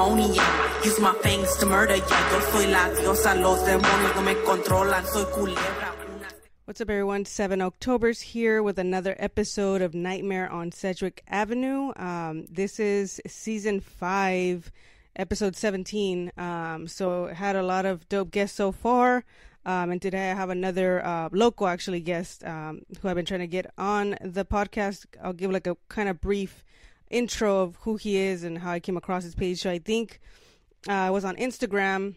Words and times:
pandemonium. 0.00 0.44
Use 0.84 1.00
my 1.00 1.12
fangs 1.22 1.56
to 1.56 1.66
murder 1.66 1.96
ya. 1.96 2.30
Yo 2.32 2.40
soy 2.40 2.66
la 2.70 2.88
diosa, 2.88 3.34
los 3.40 3.60
demonios 3.60 4.14
no 4.16 4.22
me 4.22 4.34
controlan. 4.34 5.04
Soy 5.04 5.24
culebra. 5.24 5.94
What's 6.64 6.80
up, 6.80 6.88
everyone? 6.88 7.24
Seven 7.24 7.60
Octoberz 7.60 8.22
here 8.22 8.62
with 8.62 8.78
another 8.78 9.16
episode 9.18 9.82
of 9.82 9.92
Nightmare 9.92 10.48
on 10.48 10.70
Sedgwick 10.70 11.22
Avenue. 11.28 11.92
Um, 11.96 12.46
this 12.48 12.78
is 12.78 13.20
season 13.26 13.80
five, 13.80 14.70
episode 15.16 15.56
17. 15.56 16.30
Um, 16.38 16.86
so, 16.86 17.26
had 17.26 17.56
a 17.56 17.62
lot 17.62 17.86
of 17.86 18.08
dope 18.08 18.30
guests 18.30 18.56
so 18.56 18.70
far. 18.72 19.24
Um, 19.66 19.90
and 19.90 20.00
today 20.00 20.30
I 20.30 20.34
have 20.34 20.48
another 20.48 21.04
uh, 21.04 21.28
local 21.32 21.66
actually 21.66 22.00
guest 22.00 22.44
um, 22.44 22.82
who 23.02 23.08
I've 23.08 23.16
been 23.16 23.26
trying 23.26 23.40
to 23.40 23.46
get 23.46 23.66
on 23.76 24.16
the 24.22 24.44
podcast. 24.44 25.04
I'll 25.22 25.34
give 25.34 25.50
like 25.50 25.66
a 25.66 25.76
kind 25.88 26.08
of 26.08 26.20
brief 26.20 26.64
intro 27.10 27.60
of 27.60 27.76
who 27.82 27.96
he 27.96 28.16
is 28.16 28.44
and 28.44 28.58
how 28.58 28.70
I 28.70 28.80
came 28.80 28.96
across 28.96 29.24
his 29.24 29.34
page. 29.34 29.60
So 29.60 29.70
I 29.70 29.78
think 29.78 30.20
uh, 30.88 30.92
I 30.92 31.10
was 31.10 31.24
on 31.24 31.36
Instagram 31.36 32.14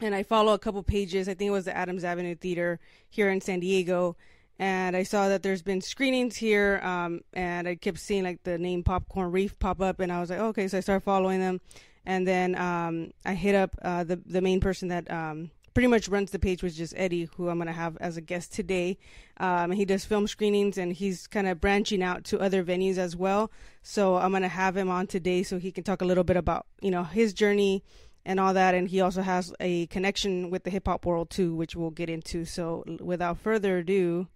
and 0.00 0.14
I 0.14 0.22
follow 0.22 0.52
a 0.52 0.58
couple 0.58 0.82
pages. 0.82 1.28
I 1.28 1.34
think 1.34 1.48
it 1.48 1.52
was 1.52 1.64
the 1.64 1.76
Adams 1.76 2.04
Avenue 2.04 2.34
Theater 2.34 2.78
here 3.08 3.30
in 3.30 3.40
San 3.40 3.60
Diego. 3.60 4.16
And 4.58 4.94
I 4.94 5.04
saw 5.04 5.28
that 5.28 5.42
there's 5.42 5.62
been 5.62 5.80
screenings 5.80 6.36
here, 6.36 6.80
um, 6.82 7.22
and 7.32 7.66
I 7.66 7.76
kept 7.76 7.98
seeing 7.98 8.24
like 8.24 8.42
the 8.42 8.58
name 8.58 8.82
Popcorn 8.82 9.32
Reef 9.32 9.58
pop 9.58 9.80
up, 9.80 10.00
and 10.00 10.12
I 10.12 10.20
was 10.20 10.28
like, 10.28 10.38
okay, 10.38 10.68
so 10.68 10.76
I 10.76 10.80
started 10.80 11.02
following 11.02 11.40
them, 11.40 11.62
and 12.04 12.28
then 12.28 12.54
um, 12.56 13.12
I 13.24 13.32
hit 13.32 13.54
up 13.54 13.74
uh, 13.80 14.04
the 14.04 14.16
the 14.16 14.42
main 14.42 14.60
person 14.60 14.88
that 14.88 15.10
um, 15.10 15.50
pretty 15.74 15.86
much 15.86 16.08
runs 16.08 16.30
the 16.30 16.38
page, 16.38 16.62
which 16.62 16.80
is 16.80 16.94
Eddie, 16.96 17.28
who 17.36 17.48
I'm 17.48 17.58
going 17.58 17.66
to 17.66 17.72
have 17.72 17.96
as 17.98 18.16
a 18.16 18.20
guest 18.20 18.52
today. 18.52 18.98
Um, 19.38 19.70
he 19.70 19.84
does 19.84 20.04
film 20.04 20.26
screenings 20.26 20.78
and 20.78 20.92
he's 20.92 21.26
kind 21.26 21.46
of 21.46 21.60
branching 21.60 22.02
out 22.02 22.24
to 22.24 22.40
other 22.40 22.64
venues 22.64 22.98
as 22.98 23.16
well. 23.16 23.50
So 23.82 24.16
I'm 24.16 24.30
going 24.30 24.42
to 24.42 24.48
have 24.48 24.76
him 24.76 24.90
on 24.90 25.06
today 25.06 25.42
so 25.42 25.58
he 25.58 25.72
can 25.72 25.84
talk 25.84 26.02
a 26.02 26.04
little 26.04 26.24
bit 26.24 26.36
about, 26.36 26.66
you 26.80 26.90
know, 26.90 27.04
his 27.04 27.32
journey 27.32 27.84
and 28.24 28.40
all 28.40 28.54
that. 28.54 28.74
And 28.74 28.88
he 28.88 29.00
also 29.00 29.22
has 29.22 29.52
a 29.60 29.86
connection 29.86 30.50
with 30.50 30.64
the 30.64 30.70
hip 30.70 30.86
hop 30.86 31.06
world 31.06 31.30
too, 31.30 31.54
which 31.54 31.76
we'll 31.76 31.90
get 31.90 32.10
into. 32.10 32.44
So 32.44 32.84
without 33.00 33.38
further 33.38 33.78
ado, 33.78 34.28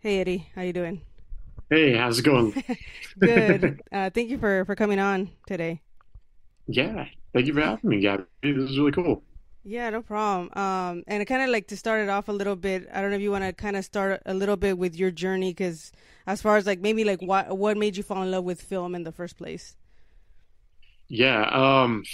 hey 0.00 0.20
Eddie, 0.20 0.48
how 0.54 0.62
you 0.62 0.72
doing? 0.72 1.02
Hey, 1.68 1.96
how's 1.96 2.18
it 2.18 2.24
going? 2.24 2.64
Good. 3.18 3.80
Uh, 3.92 4.10
thank 4.10 4.28
you 4.28 4.38
for 4.38 4.64
for 4.64 4.74
coming 4.74 4.98
on 4.98 5.30
today. 5.46 5.80
Yeah, 6.66 7.06
thank 7.32 7.46
you 7.46 7.54
for 7.54 7.60
having 7.60 7.90
me, 7.90 8.00
Gabby. 8.00 8.24
This 8.42 8.70
is 8.70 8.78
really 8.78 8.92
cool. 8.92 9.22
Yeah, 9.64 9.90
no 9.90 10.00
problem. 10.00 10.50
Um, 10.56 11.04
and 11.06 11.26
kind 11.26 11.42
of 11.42 11.50
like 11.50 11.66
to 11.68 11.76
start 11.76 12.00
it 12.00 12.08
off 12.08 12.28
a 12.28 12.32
little 12.32 12.56
bit. 12.56 12.88
I 12.92 13.00
don't 13.00 13.10
know 13.10 13.16
if 13.16 13.22
you 13.22 13.30
want 13.30 13.44
to 13.44 13.52
kind 13.52 13.76
of 13.76 13.84
start 13.84 14.22
a 14.24 14.32
little 14.32 14.56
bit 14.56 14.78
with 14.78 14.96
your 14.96 15.10
journey, 15.10 15.50
because 15.50 15.92
as 16.26 16.40
far 16.40 16.56
as 16.56 16.66
like 16.66 16.80
maybe 16.80 17.04
like 17.04 17.20
what 17.20 17.56
what 17.56 17.76
made 17.76 17.96
you 17.96 18.02
fall 18.02 18.22
in 18.22 18.30
love 18.30 18.44
with 18.44 18.60
film 18.62 18.94
in 18.94 19.04
the 19.04 19.12
first 19.12 19.36
place? 19.36 19.76
Yeah, 21.08 21.42
um, 21.52 22.04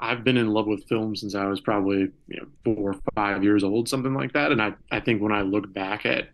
I've 0.00 0.24
been 0.24 0.36
in 0.36 0.48
love 0.48 0.66
with 0.66 0.88
film 0.88 1.16
since 1.16 1.34
I 1.34 1.46
was 1.46 1.60
probably 1.60 2.10
you 2.28 2.36
know, 2.40 2.46
four 2.64 2.92
or 2.92 3.00
five 3.14 3.42
years 3.42 3.64
old, 3.64 3.88
something 3.88 4.14
like 4.14 4.32
that. 4.34 4.52
And 4.52 4.62
I 4.62 4.74
I 4.90 5.00
think 5.00 5.22
when 5.22 5.32
I 5.32 5.42
look 5.42 5.72
back 5.72 6.06
at 6.06 6.30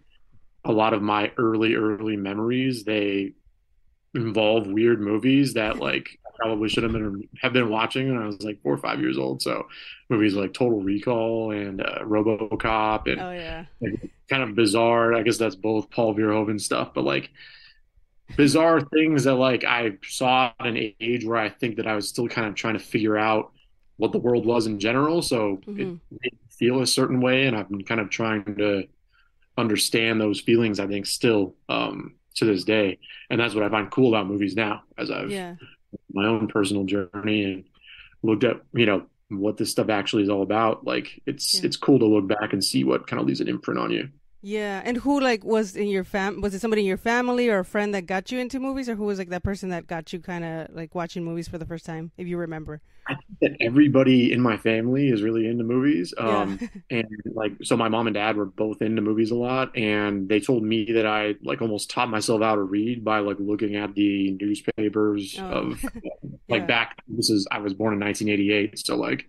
a 0.64 0.72
lot 0.72 0.94
of 0.94 1.02
my 1.02 1.32
early 1.38 1.74
early 1.74 2.16
memories, 2.16 2.84
they 2.84 3.32
involve 4.14 4.66
weird 4.66 5.00
movies 5.00 5.54
that 5.54 5.78
like 5.78 6.18
probably 6.36 6.68
should 6.68 6.82
have 6.82 6.92
been 6.92 7.28
have 7.40 7.52
been 7.52 7.68
watching 7.68 8.12
when 8.12 8.22
I 8.22 8.26
was 8.26 8.42
like 8.42 8.62
four 8.62 8.74
or 8.74 8.78
five 8.78 9.00
years 9.00 9.18
old. 9.18 9.42
So 9.42 9.66
movies 10.08 10.34
like 10.34 10.52
Total 10.52 10.80
Recall 10.80 11.50
and 11.52 11.80
uh, 11.80 12.00
RoboCop 12.02 13.10
and 13.10 13.20
oh, 13.20 13.32
yeah. 13.32 13.64
like, 13.80 14.10
kind 14.28 14.42
of 14.42 14.54
bizarre. 14.54 15.14
I 15.14 15.22
guess 15.22 15.38
that's 15.38 15.56
both 15.56 15.90
Paul 15.90 16.14
Verhoeven 16.14 16.60
stuff, 16.60 16.92
but 16.94 17.04
like 17.04 17.30
bizarre 18.36 18.80
things 18.80 19.24
that 19.24 19.34
like 19.34 19.64
I 19.64 19.92
saw 20.04 20.52
at 20.58 20.66
an 20.66 20.92
age 21.00 21.24
where 21.24 21.38
I 21.38 21.48
think 21.48 21.76
that 21.76 21.86
I 21.86 21.94
was 21.94 22.08
still 22.08 22.28
kind 22.28 22.48
of 22.48 22.54
trying 22.54 22.74
to 22.74 22.84
figure 22.84 23.16
out 23.16 23.52
what 23.96 24.12
the 24.12 24.18
world 24.18 24.44
was 24.44 24.66
in 24.66 24.78
general. 24.78 25.22
So 25.22 25.58
mm-hmm. 25.66 25.80
it 25.80 25.98
made 26.10 26.38
feel 26.50 26.80
a 26.80 26.86
certain 26.86 27.20
way, 27.20 27.46
and 27.46 27.56
I've 27.56 27.68
been 27.68 27.84
kind 27.84 28.00
of 28.00 28.10
trying 28.10 28.56
to 28.56 28.84
understand 29.58 30.20
those 30.20 30.40
feelings. 30.40 30.80
I 30.80 30.86
think 30.86 31.06
still 31.06 31.54
um, 31.68 32.14
to 32.36 32.44
this 32.44 32.64
day, 32.64 32.98
and 33.30 33.40
that's 33.40 33.54
what 33.54 33.62
I 33.62 33.68
find 33.68 33.90
cool 33.90 34.14
about 34.14 34.26
movies 34.26 34.56
now, 34.56 34.82
as 34.98 35.10
I've 35.10 35.30
yeah 35.30 35.54
my 36.12 36.26
own 36.26 36.48
personal 36.48 36.84
journey 36.84 37.44
and 37.44 37.64
looked 38.22 38.44
at 38.44 38.60
you 38.72 38.86
know 38.86 39.06
what 39.28 39.56
this 39.56 39.70
stuff 39.70 39.88
actually 39.88 40.22
is 40.22 40.28
all 40.28 40.42
about 40.42 40.84
like 40.84 41.20
it's 41.26 41.54
yeah. 41.54 41.66
it's 41.66 41.76
cool 41.76 41.98
to 41.98 42.06
look 42.06 42.28
back 42.28 42.52
and 42.52 42.62
see 42.62 42.84
what 42.84 43.06
kind 43.06 43.20
of 43.20 43.26
leaves 43.26 43.40
an 43.40 43.48
imprint 43.48 43.80
on 43.80 43.90
you 43.90 44.08
yeah 44.46 44.80
and 44.84 44.96
who 44.98 45.18
like 45.20 45.42
was 45.44 45.74
in 45.74 45.88
your 45.88 46.04
fam 46.04 46.40
was 46.40 46.54
it 46.54 46.60
somebody 46.60 46.82
in 46.82 46.86
your 46.86 46.96
family 46.96 47.48
or 47.48 47.58
a 47.58 47.64
friend 47.64 47.92
that 47.92 48.06
got 48.06 48.30
you 48.30 48.38
into 48.38 48.60
movies 48.60 48.88
or 48.88 48.94
who 48.94 49.02
was 49.02 49.18
like 49.18 49.28
that 49.28 49.42
person 49.42 49.70
that 49.70 49.88
got 49.88 50.12
you 50.12 50.20
kind 50.20 50.44
of 50.44 50.68
like 50.72 50.94
watching 50.94 51.24
movies 51.24 51.48
for 51.48 51.58
the 51.58 51.66
first 51.66 51.84
time 51.84 52.12
if 52.16 52.28
you 52.28 52.36
remember 52.36 52.80
I 53.08 53.14
think 53.14 53.38
that 53.40 53.64
everybody 53.64 54.32
in 54.32 54.40
my 54.40 54.56
family 54.56 55.08
is 55.08 55.22
really 55.22 55.46
into 55.46 55.62
movies. 55.62 56.12
Um, 56.18 56.58
yeah. 56.60 56.98
and 56.98 57.06
like, 57.34 57.52
so 57.62 57.76
my 57.76 57.88
mom 57.88 58.08
and 58.08 58.14
dad 58.14 58.36
were 58.36 58.46
both 58.46 58.82
into 58.82 59.00
movies 59.00 59.30
a 59.30 59.36
lot. 59.36 59.76
And 59.76 60.28
they 60.28 60.40
told 60.40 60.64
me 60.64 60.90
that 60.92 61.06
I 61.06 61.36
like 61.44 61.62
almost 61.62 61.88
taught 61.88 62.10
myself 62.10 62.42
how 62.42 62.56
to 62.56 62.62
read 62.62 63.04
by 63.04 63.20
like 63.20 63.36
looking 63.38 63.76
at 63.76 63.94
the 63.94 64.32
newspapers 64.40 65.38
oh. 65.38 65.44
of 65.44 65.84
like 66.48 66.62
yeah. 66.62 66.66
back, 66.66 66.96
this 67.06 67.30
is, 67.30 67.46
I 67.52 67.60
was 67.60 67.74
born 67.74 67.94
in 67.94 68.00
1988. 68.00 68.76
So 68.84 68.96
like 68.96 69.28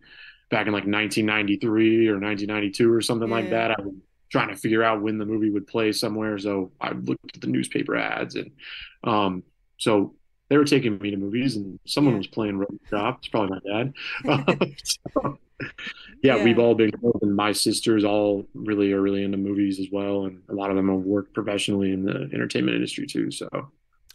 back 0.50 0.66
in 0.66 0.74
like 0.74 0.88
1993 0.88 2.08
or 2.08 2.14
1992 2.14 2.92
or 2.92 3.02
something 3.02 3.30
yeah. 3.30 3.36
like 3.36 3.50
that, 3.52 3.72
I 3.72 3.82
was 3.82 3.94
trying 4.30 4.50
to 4.50 4.56
figure 4.56 4.84
out 4.84 5.02
when 5.02 5.18
the 5.18 5.26
movie 5.26 5.50
would 5.50 5.68
play 5.68 5.92
somewhere. 5.92 6.38
So 6.38 6.72
I 6.82 6.92
looked 6.92 7.36
at 7.36 7.42
the 7.42 7.48
newspaper 7.48 7.96
ads 7.96 8.36
and, 8.36 8.52
um, 9.04 9.44
so 9.78 10.16
they 10.50 10.58
were 10.58 10.66
taking 10.66 10.98
me 11.00 11.12
to 11.12 11.18
movies 11.18 11.56
and 11.56 11.80
someone 11.86 12.14
yeah. 12.14 12.20
was 12.20 12.28
playing 12.28 12.58
RoboCop. 12.58 13.18
It's 13.20 13.28
probably 13.28 13.60
my 13.64 13.84
dad. 13.84 13.94
so, 14.84 15.38
yeah, 16.24 16.38
yeah, 16.38 16.44
we've 16.44 16.60
all 16.60 16.76
been 16.76 16.92
and 17.22 17.36
my 17.36 17.52
sisters 17.52 18.04
all 18.04 18.48
really 18.54 18.94
are 18.94 19.02
really 19.02 19.24
into 19.24 19.38
movies 19.38 19.80
as 19.80 19.88
well. 19.92 20.26
And 20.26 20.42
a 20.50 20.54
lot 20.54 20.70
of 20.70 20.76
them 20.76 20.90
have 20.90 21.06
worked 21.06 21.34
professionally 21.34 21.92
in 21.92 22.04
the 22.04 22.30
entertainment 22.34 22.76
industry 22.76 23.08
too. 23.08 23.32
So 23.32 23.50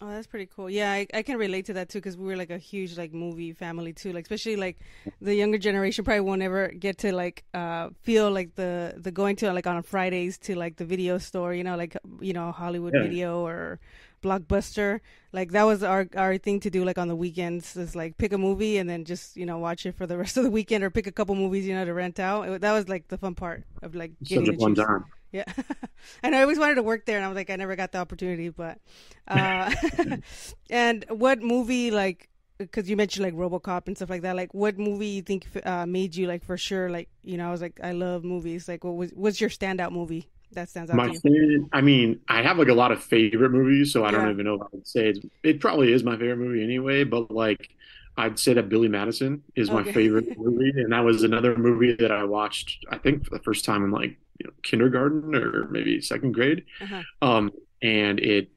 Oh, 0.04 0.08
that's 0.08 0.26
pretty 0.26 0.48
cool. 0.52 0.68
Yeah, 0.68 0.90
I, 0.90 1.06
I 1.14 1.22
can 1.22 1.36
relate 1.36 1.66
to 1.66 1.74
that 1.74 1.88
too 1.88 1.98
because 1.98 2.16
we 2.16 2.26
were 2.26 2.34
like 2.34 2.50
a 2.50 2.58
huge 2.58 2.98
like 2.98 3.12
movie 3.12 3.52
family 3.52 3.92
too. 3.92 4.12
Like 4.12 4.24
especially 4.24 4.56
like 4.56 4.78
the 5.20 5.32
younger 5.32 5.58
generation 5.58 6.04
probably 6.04 6.22
won't 6.22 6.42
ever 6.42 6.68
get 6.68 6.98
to 6.98 7.12
like 7.14 7.44
uh 7.54 7.90
feel 8.02 8.28
like 8.28 8.56
the 8.56 8.94
the 8.96 9.12
going 9.12 9.36
to 9.36 9.52
like 9.52 9.68
on 9.68 9.80
Fridays 9.84 10.38
to 10.38 10.56
like 10.56 10.74
the 10.74 10.84
video 10.84 11.18
store, 11.18 11.54
you 11.54 11.62
know, 11.62 11.76
like 11.76 11.96
you 12.20 12.32
know 12.32 12.50
Hollywood 12.50 12.94
yeah. 12.96 13.02
Video 13.02 13.46
or 13.46 13.78
Blockbuster. 14.24 14.98
Like 15.32 15.52
that 15.52 15.62
was 15.62 15.84
our 15.84 16.08
our 16.16 16.36
thing 16.36 16.58
to 16.60 16.70
do 16.70 16.84
like 16.84 16.98
on 16.98 17.06
the 17.06 17.16
weekends 17.16 17.76
is 17.76 17.94
like 17.94 18.18
pick 18.18 18.32
a 18.32 18.38
movie 18.38 18.78
and 18.78 18.90
then 18.90 19.04
just 19.04 19.36
you 19.36 19.46
know 19.46 19.58
watch 19.58 19.86
it 19.86 19.94
for 19.94 20.08
the 20.08 20.18
rest 20.22 20.36
of 20.36 20.42
the 20.42 20.50
weekend 20.50 20.82
or 20.82 20.90
pick 20.90 21.06
a 21.06 21.12
couple 21.12 21.36
movies 21.36 21.64
you 21.64 21.74
know 21.74 21.84
to 21.84 21.94
rent 21.94 22.18
out. 22.18 22.48
It, 22.48 22.60
that 22.60 22.72
was 22.72 22.88
like 22.88 23.06
the 23.06 23.18
fun 23.18 23.36
part 23.36 23.62
of 23.82 23.94
like 23.94 24.10
getting 24.24 24.46
such 24.46 24.54
a 24.56 24.58
fun 24.58 24.74
time. 24.74 25.04
Yeah, 25.32 25.44
and 26.22 26.36
I 26.36 26.42
always 26.42 26.58
wanted 26.58 26.74
to 26.74 26.82
work 26.82 27.06
there, 27.06 27.16
and 27.16 27.24
I 27.24 27.28
was 27.28 27.36
like, 27.36 27.48
I 27.48 27.56
never 27.56 27.74
got 27.74 27.90
the 27.90 27.98
opportunity. 27.98 28.50
But, 28.50 28.78
uh, 29.26 29.72
and 30.70 31.04
what 31.08 31.42
movie 31.42 31.90
like? 31.90 32.28
Because 32.58 32.88
you 32.88 32.96
mentioned 32.96 33.24
like 33.24 33.34
RoboCop 33.34 33.86
and 33.86 33.96
stuff 33.96 34.10
like 34.10 34.22
that. 34.22 34.36
Like, 34.36 34.52
what 34.52 34.78
movie 34.78 35.06
you 35.08 35.22
think 35.22 35.46
uh, 35.64 35.86
made 35.86 36.14
you 36.14 36.26
like 36.26 36.44
for 36.44 36.58
sure? 36.58 36.90
Like, 36.90 37.08
you 37.22 37.38
know, 37.38 37.48
I 37.48 37.50
was 37.50 37.62
like, 37.62 37.80
I 37.82 37.92
love 37.92 38.24
movies. 38.24 38.68
Like, 38.68 38.84
what 38.84 38.94
was 38.94 39.10
what's 39.14 39.40
your 39.40 39.50
standout 39.50 39.90
movie 39.90 40.28
that 40.52 40.68
stands 40.68 40.90
out? 40.90 40.96
To 40.96 41.02
you 41.02 41.08
My 41.08 41.14
favorite. 41.14 41.68
I 41.72 41.80
mean, 41.80 42.20
I 42.28 42.42
have 42.42 42.58
like 42.58 42.68
a 42.68 42.74
lot 42.74 42.92
of 42.92 43.02
favorite 43.02 43.50
movies, 43.50 43.90
so 43.90 44.04
I 44.04 44.12
yeah. 44.12 44.18
don't 44.18 44.30
even 44.30 44.44
know 44.44 44.54
if 44.56 44.62
I 44.62 44.66
would 44.70 44.86
say 44.86 45.08
it's, 45.08 45.20
it. 45.42 45.60
Probably 45.60 45.92
is 45.94 46.04
my 46.04 46.16
favorite 46.18 46.38
movie 46.38 46.62
anyway, 46.62 47.04
but 47.04 47.30
like. 47.30 47.70
I'd 48.14 48.38
say 48.38 48.52
that 48.52 48.68
Billy 48.68 48.88
Madison 48.88 49.42
is 49.56 49.70
my 49.70 49.82
favorite 49.90 50.38
movie, 50.38 50.68
and 50.76 50.92
that 50.92 51.00
was 51.00 51.22
another 51.22 51.56
movie 51.56 51.94
that 51.94 52.12
I 52.12 52.24
watched. 52.24 52.84
I 52.90 52.98
think 52.98 53.24
for 53.24 53.30
the 53.30 53.42
first 53.42 53.64
time 53.64 53.84
in 53.84 53.90
like 53.90 54.18
you 54.42 54.48
know, 54.48 54.54
kindergarten 54.64 55.34
or 55.34 55.68
maybe 55.68 56.00
second 56.00 56.32
grade. 56.32 56.64
Uh-huh. 56.80 57.02
Um, 57.22 57.52
and 57.80 58.18
it, 58.18 58.50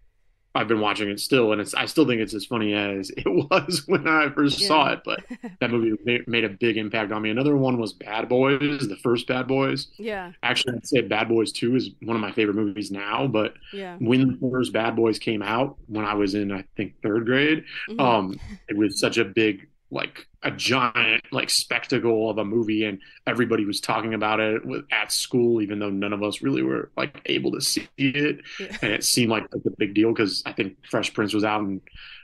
I've 0.55 0.67
been 0.67 0.79
watching 0.79 1.09
it 1.09 1.19
still, 1.19 1.51
and 1.51 1.61
it's 1.61 1.75
I 1.75 1.85
still 1.85 2.07
think 2.07 2.21
it's 2.21 2.33
as 2.33 2.45
funny 2.45 2.73
as 2.73 3.09
it 3.17 3.27
was 3.27 3.83
when 3.85 4.07
I 4.07 4.29
first 4.29 4.59
yeah. 4.61 4.67
saw 4.67 4.91
it. 4.93 5.01
But 5.05 5.23
that 5.59 5.69
movie 5.69 6.23
made, 6.25 6.43
a 6.43 6.49
big 6.49 6.77
impact 6.77 7.11
on 7.11 7.21
me. 7.21 7.29
Another 7.29 7.55
one 7.55 7.77
was 7.77 7.93
Bad 7.93 8.27
Boys, 8.27 8.87
the 8.87 8.97
first 9.03 9.27
Bad 9.27 9.47
Boys. 9.47 9.89
Yeah. 9.97 10.31
Actually, 10.41 10.77
I'd 10.77 10.87
say 10.87 11.01
Bad 11.01 11.29
Boys 11.29 11.51
Two 11.51 11.75
is 11.75 11.91
one 12.01 12.15
of 12.15 12.21
my 12.21 12.31
favorite 12.31 12.55
movies 12.55 12.89
now. 12.89 13.27
But 13.27 13.53
yeah. 13.71 13.97
when 13.99 14.39
the 14.39 14.49
first 14.49 14.73
Bad 14.73 14.95
Boys 14.95 15.19
came 15.19 15.43
out, 15.43 15.77
when 15.85 16.05
I 16.05 16.15
was 16.15 16.33
in 16.33 16.51
I 16.51 16.63
think 16.75 16.95
third 17.03 17.25
grade, 17.25 17.65
mm-hmm. 17.89 17.99
um, 17.99 18.39
it 18.67 18.75
was 18.75 18.99
such 18.99 19.17
a 19.17 19.25
big 19.25 19.67
like 19.95 20.27
a 20.43 20.51
giant 20.51 21.23
like 21.31 21.49
spectacle 21.49 22.29
of 22.29 22.37
a 22.37 22.45
movie 22.45 22.83
and 22.83 22.99
everybody 23.25 23.65
was 23.65 23.79
talking 23.79 24.13
about 24.13 24.39
it 24.39 24.61
at 24.91 25.11
school 25.11 25.61
even 25.61 25.79
though 25.79 25.89
none 25.89 26.13
of 26.13 26.21
us 26.21 26.41
really 26.41 26.61
were 26.61 26.91
like 26.97 27.19
able 27.25 27.51
to 27.51 27.61
see 27.61 27.87
it 27.97 28.41
yeah. 28.59 28.77
and 28.81 28.91
it 28.91 29.03
seemed 29.03 29.31
like 29.31 29.45
a 29.53 29.69
big 29.77 29.95
deal 29.95 30.11
because 30.11 30.43
i 30.45 30.51
think 30.51 30.75
fresh 30.87 31.13
prince 31.13 31.33
was 31.33 31.43
out 31.43 31.61
and 31.61 31.81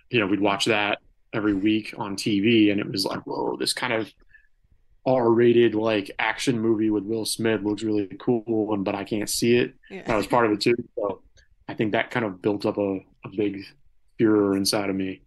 you 0.10 0.20
know 0.20 0.28
we'd 0.28 0.42
watch 0.42 0.66
that 0.66 1.00
every 1.34 1.54
week 1.54 1.96
on 1.98 2.16
tv 2.16 2.72
and 2.72 2.80
it 2.80 2.92
was 2.92 3.06
like 3.06 3.22
whoa 3.26 3.56
this 3.58 3.74
kind 3.74 3.94
of 3.94 4.12
r-rated 5.06 5.74
like 5.74 6.12
action 6.20 6.60
movie 6.60 6.92
with 6.92 7.06
will 7.06 7.26
smith 7.26 7.62
looks 7.64 7.82
really 7.82 8.08
cool 8.20 8.74
and 8.74 8.86
but 8.86 8.94
i 8.94 9.04
can't 9.04 9.30
see 9.30 9.56
it 9.56 9.74
yeah. 9.90 10.04
that 10.06 10.16
was 10.16 10.28
part 10.28 10.46
of 10.46 10.52
it 10.52 10.62
too 10.62 10.76
so 10.96 11.22
i 11.70 11.74
think 11.74 11.94
that 11.94 12.12
kind 12.12 12.26
of 12.26 12.42
built 12.42 12.66
up 12.66 12.78
a, 12.78 12.98
a 13.26 13.30
big 13.36 13.64
furor 14.18 14.56
inside 14.56 14.90
of 14.90 14.96
me 14.96 15.22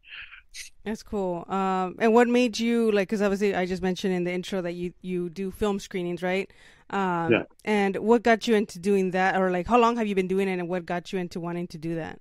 That's 0.85 1.03
cool. 1.03 1.45
Um, 1.49 1.97
and 1.99 2.12
what 2.12 2.29
made 2.29 2.59
you 2.59 2.93
like? 2.93 3.09
Because 3.09 3.23
obviously, 3.23 3.55
I 3.55 3.67
just 3.67 3.83
mentioned 3.83 4.15
in 4.15 4.25
the 4.25 4.33
intro 4.33 4.62
that 4.62 4.73
you 4.73 4.93
you 5.03 5.31
do 5.31 5.51
film 5.51 5.79
screenings, 5.79 6.23
right? 6.23 6.51
Um, 6.91 7.33
yeah. 7.33 7.43
And 7.65 7.97
what 7.97 8.23
got 8.23 8.47
you 8.47 8.55
into 8.55 8.79
doing 8.79 9.12
that, 9.12 9.41
or 9.41 9.51
like 9.51 9.67
how 9.67 9.79
long 9.79 9.97
have 9.97 10.06
you 10.06 10.15
been 10.15 10.29
doing 10.29 10.49
it, 10.49 10.59
and 10.59 10.69
what 10.69 10.87
got 10.87 11.12
you 11.12 11.19
into 11.19 11.41
wanting 11.41 11.67
to 11.69 11.79
do 11.79 11.97
that? 11.97 12.21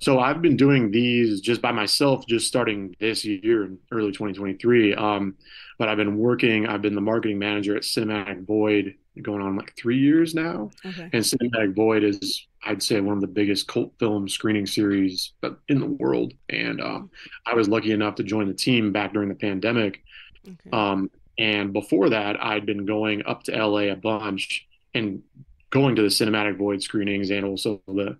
So 0.00 0.20
I've 0.20 0.42
been 0.42 0.56
doing 0.56 0.90
these 0.90 1.40
just 1.40 1.62
by 1.62 1.72
myself, 1.72 2.26
just 2.26 2.46
starting 2.46 2.94
this 3.00 3.24
year 3.24 3.64
in 3.64 3.78
early 3.90 4.12
2023. 4.12 4.94
Um, 4.94 5.36
but 5.78 5.88
I've 5.88 5.96
been 5.96 6.18
working. 6.18 6.66
I've 6.66 6.82
been 6.82 6.94
the 6.94 7.00
marketing 7.00 7.38
manager 7.38 7.76
at 7.76 7.82
Cinematic 7.82 8.46
Void 8.46 8.94
going 9.22 9.40
on 9.40 9.56
like 9.56 9.74
three 9.76 9.98
years 9.98 10.34
now. 10.34 10.70
Okay. 10.84 11.08
And 11.12 11.24
Cinematic 11.24 11.74
Void 11.74 12.04
is, 12.04 12.46
I'd 12.66 12.82
say, 12.82 13.00
one 13.00 13.14
of 13.14 13.20
the 13.20 13.26
biggest 13.28 13.68
cult 13.68 13.92
film 13.98 14.28
screening 14.28 14.66
series 14.66 15.32
in 15.68 15.80
the 15.80 15.86
world. 15.86 16.34
And 16.48 16.80
um, 16.80 17.10
I 17.46 17.54
was 17.54 17.68
lucky 17.68 17.92
enough 17.92 18.16
to 18.16 18.24
join 18.24 18.48
the 18.48 18.54
team 18.54 18.92
back 18.92 19.12
during 19.12 19.28
the 19.28 19.34
pandemic. 19.34 20.02
Okay. 20.46 20.70
Um, 20.72 21.10
and 21.38 21.72
before 21.72 22.10
that, 22.10 22.42
I'd 22.42 22.66
been 22.66 22.86
going 22.86 23.24
up 23.26 23.44
to 23.44 23.52
LA 23.52 23.92
a 23.92 23.94
bunch 23.94 24.66
and 24.94 25.22
going 25.70 25.96
to 25.96 26.02
the 26.02 26.08
Cinematic 26.08 26.56
Void 26.56 26.82
screenings 26.82 27.30
and 27.30 27.44
also 27.44 27.80
the 27.86 28.16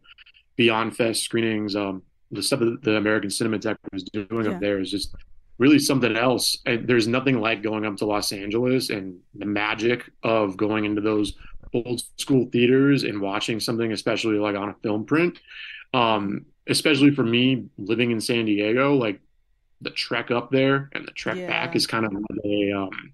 Beyond 0.57 0.97
Fest 0.97 1.23
screenings. 1.23 1.75
Um, 1.75 2.03
the 2.31 2.43
stuff 2.43 2.61
that 2.61 2.83
the 2.83 2.97
American 2.97 3.31
Cinematheque 3.31 3.79
was 3.93 4.05
doing 4.05 4.45
yeah. 4.45 4.53
up 4.53 4.61
there 4.61 4.81
is 4.81 4.91
just 4.91 5.15
really 5.59 5.79
something 5.79 6.17
else. 6.17 6.59
And 6.67 6.87
there's 6.87 7.09
nothing 7.09 7.41
like 7.41 7.63
going 7.63 7.87
up 7.87 7.97
to 7.97 8.07
Los 8.07 8.33
Angeles 8.33 8.91
and 8.91 9.19
the 9.35 9.47
magic 9.47 10.11
of 10.23 10.57
going 10.57 10.85
into 10.85 11.01
those 11.01 11.35
old 11.85 12.03
school 12.17 12.49
theaters 12.53 13.05
and 13.05 13.21
watching 13.21 13.61
something, 13.61 13.93
especially 13.93 14.39
like 14.39 14.57
on 14.57 14.71
a 14.71 14.75
film 14.83 15.05
print. 15.05 15.39
Um, 15.95 16.47
especially 16.69 17.13
for 17.13 17.23
me 17.23 17.67
living 17.79 18.11
in 18.11 18.21
San 18.21 18.45
Diego, 18.45 18.95
like 18.95 19.21
the 19.81 19.91
trek 19.91 20.31
up 20.31 20.51
there 20.51 20.91
and 20.93 21.07
the 21.07 21.13
trek 21.13 21.37
yeah. 21.37 21.47
back 21.47 21.77
is 21.77 21.87
kind 21.87 22.05
of 22.05 22.13
a 22.45 22.73
um, 22.73 23.13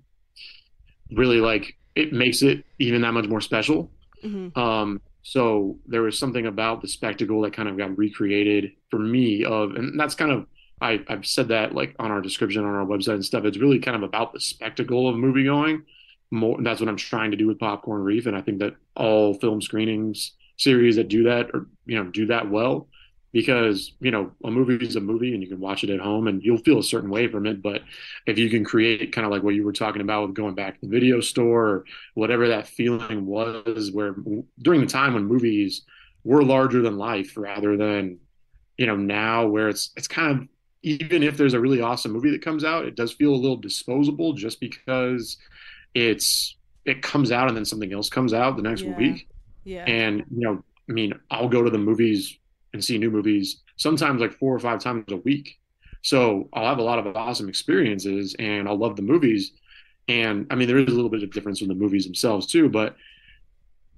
really 1.13 1.41
like 1.41 1.77
it 1.95 2.13
makes 2.13 2.43
it 2.43 2.65
even 2.79 3.03
that 3.03 3.13
much 3.13 3.27
more 3.27 3.41
special. 3.41 3.91
Mm-hmm. 4.25 4.59
Um, 4.59 5.01
so 5.23 5.79
there 5.87 6.03
was 6.03 6.19
something 6.19 6.47
about 6.47 6.81
the 6.81 6.89
spectacle 6.89 7.43
that 7.43 7.53
kind 7.53 7.69
of 7.69 7.77
got 7.77 7.97
recreated 7.97 8.73
for 8.91 8.99
me 8.99 9.45
of, 9.45 9.77
and 9.77 9.99
that's 9.99 10.15
kind 10.15 10.33
of 10.33 10.47
I, 10.81 11.01
I've 11.09 11.27
said 11.27 11.49
that 11.49 11.75
like 11.75 11.95
on 11.99 12.11
our 12.11 12.21
description 12.21 12.65
on 12.65 12.75
our 12.75 12.85
website 12.85 13.15
and 13.15 13.25
stuff. 13.25 13.45
It's 13.45 13.59
really 13.59 13.79
kind 13.79 13.97
of 13.97 14.03
about 14.03 14.33
the 14.33 14.41
spectacle 14.41 15.09
of 15.09 15.17
movie 15.17 15.45
going. 15.45 15.85
More 16.33 16.57
that's 16.61 16.81
what 16.81 16.89
I'm 16.89 16.97
trying 16.97 17.31
to 17.31 17.37
do 17.37 17.47
with 17.47 17.61
Popcorn 17.61 18.03
Reef, 18.03 18.27
and 18.27 18.37
I 18.37 18.41
think 18.41 18.59
that 18.61 18.75
all 18.97 19.35
film 19.35 19.63
screenings 19.63 20.33
series 20.57 20.97
that 20.97 21.09
do 21.09 21.25
that 21.25 21.51
or 21.55 21.67
you 21.87 22.03
know 22.03 22.11
do 22.11 22.27
that 22.27 22.51
well 22.51 22.89
because 23.33 23.93
you 24.01 24.11
know 24.11 24.31
a 24.45 24.51
movie 24.51 24.85
is 24.85 24.97
a 24.97 25.01
movie 25.01 25.35
and 25.35 25.43
you 25.43 25.49
can 25.49 25.61
watch 25.61 25.85
it 25.85 25.91
at 25.91 26.01
home 26.01 26.29
and 26.29 26.43
you'll 26.43 26.59
feel 26.59 26.79
a 26.79 26.85
certain 26.85 27.11
way 27.11 27.27
from 27.27 27.47
it 27.47 27.63
but 27.63 27.83
if 28.27 28.39
you 28.39 28.49
can 28.51 28.63
create 28.65 29.13
kind 29.13 29.25
of 29.25 29.33
like 29.33 29.43
what 29.43 29.55
you 29.55 29.65
were 29.65 29.73
talking 29.73 30.03
about 30.03 30.27
with 30.27 30.37
going 30.37 30.55
back 30.55 30.75
to 30.75 30.87
the 30.87 30.93
video 30.93 31.21
store 31.21 31.67
or 31.67 31.85
whatever 32.15 32.49
that 32.49 32.67
feeling 32.67 33.27
was 33.27 33.91
where 33.93 34.15
during 34.61 34.81
the 34.81 34.87
time 34.87 35.15
when 35.15 35.25
movies 35.25 35.83
were 36.23 36.45
larger 36.45 36.83
than 36.83 36.99
life 36.99 37.37
rather 37.37 37.77
than 37.77 38.19
you 38.77 38.87
know 38.87 38.97
now 38.97 39.47
where 39.47 39.69
it's 39.69 39.91
it's 39.97 40.09
kind 40.09 40.43
of 40.43 40.49
even 40.83 41.23
if 41.23 41.37
there's 41.37 41.55
a 41.55 41.61
really 41.61 41.81
awesome 41.81 42.13
movie 42.13 42.31
that 42.31 42.43
comes 42.43 42.65
out, 42.65 42.85
it 42.85 42.97
does 42.97 43.13
feel 43.13 43.33
a 43.33 43.37
little 43.37 43.57
disposable 43.57 44.33
just 44.33 44.61
because 44.61 45.37
it's 45.95 46.57
it 46.85 47.03
comes 47.03 47.31
out 47.31 47.49
and 47.49 47.57
then 47.57 47.65
something 47.65 47.93
else 47.93 48.09
comes 48.09 48.33
out 48.33 48.57
the 48.57 48.63
next 48.63 48.83
yeah. 48.83 48.97
week. 48.97 49.29
Yeah. 49.65 49.85
And 49.85 50.25
you 50.31 50.41
know, 50.41 50.65
I 50.89 50.93
mean, 50.93 51.15
I'll 51.31 51.49
go 51.49 51.63
to 51.63 51.71
the 51.71 51.79
movies 51.79 52.37
and 52.73 52.85
see 52.85 52.99
new 52.99 53.11
movies 53.11 53.63
sometimes 53.77 54.21
like 54.21 54.33
four 54.33 54.55
or 54.55 54.59
five 54.59 54.81
times 54.81 55.05
a 55.11 55.17
week. 55.17 55.59
So 56.03 56.49
I'll 56.53 56.67
have 56.67 56.79
a 56.79 56.83
lot 56.83 56.99
of 56.99 57.17
awesome 57.17 57.49
experiences 57.49 58.35
and 58.39 58.69
I'll 58.69 58.79
love 58.79 58.97
the 58.97 59.03
movies. 59.03 59.53
And 60.09 60.47
I 60.51 60.57
mean, 60.57 60.67
there 60.67 60.79
is 60.79 60.89
a 60.89 60.95
little 60.95 61.11
bit 61.11 61.23
of 61.23 61.31
difference 61.31 61.63
in 61.63 61.69
the 61.69 61.75
movies 61.75 62.05
themselves 62.05 62.47
too, 62.47 62.69
but 62.69 62.97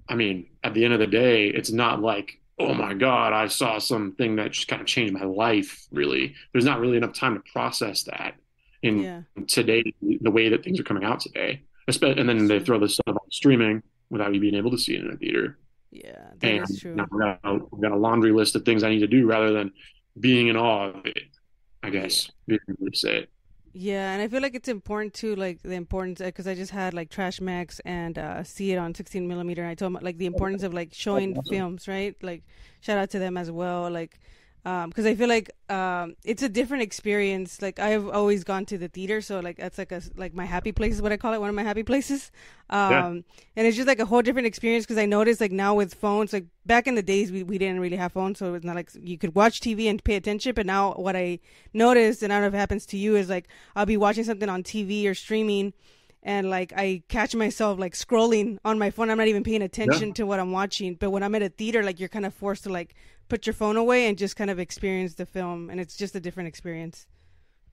I 0.07 0.13
mean, 0.13 0.47
at 0.63 0.75
the 0.75 0.85
end 0.85 0.93
of 0.93 0.99
the 0.99 1.07
day, 1.07 1.47
it's 1.47 1.71
not 1.71 2.01
like 2.01 2.39
oh 2.57 2.73
my 2.73 2.93
god 2.93 3.33
i 3.33 3.47
saw 3.47 3.77
something 3.77 4.37
that 4.37 4.51
just 4.51 4.67
kind 4.67 4.81
of 4.81 4.87
changed 4.87 5.13
my 5.13 5.25
life 5.25 5.87
really 5.91 6.33
there's 6.51 6.65
not 6.65 6.79
really 6.79 6.97
enough 6.97 7.13
time 7.13 7.33
to 7.33 7.51
process 7.51 8.03
that 8.03 8.35
in 8.81 8.99
yeah. 8.99 9.21
today 9.47 9.83
the 10.21 10.31
way 10.31 10.49
that 10.49 10.63
things 10.63 10.79
are 10.79 10.83
coming 10.83 11.03
out 11.03 11.19
today 11.19 11.61
and 11.87 12.27
then 12.29 12.47
they 12.47 12.59
throw 12.59 12.79
this 12.79 12.93
stuff 12.93 13.15
on 13.15 13.31
streaming 13.31 13.81
without 14.09 14.33
you 14.33 14.39
being 14.39 14.55
able 14.55 14.71
to 14.71 14.77
see 14.77 14.95
it 14.95 15.01
in 15.01 15.11
a 15.11 15.17
theater 15.17 15.57
yeah 15.91 16.11
that 16.39 16.47
and 16.47 16.79
true. 16.79 16.95
Now 16.95 17.03
I've, 17.03 17.09
got 17.09 17.39
a, 17.43 17.59
I've 17.73 17.81
got 17.81 17.91
a 17.91 17.97
laundry 17.97 18.31
list 18.31 18.55
of 18.55 18.65
things 18.65 18.83
i 18.83 18.89
need 18.89 18.99
to 18.99 19.07
do 19.07 19.25
rather 19.25 19.51
than 19.51 19.71
being 20.19 20.47
in 20.47 20.57
awe 20.57 20.89
of 20.89 21.05
it 21.05 21.23
i 21.83 21.89
guess 21.89 22.29
yeah. 22.47 22.57
say 22.93 23.17
it 23.19 23.29
yeah, 23.77 24.13
and 24.13 24.21
I 24.21 24.29
feel 24.29 24.41
like 24.41 24.55
it's 24.55 24.69
important 24.69 25.13
too, 25.13 25.35
like 25.35 25.61
the 25.61 25.73
importance 25.73 26.21
because 26.21 26.47
I 26.47 26.55
just 26.55 26.71
had 26.71 26.93
like 26.93 27.09
Trash 27.09 27.41
Max 27.41 27.81
and 27.83 28.17
uh, 28.17 28.41
see 28.41 28.71
it 28.71 28.77
on 28.77 28.95
16 28.95 29.27
millimeter. 29.27 29.63
And 29.63 29.69
I 29.69 29.75
told 29.75 29.93
them 29.93 30.01
like 30.01 30.17
the 30.17 30.27
importance 30.27 30.63
of 30.63 30.73
like 30.73 30.93
showing 30.93 31.37
films, 31.49 31.85
right? 31.85 32.15
Like 32.23 32.43
shout 32.79 32.97
out 32.97 33.09
to 33.09 33.19
them 33.19 33.35
as 33.35 33.51
well, 33.51 33.91
like 33.91 34.17
because 34.65 35.05
um, 35.05 35.11
I 35.11 35.13
feel 35.13 35.29
like 35.29 35.51
um, 35.69 36.15
it's 36.23 36.41
a 36.41 36.49
different 36.49 36.81
experience. 36.81 37.61
Like 37.61 37.77
I've 37.77 38.09
always 38.09 38.43
gone 38.43 38.65
to 38.65 38.79
the 38.79 38.87
theater, 38.87 39.21
so 39.21 39.39
like 39.39 39.57
that's 39.57 39.77
like 39.77 39.91
a 39.91 40.01
like 40.15 40.33
my 40.33 40.45
happy 40.45 40.71
place 40.71 40.95
is 40.95 41.03
what 41.03 41.11
I 41.11 41.17
call 41.17 41.35
it, 41.35 41.39
one 41.39 41.49
of 41.49 41.55
my 41.55 41.61
happy 41.61 41.83
places. 41.83 42.31
Um, 42.71 42.91
yeah. 42.91 43.07
And 43.57 43.67
it's 43.67 43.75
just 43.75 43.87
like 43.87 43.99
a 43.99 44.07
whole 44.07 44.23
different 44.23 44.47
experience 44.47 44.83
because 44.83 44.97
I 44.97 45.05
noticed 45.05 45.39
like 45.39 45.51
now 45.51 45.75
with 45.75 45.93
phones, 45.93 46.33
like 46.33 46.45
back 46.65 46.87
in 46.87 46.95
the 46.95 47.03
days 47.03 47.31
we, 47.31 47.43
we 47.43 47.59
didn't 47.59 47.79
really 47.79 47.97
have 47.97 48.13
phones, 48.13 48.39
so 48.39 48.55
it's 48.55 48.65
not 48.65 48.75
like 48.75 48.89
you 48.99 49.19
could 49.19 49.35
watch 49.35 49.61
TV 49.61 49.87
and 49.87 50.03
pay 50.03 50.15
attention. 50.15 50.55
But 50.55 50.65
now 50.65 50.93
what 50.93 51.15
I 51.15 51.41
noticed, 51.71 52.23
and 52.23 52.33
I 52.33 52.37
don't 52.37 52.41
know 52.41 52.47
if 52.47 52.53
it 52.55 52.57
happens 52.57 52.87
to 52.87 52.97
you, 52.97 53.17
is 53.17 53.29
like 53.29 53.47
I'll 53.75 53.85
be 53.85 53.97
watching 53.97 54.23
something 54.23 54.49
on 54.49 54.63
TV 54.63 55.05
or 55.05 55.13
streaming. 55.13 55.73
And 56.23 56.49
like 56.49 56.73
I 56.75 57.03
catch 57.07 57.35
myself 57.35 57.77
like 57.77 57.93
scrolling 57.93 58.57
on 58.65 58.79
my 58.79 58.89
phone, 58.89 59.11
I'm 59.11 59.19
not 59.19 59.27
even 59.27 59.43
paying 59.43 59.61
attention 59.61 60.07
yeah. 60.07 60.13
to 60.15 60.25
what 60.25 60.39
I'm 60.39 60.51
watching. 60.51 60.95
But 60.95 61.11
when 61.11 61.21
I'm 61.21 61.35
at 61.35 61.43
a 61.43 61.49
theater, 61.49 61.83
like 61.83 61.99
you're 61.99 62.09
kind 62.09 62.25
of 62.25 62.33
forced 62.33 62.63
to 62.63 62.71
like 62.71 62.95
put 63.27 63.45
your 63.45 63.53
phone 63.53 63.77
away 63.77 64.07
and 64.07 64.17
just 64.17 64.35
kind 64.35 64.49
of 64.49 64.59
experience 64.59 65.15
the 65.15 65.25
film 65.25 65.69
and 65.69 65.79
it's 65.79 65.95
just 65.95 66.15
a 66.15 66.19
different 66.19 66.47
experience. 66.47 67.07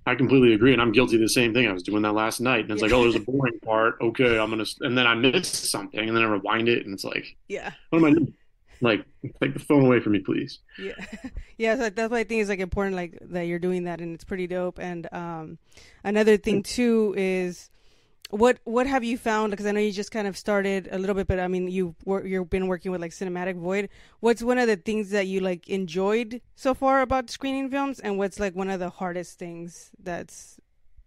I 0.05 0.17
completely 0.17 0.53
agree 0.53 0.73
and 0.73 0.83
i'm 0.83 0.93
guilty 0.93 1.17
of 1.17 1.21
the 1.21 1.29
same 1.29 1.55
thing. 1.55 1.69
I 1.69 1.73
was 1.73 1.83
doing 1.83 2.03
that 2.03 2.13
last 2.13 2.41
night 2.41 2.65
and 2.65 2.71
it's 2.73 2.83
like 2.83 2.93
oh 2.93 3.03
there's 3.03 3.15
a 3.15 3.21
boring 3.21 3.59
part. 3.61 3.97
Okay 4.01 4.39
i'm 4.39 4.51
gonna 4.51 4.65
and 4.81 4.97
then 4.97 5.07
i 5.07 5.15
missed 5.15 5.71
something 5.71 6.01
and 6.01 6.17
then 6.17 6.25
i 6.25 6.27
rewind 6.27 6.69
it 6.69 6.85
and 6.85 6.95
it's 6.95 7.05
like 7.05 7.37
yeah. 7.49 7.73
what 7.91 7.99
am 7.99 8.05
i 8.05 8.11
doing? 8.11 8.35
Like 8.81 9.05
take 9.41 9.55
the 9.55 9.61
phone 9.61 9.85
away 9.85 10.01
from 10.01 10.13
me 10.13 10.19
please. 10.21 10.59
Yeah. 10.79 10.95
Yeah 11.57 11.77
so 11.77 11.91
that's 11.91 12.11
why 12.11 12.21
i 12.21 12.25
think 12.25 12.41
it's 12.41 12.51
like 12.51 12.59
important 12.59 12.97
like 12.97 13.17
that 13.21 13.43
you're 13.43 13.61
doing 13.61 13.85
that 13.85 14.01
and 14.01 14.15
it's 14.15 14.25
pretty 14.25 14.49
dope 14.49 14.81
and 14.81 15.07
um 15.13 15.59
another 16.03 16.37
thing 16.37 16.65
too 16.65 17.15
is 17.17 17.71
what 18.33 18.61
what 18.65 18.87
have 18.87 19.05
you 19.05 19.19
found? 19.19 19.51
Because 19.51 19.67
I 19.67 19.73
know 19.73 19.81
you 19.81 19.93
just 19.93 20.11
kind 20.11 20.27
of 20.27 20.39
started 20.39 20.89
a 20.91 20.99
little 20.99 21.15
bit, 21.15 21.27
but 21.27 21.39
I 21.39 21.49
mean 21.49 21.69
you 21.69 21.95
you've 22.25 22.49
been 22.49 22.67
working 22.67 22.91
with 22.91 23.03
like 23.03 23.11
Cinematic 23.11 23.57
Void. 23.57 23.91
What's 24.21 24.43
one 24.43 24.57
of 24.57 24.67
the 24.67 24.77
things 24.77 25.11
that 25.11 25.27
you 25.27 25.41
like 25.41 25.69
enjoyed 25.69 26.41
so 26.55 26.73
far 26.73 27.03
about 27.03 27.29
screening 27.29 27.69
films, 27.71 28.01
and 28.01 28.17
what's 28.17 28.41
like 28.41 28.57
one 28.57 28.71
of 28.71 28.81
the 28.81 28.89
hardest 28.89 29.39
things 29.39 29.91
that's 30.03 30.59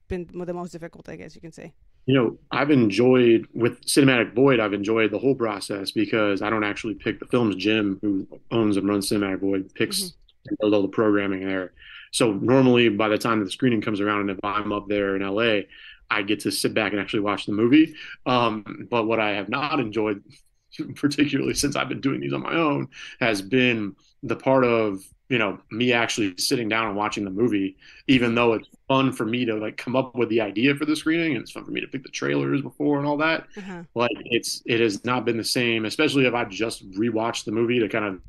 been 0.08 0.30
the 0.32 0.54
most 0.54 0.72
difficult? 0.72 1.10
I 1.10 1.16
guess 1.16 1.34
you 1.34 1.42
can 1.42 1.52
say. 1.52 1.74
You 2.06 2.14
know, 2.14 2.38
I've 2.52 2.70
enjoyed 2.70 3.48
with 3.56 3.84
Cinematic 3.86 4.36
Void. 4.36 4.60
I've 4.60 4.74
enjoyed 4.74 5.10
the 5.10 5.18
whole 5.18 5.34
process 5.34 5.90
because 5.90 6.44
I 6.44 6.52
don't 6.52 6.64
actually 6.64 6.94
pick 6.94 7.20
the 7.20 7.26
films. 7.26 7.56
Jim, 7.56 7.98
who 8.04 8.28
owns 8.52 8.78
and 8.78 8.88
runs 8.88 9.10
Cinematic 9.10 9.40
Void, 9.40 9.74
picks 9.74 10.04
mm-hmm. 10.04 10.50
and 10.50 10.58
does 10.60 10.74
all 10.74 10.84
the 10.84 10.88
programming 10.90 11.48
there. 11.48 11.74
So 12.12 12.34
normally, 12.34 12.90
by 12.90 13.10
the 13.10 13.18
time 13.18 13.44
the 13.44 13.50
screening 13.50 13.82
comes 13.82 14.00
around, 14.00 14.22
and 14.22 14.30
if 14.30 14.40
I'm 14.44 14.72
up 14.72 14.88
there 14.88 15.16
in 15.16 15.24
LA, 15.24 15.62
I 16.10 16.22
get 16.22 16.42
to 16.42 16.52
sit 16.52 16.74
back 16.74 16.92
and 16.92 17.02
actually 17.02 17.22
watch 17.22 17.46
the 17.46 17.52
movie. 17.52 17.96
Um, 18.26 18.88
but 18.90 19.06
what 19.06 19.20
I 19.20 19.32
have 19.32 19.50
not 19.50 19.80
enjoyed, 19.80 20.24
particularly 20.96 21.54
since 21.54 21.76
I've 21.76 21.90
been 21.90 22.02
doing 22.02 22.20
these 22.20 22.34
on 22.34 22.44
my 22.44 22.54
own, 22.54 22.90
has 23.20 23.42
been 23.42 23.96
the 24.24 24.36
part 24.36 24.64
of 24.66 25.02
you 25.30 25.40
know 25.40 25.60
me 25.72 25.92
actually 25.92 26.36
sitting 26.38 26.70
down 26.70 26.88
and 26.88 26.96
watching 26.96 27.24
the 27.24 27.32
movie, 27.32 27.78
even 28.08 28.36
though 28.36 28.54
it's 28.54 28.68
fun 28.88 29.12
for 29.12 29.26
me 29.26 29.46
to 29.46 29.56
like 29.56 29.78
come 29.78 29.96
up 29.96 30.16
with 30.16 30.30
the 30.30 30.42
idea 30.42 30.76
for 30.76 30.86
the 30.86 30.96
screening 30.96 31.34
and 31.34 31.42
it's 31.42 31.52
fun 31.52 31.66
for 31.66 31.72
me 31.72 31.82
to 31.82 31.88
pick 31.88 32.04
the 32.04 32.10
trailers 32.10 32.62
before 32.62 32.98
and 32.98 33.08
all 33.08 33.18
that. 33.18 33.48
Uh-huh. 33.58 33.84
Like 33.96 34.12
it's 34.26 34.62
it 34.66 34.80
has 34.80 35.04
not 35.04 35.26
been 35.26 35.38
the 35.38 35.44
same, 35.44 35.86
especially 35.86 36.26
if 36.26 36.34
I 36.34 36.46
just 36.46 36.90
rewatched 36.92 37.46
the 37.46 37.52
movie 37.52 37.80
to 37.80 37.90
kind 37.90 38.06
of 38.06 38.22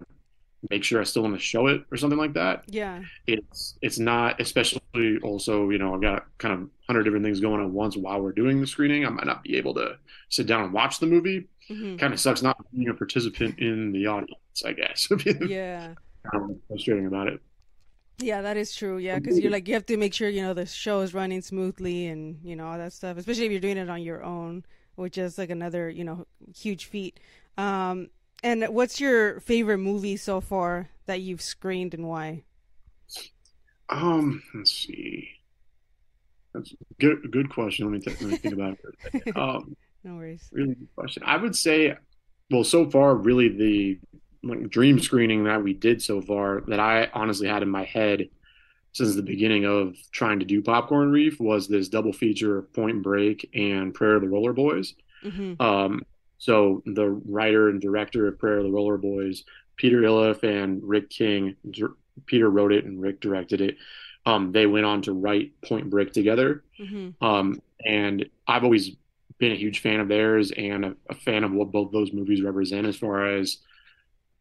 make 0.70 0.84
sure 0.84 1.00
I 1.00 1.04
still 1.04 1.22
want 1.22 1.34
to 1.34 1.40
show 1.40 1.66
it 1.66 1.84
or 1.90 1.96
something 1.96 2.18
like 2.18 2.34
that. 2.34 2.64
Yeah. 2.66 3.02
It's 3.26 3.78
it's 3.82 3.98
not 3.98 4.40
especially 4.40 4.80
also, 5.22 5.70
you 5.70 5.78
know, 5.78 5.94
I've 5.94 6.00
got 6.00 6.26
kind 6.38 6.54
of 6.54 6.68
hundred 6.86 7.04
different 7.04 7.24
things 7.24 7.40
going 7.40 7.60
on 7.60 7.72
once 7.72 7.96
while 7.96 8.20
we're 8.20 8.32
doing 8.32 8.60
the 8.60 8.66
screening. 8.66 9.06
I 9.06 9.10
might 9.10 9.26
not 9.26 9.42
be 9.42 9.56
able 9.56 9.74
to 9.74 9.98
sit 10.28 10.46
down 10.46 10.64
and 10.64 10.72
watch 10.72 10.98
the 10.98 11.06
movie. 11.06 11.48
Mm-hmm. 11.70 11.96
Kind 11.96 12.12
of 12.12 12.20
sucks 12.20 12.42
not 12.42 12.56
being 12.72 12.88
a 12.88 12.94
participant 12.94 13.58
in 13.58 13.92
the 13.92 14.06
audience, 14.06 14.62
I 14.64 14.72
guess. 14.72 15.08
yeah. 15.46 15.94
Kind 16.30 16.60
frustrating 16.68 17.06
about 17.06 17.28
it. 17.28 17.40
Yeah, 18.18 18.42
that 18.42 18.56
is 18.56 18.74
true. 18.74 18.98
Yeah, 18.98 19.18
because 19.18 19.38
you're 19.38 19.52
like 19.52 19.68
you 19.68 19.74
have 19.74 19.86
to 19.86 19.96
make 19.96 20.14
sure 20.14 20.28
you 20.28 20.42
know 20.42 20.54
the 20.54 20.64
show 20.64 21.00
is 21.00 21.12
running 21.12 21.42
smoothly 21.42 22.06
and 22.06 22.38
you 22.42 22.56
know 22.56 22.66
all 22.66 22.78
that 22.78 22.92
stuff. 22.92 23.18
Especially 23.18 23.44
if 23.44 23.52
you're 23.52 23.60
doing 23.60 23.76
it 23.76 23.90
on 23.90 24.02
your 24.02 24.22
own, 24.24 24.64
which 24.94 25.18
is 25.18 25.36
like 25.36 25.50
another 25.50 25.90
you 25.90 26.02
know 26.04 26.26
huge 26.54 26.86
feat. 26.86 27.20
Um, 27.58 28.08
and 28.42 28.64
what's 28.68 29.00
your 29.00 29.40
favorite 29.40 29.78
movie 29.78 30.16
so 30.16 30.40
far 30.40 30.88
that 31.06 31.20
you've 31.20 31.42
screened 31.42 31.92
and 31.92 32.08
why? 32.08 32.44
Um, 33.88 34.42
let's 34.54 34.72
see. 34.72 35.28
That's 36.54 36.74
good 36.98 37.30
good 37.30 37.50
question. 37.50 37.92
Let 37.92 38.06
me, 38.06 38.14
let 38.20 38.30
me 38.30 38.36
think 38.36 38.54
about 38.54 38.78
it. 39.12 39.36
Um, 39.36 39.76
no 40.04 40.14
worries. 40.14 40.48
Really 40.52 40.74
good 40.74 40.94
question. 40.94 41.22
I 41.26 41.36
would 41.36 41.56
say, 41.56 41.96
well, 42.50 42.64
so 42.64 42.88
far, 42.88 43.14
really 43.14 43.48
the 43.48 43.98
like 44.42 44.70
dream 44.70 45.00
screening 45.00 45.44
that 45.44 45.62
we 45.62 45.74
did 45.74 46.00
so 46.00 46.20
far 46.20 46.62
that 46.68 46.78
I 46.78 47.10
honestly 47.12 47.48
had 47.48 47.62
in 47.62 47.68
my 47.68 47.84
head 47.84 48.28
since 48.92 49.14
the 49.14 49.22
beginning 49.22 49.66
of 49.66 49.94
trying 50.10 50.38
to 50.38 50.46
do 50.46 50.62
Popcorn 50.62 51.10
Reef 51.10 51.38
was 51.38 51.68
this 51.68 51.88
double 51.88 52.12
feature 52.12 52.58
of 52.58 52.72
Point 52.72 53.02
Break 53.02 53.50
and 53.52 53.92
Prayer 53.92 54.14
of 54.14 54.22
the 54.22 54.28
Roller 54.28 54.54
Boys. 54.54 54.94
Mm-hmm. 55.22 55.60
Um, 55.60 56.02
so 56.38 56.82
the 56.86 57.10
writer 57.10 57.68
and 57.68 57.80
director 57.80 58.26
of 58.28 58.38
Prayer 58.38 58.58
of 58.58 58.64
the 58.64 58.70
Roller 58.70 58.96
Boys, 58.96 59.44
Peter 59.76 60.02
Iliff 60.02 60.44
and 60.44 60.80
Rick 60.82 61.10
King, 61.10 61.56
Peter 62.24 62.48
wrote 62.48 62.72
it 62.72 62.84
and 62.84 63.00
Rick 63.00 63.20
directed 63.20 63.60
it. 63.60 63.76
Um, 64.24 64.52
they 64.52 64.66
went 64.66 64.86
on 64.86 65.02
to 65.02 65.12
write 65.12 65.52
Point 65.62 65.90
Break 65.90 66.12
together. 66.12 66.64
Mm-hmm. 66.80 67.24
Um, 67.24 67.60
and 67.84 68.26
I've 68.46 68.64
always 68.64 68.96
been 69.38 69.52
a 69.52 69.56
huge 69.56 69.80
fan 69.80 70.00
of 70.00 70.08
theirs 70.08 70.50
and 70.56 70.84
a, 70.84 70.96
a, 71.10 71.14
fan 71.14 71.44
of 71.44 71.52
what 71.52 71.70
both 71.70 71.92
those 71.92 72.12
movies 72.12 72.42
represent 72.42 72.86
as 72.86 72.96
far 72.96 73.26
as 73.36 73.58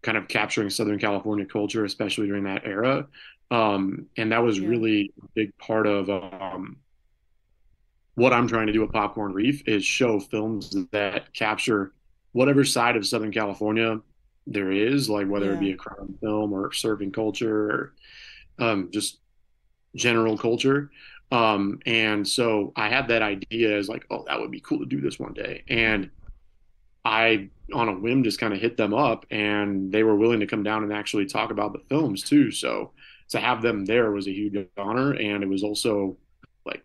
kind 0.01 0.17
of 0.17 0.27
capturing 0.27 0.69
Southern 0.69 0.99
California 0.99 1.45
culture, 1.45 1.83
especially 1.83 2.27
during 2.27 2.45
that 2.45 2.65
era. 2.65 3.07
Um, 3.51 4.07
and 4.17 4.31
that 4.31 4.41
was 4.41 4.57
yeah. 4.57 4.69
really 4.69 5.13
a 5.21 5.27
big 5.35 5.57
part 5.57 5.85
of 5.85 6.09
um, 6.09 6.77
what 8.15 8.33
I'm 8.33 8.47
trying 8.47 8.67
to 8.67 8.73
do 8.73 8.83
at 8.83 8.91
Popcorn 8.91 9.33
Reef 9.33 9.67
is 9.67 9.85
show 9.85 10.19
films 10.19 10.75
that 10.91 11.33
capture 11.33 11.91
whatever 12.31 12.63
side 12.63 12.95
of 12.95 13.05
Southern 13.05 13.31
California 13.31 13.99
there 14.47 14.71
is, 14.71 15.09
like 15.09 15.27
whether 15.27 15.47
yeah. 15.47 15.53
it 15.53 15.59
be 15.59 15.71
a 15.71 15.77
crime 15.77 16.17
film 16.21 16.53
or 16.53 16.71
serving 16.71 17.11
culture 17.11 17.71
or 17.71 17.93
um, 18.59 18.89
just 18.91 19.19
general 19.95 20.37
culture. 20.37 20.91
Um, 21.31 21.79
and 21.85 22.27
so 22.27 22.71
I 22.75 22.89
had 22.89 23.07
that 23.07 23.21
idea 23.21 23.77
as 23.77 23.89
like, 23.89 24.05
oh, 24.09 24.23
that 24.27 24.39
would 24.39 24.51
be 24.51 24.59
cool 24.59 24.79
to 24.79 24.85
do 24.85 25.01
this 25.01 25.19
one 25.19 25.33
day. 25.33 25.63
And 25.67 26.11
I, 27.03 27.49
on 27.73 27.89
a 27.89 27.93
whim, 27.93 28.23
just 28.23 28.39
kind 28.39 28.53
of 28.53 28.61
hit 28.61 28.77
them 28.77 28.93
up 28.93 29.25
and 29.31 29.91
they 29.91 30.03
were 30.03 30.15
willing 30.15 30.39
to 30.39 30.47
come 30.47 30.63
down 30.63 30.83
and 30.83 30.93
actually 30.93 31.25
talk 31.25 31.51
about 31.51 31.73
the 31.73 31.81
films 31.89 32.21
too. 32.21 32.51
So 32.51 32.91
to 33.29 33.39
have 33.39 33.61
them 33.61 33.85
there 33.85 34.11
was 34.11 34.27
a 34.27 34.31
huge 34.31 34.67
honor. 34.77 35.13
And 35.13 35.43
it 35.43 35.49
was 35.49 35.63
also 35.63 36.17
like, 36.65 36.83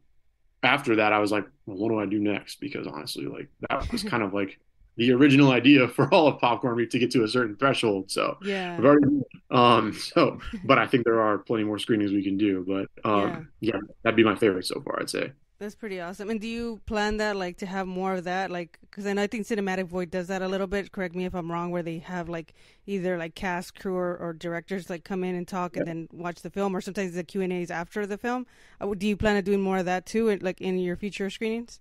after 0.62 0.96
that, 0.96 1.12
I 1.12 1.18
was 1.18 1.32
like, 1.32 1.46
well, 1.66 1.76
what 1.76 1.88
do 1.90 2.00
I 2.00 2.06
do 2.06 2.18
next? 2.18 2.60
Because 2.60 2.86
honestly, 2.86 3.26
like 3.26 3.48
that 3.68 3.90
was 3.92 4.02
kind 4.04 4.22
of 4.22 4.32
like 4.32 4.58
the 5.00 5.12
original 5.12 5.50
idea 5.50 5.88
for 5.88 6.12
all 6.12 6.28
of 6.28 6.38
popcorn 6.38 6.76
reef 6.76 6.90
to 6.90 6.98
get 6.98 7.10
to 7.10 7.24
a 7.24 7.28
certain 7.28 7.56
threshold. 7.56 8.10
So 8.10 8.36
yeah, 8.42 8.78
already, 8.78 9.22
um, 9.50 9.94
so 9.94 10.38
but 10.64 10.78
I 10.78 10.86
think 10.86 11.04
there 11.04 11.20
are 11.20 11.38
plenty 11.38 11.64
more 11.64 11.78
screenings 11.78 12.12
we 12.12 12.22
can 12.22 12.36
do. 12.36 12.64
But 12.68 13.10
um, 13.10 13.48
yeah. 13.60 13.72
yeah, 13.74 13.80
that'd 14.02 14.16
be 14.16 14.24
my 14.24 14.36
favorite 14.36 14.66
so 14.66 14.80
far. 14.82 15.00
I'd 15.00 15.08
say. 15.08 15.32
That's 15.58 15.74
pretty 15.74 16.00
awesome. 16.00 16.30
And 16.30 16.40
do 16.40 16.48
you 16.48 16.80
plan 16.86 17.18
that 17.18 17.36
like 17.36 17.58
to 17.58 17.66
have 17.66 17.86
more 17.86 18.14
of 18.14 18.24
that? 18.24 18.50
Like, 18.50 18.78
because 18.82 19.06
I 19.06 19.12
know 19.12 19.22
I 19.22 19.26
think 19.26 19.46
Cinematic 19.46 19.88
Void 19.88 20.10
does 20.10 20.28
that 20.28 20.40
a 20.40 20.48
little 20.48 20.66
bit. 20.66 20.90
Correct 20.90 21.14
me 21.14 21.26
if 21.26 21.34
I'm 21.34 21.50
wrong. 21.50 21.70
Where 21.70 21.82
they 21.82 21.98
have 21.98 22.28
like 22.28 22.54
either 22.86 23.16
like 23.16 23.34
cast, 23.34 23.78
crew, 23.78 23.94
or, 23.94 24.16
or 24.18 24.32
directors 24.34 24.90
like 24.90 25.04
come 25.04 25.24
in 25.24 25.34
and 25.34 25.48
talk 25.48 25.76
yeah. 25.76 25.80
and 25.80 25.88
then 25.88 26.08
watch 26.12 26.42
the 26.42 26.50
film, 26.50 26.76
or 26.76 26.80
sometimes 26.82 27.14
the 27.14 27.24
Q 27.24 27.40
and 27.40 27.52
A's 27.52 27.70
after 27.70 28.06
the 28.06 28.18
film. 28.18 28.46
Uh, 28.80 28.92
do 28.94 29.06
you 29.06 29.16
plan 29.16 29.36
on 29.36 29.44
doing 29.44 29.60
more 29.62 29.78
of 29.78 29.86
that 29.86 30.04
too, 30.04 30.36
like 30.42 30.60
in 30.60 30.78
your 30.78 30.96
future 30.96 31.30
screenings? 31.30 31.80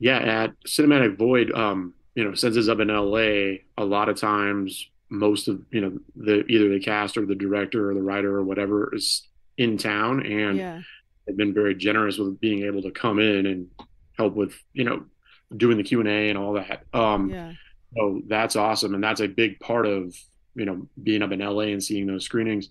Yeah, 0.00 0.18
at 0.18 0.50
Cinematic 0.66 1.18
Void, 1.18 1.52
um, 1.52 1.94
you 2.20 2.28
know, 2.28 2.34
since 2.34 2.54
it's 2.54 2.68
up 2.68 2.80
in 2.80 2.88
LA, 2.88 3.62
a 3.78 3.84
lot 3.86 4.10
of 4.10 4.20
times 4.20 4.90
most 5.08 5.48
of 5.48 5.62
you 5.70 5.80
know 5.80 5.98
the 6.16 6.44
either 6.48 6.68
the 6.68 6.78
cast 6.78 7.16
or 7.16 7.24
the 7.24 7.34
director 7.34 7.90
or 7.90 7.94
the 7.94 8.02
writer 8.02 8.36
or 8.36 8.44
whatever 8.44 8.94
is 8.94 9.26
in 9.56 9.78
town 9.78 10.24
and 10.24 10.58
yeah. 10.58 10.80
they've 11.26 11.36
been 11.38 11.54
very 11.54 11.74
generous 11.74 12.18
with 12.18 12.38
being 12.40 12.64
able 12.64 12.82
to 12.82 12.90
come 12.90 13.18
in 13.18 13.46
and 13.46 13.68
help 14.18 14.34
with 14.34 14.52
you 14.74 14.84
know 14.84 15.02
doing 15.56 15.78
the 15.78 15.82
q&a 15.82 16.28
and 16.28 16.38
all 16.38 16.52
that 16.52 16.84
um 16.92 17.30
yeah. 17.30 17.52
so 17.96 18.20
that's 18.28 18.54
awesome 18.54 18.94
and 18.94 19.02
that's 19.02 19.20
a 19.20 19.26
big 19.26 19.58
part 19.58 19.86
of 19.86 20.14
you 20.54 20.66
know 20.66 20.86
being 21.02 21.22
up 21.22 21.32
in 21.32 21.40
la 21.40 21.60
and 21.60 21.82
seeing 21.82 22.06
those 22.06 22.24
screenings 22.24 22.68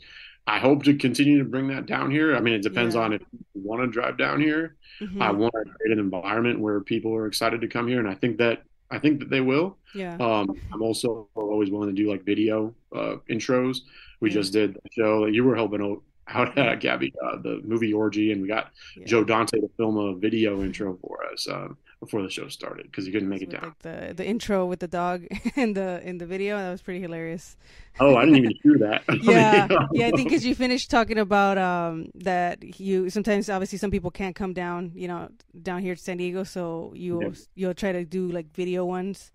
i 0.48 0.60
hope 0.60 0.84
to 0.84 0.96
continue 0.96 1.40
to 1.40 1.50
bring 1.50 1.68
that 1.68 1.88
down 1.88 2.10
here 2.10 2.38
i 2.38 2.40
mean 2.40 2.54
it 2.54 2.62
depends 2.62 2.96
yeah. 2.96 3.02
on 3.02 3.14
if 3.14 3.22
you 3.34 3.40
want 3.56 3.82
to 3.82 3.88
drive 3.88 4.18
down 4.18 4.40
here 4.40 4.78
mm-hmm. 5.02 5.22
i 5.22 5.30
want 5.30 5.54
to 5.54 5.74
create 5.74 5.92
an 5.92 6.00
environment 6.00 6.58
where 6.58 6.80
people 6.80 7.14
are 7.14 7.28
excited 7.28 7.60
to 7.60 7.68
come 7.68 7.86
here 7.86 8.00
and 8.00 8.08
i 8.08 8.16
think 8.16 8.38
that 8.38 8.64
I 8.92 9.00
think 9.00 9.20
that 9.20 9.30
they 9.30 9.42
will. 9.42 9.78
Yeah. 9.94 10.16
Um, 10.16 10.60
I'm 10.74 10.82
also 10.82 11.28
always 11.36 11.70
willing 11.70 11.94
to 11.94 11.96
do 11.96 12.10
like 12.10 12.24
video 12.24 12.74
uh, 12.96 13.18
intros. 13.30 13.80
We 14.20 14.30
yeah. 14.30 14.36
just 14.36 14.54
did 14.54 14.78
a 14.78 14.90
show 14.92 15.26
that 15.26 15.34
you 15.34 15.44
were 15.44 15.56
helping 15.56 15.82
out 16.28 16.58
at 16.58 16.80
Gabby, 16.80 17.14
uh, 17.24 17.38
the 17.38 17.62
movie 17.64 17.94
Orgy, 17.94 18.32
and 18.32 18.42
we 18.42 18.48
got 18.48 18.72
yeah. 18.98 19.06
Joe 19.06 19.24
Dante 19.24 19.60
to 19.60 19.70
film 19.78 19.98
a 19.98 20.16
video 20.16 20.62
intro 20.64 20.98
for 21.02 21.26
us. 21.32 21.48
Um, 21.48 21.78
before 22.00 22.22
the 22.22 22.30
show 22.30 22.48
started 22.48 22.86
because 22.86 23.06
he 23.06 23.12
couldn't 23.12 23.28
make 23.30 23.42
it 23.42 23.50
down. 23.50 23.64
Like 23.64 23.80
the 23.80 24.14
the 24.16 24.26
intro 24.26 24.66
with 24.66 24.80
the 24.80 24.88
dog 24.88 25.26
in 25.56 25.74
the 25.74 26.02
in 26.08 26.18
the 26.18 26.26
video 26.26 26.58
that 26.58 26.72
was 26.72 26.82
pretty 26.82 27.02
hilarious. 27.02 27.58
Oh, 28.00 28.16
I 28.16 28.26
didn't 28.26 28.38
even 28.38 28.54
hear 28.64 28.78
that. 28.80 29.04
yeah, 29.22 29.68
yeah. 29.92 30.08
I 30.08 30.12
think 30.12 30.30
because 30.30 30.46
you 30.46 30.56
finished 30.56 30.90
talking 30.90 31.18
about 31.18 31.58
um 31.58 32.12
that 32.16 32.80
you 32.80 33.10
sometimes 33.10 33.50
obviously 33.50 33.78
some 33.78 33.92
people 33.92 34.12
can't 34.12 34.36
come 34.36 34.54
down, 34.54 34.92
you 34.96 35.08
know, 35.08 35.30
down 35.62 35.82
here 35.82 35.96
to 35.96 36.02
San 36.02 36.18
Diego, 36.18 36.44
so 36.44 36.94
you 36.96 37.22
yeah. 37.22 37.30
you'll 37.56 37.74
try 37.74 37.92
to 37.92 38.06
do 38.06 38.30
like 38.30 38.54
video 38.54 38.86
ones. 38.86 39.32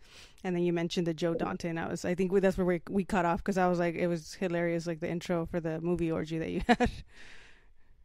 And 0.47 0.55
then 0.55 0.63
you 0.63 0.75
mentioned 0.75 1.07
the 1.07 1.15
Joe 1.15 1.33
Dante, 1.33 1.71
and 1.71 1.81
I 1.81 1.89
was, 1.89 2.05
I 2.05 2.15
think 2.15 2.31
that's 2.43 2.59
where 2.59 2.67
we, 2.67 2.83
we 2.91 3.03
cut 3.03 3.25
off 3.25 3.39
because 3.39 3.57
I 3.57 3.67
was 3.67 3.79
like, 3.79 3.95
it 3.95 4.09
was 4.09 4.35
hilarious, 4.35 4.87
like 4.87 5.01
the 5.01 5.09
intro 5.09 5.47
for 5.47 5.59
the 5.59 5.81
movie 5.81 6.13
orgy 6.13 6.37
that 6.37 6.51
you 6.51 6.61
had. 6.69 6.91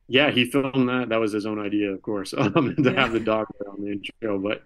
Yeah, 0.09 0.31
he 0.31 0.45
filmed 0.45 0.89
that. 0.89 1.09
That 1.09 1.19
was 1.19 1.31
his 1.31 1.45
own 1.45 1.63
idea, 1.63 1.91
of 1.91 2.01
course, 2.01 2.33
um, 2.37 2.75
to 2.75 2.91
yeah. 2.91 2.99
have 2.99 3.13
the 3.13 3.19
dog 3.19 3.47
on 3.69 3.81
the 3.81 3.91
intro. 3.91 4.39
But 4.39 4.63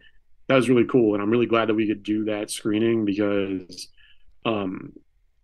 that 0.48 0.56
was 0.56 0.70
really 0.70 0.86
cool, 0.86 1.14
and 1.14 1.22
I'm 1.22 1.30
really 1.30 1.46
glad 1.46 1.68
that 1.68 1.76
we 1.76 1.86
could 1.86 2.02
do 2.02 2.26
that 2.26 2.50
screening 2.50 3.06
because, 3.06 3.90
um, 4.46 4.94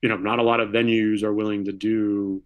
you 0.01 0.07
know, 0.07 0.17
not 0.17 0.39
a 0.39 0.43
lot 0.43 0.61
of 0.61 0.69
venues 0.69 1.21
are 1.21 1.33
willing 1.33 1.65
to 1.65 1.73
do, 1.73 2.41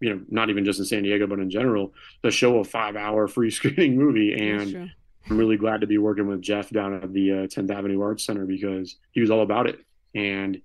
you 0.00 0.10
know, 0.10 0.20
not 0.28 0.50
even 0.50 0.66
just 0.66 0.78
in 0.78 0.84
San 0.84 1.02
Diego, 1.02 1.26
but 1.26 1.38
in 1.38 1.50
general, 1.50 1.94
to 2.22 2.30
show 2.30 2.58
a 2.58 2.64
five-hour 2.64 3.26
free 3.26 3.50
screening 3.58 3.96
movie. 3.96 4.34
And 4.34 4.92
I'm 5.28 5.38
really 5.38 5.56
glad 5.56 5.80
to 5.80 5.86
be 5.86 5.96
working 5.96 6.26
with 6.26 6.42
Jeff 6.42 6.68
down 6.68 6.92
at 6.94 7.12
the 7.12 7.32
uh, 7.32 7.34
10th 7.46 7.70
Avenue 7.70 8.02
Arts 8.02 8.24
Center 8.24 8.44
because 8.44 8.96
he 9.12 9.22
was 9.22 9.30
all 9.30 9.42
about 9.42 9.66
it, 9.66 9.80
and 10.14 10.60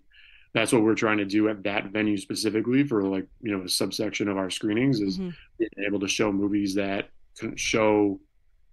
that's 0.53 0.71
what 0.71 0.83
we're 0.83 0.95
trying 0.95 1.17
to 1.17 1.25
do 1.25 1.49
at 1.49 1.63
that 1.63 1.87
venue 1.87 2.17
specifically 2.17 2.83
for 2.83 3.03
like 3.03 3.27
you 3.41 3.55
know 3.55 3.63
a 3.63 3.69
subsection 3.69 4.27
of 4.27 4.37
our 4.37 4.49
screenings 4.49 5.01
is 5.01 5.17
mm-hmm. 5.17 5.29
being 5.57 5.87
able 5.87 5.99
to 5.99 6.07
show 6.07 6.31
movies 6.31 6.75
that 6.75 7.09
couldn't 7.37 7.59
show 7.59 8.19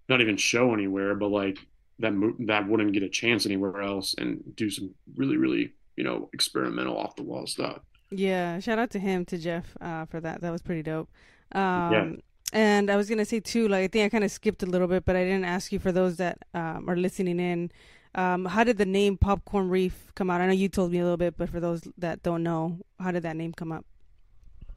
not 0.09 0.21
even 0.21 0.37
show 0.37 0.75
anywhere 0.75 1.15
but 1.15 1.29
like 1.29 1.59
that 1.99 2.13
mo- 2.13 2.37
that 2.41 2.67
wouldn't 2.69 2.93
get 2.93 3.03
a 3.03 3.09
chance 3.09 3.47
anywhere 3.47 3.81
else 3.81 4.15
and 4.19 4.43
do 4.57 4.71
some 4.71 4.91
really 5.17 5.37
really 5.37 5.73
you 5.97 6.05
know 6.05 6.29
experimental 6.33 6.97
off 6.97 7.17
the 7.17 7.23
wall 7.23 7.47
stuff 7.47 7.81
yeah 8.11 8.59
shout 8.59 8.79
out 8.79 8.91
to 8.91 8.99
him 8.99 9.25
to 9.25 9.39
jeff 9.39 9.77
uh, 9.81 10.05
for 10.07 10.21
that 10.21 10.41
that 10.41 10.51
was 10.51 10.63
pretty 10.63 10.83
dope 10.83 11.09
um, 11.53 11.93
yeah. 11.93 12.11
and 12.53 12.91
i 12.91 12.97
was 12.97 13.09
gonna 13.09 13.25
say 13.25 13.41
too 13.41 13.69
like 13.69 13.85
i 13.85 13.89
think 13.89 14.05
i 14.05 14.09
kind 14.09 14.25
of 14.25 14.31
skipped 14.31 14.63
a 14.63 14.67
little 14.67 14.89
bit 14.89 15.05
but 15.05 15.17
i 15.17 15.25
didn't 15.25 15.45
ask 15.45 15.73
you 15.73 15.79
for 15.79 15.93
those 15.93 16.17
that 16.17 16.39
um, 16.55 16.89
are 16.89 16.97
listening 16.97 17.41
in 17.41 17.71
um, 18.15 18.45
how 18.45 18.65
did 18.65 18.79
the 18.79 18.87
name 18.87 19.17
Popcorn 19.17 19.69
Reef 19.69 20.13
come 20.15 20.31
out? 20.31 20.41
I 20.41 20.47
know 20.47 20.53
you 20.53 20.69
told 20.69 20.93
me 20.93 20.99
a 20.99 21.03
little 21.03 21.17
bit, 21.17 21.37
but 21.37 21.49
for 21.49 21.61
those 21.61 21.83
that 21.99 22.23
don't 22.23 22.43
know, 22.43 22.79
how 22.99 23.11
did 23.11 23.23
that 23.23 23.37
name 23.37 23.53
come 23.53 23.73
up? 23.73 23.85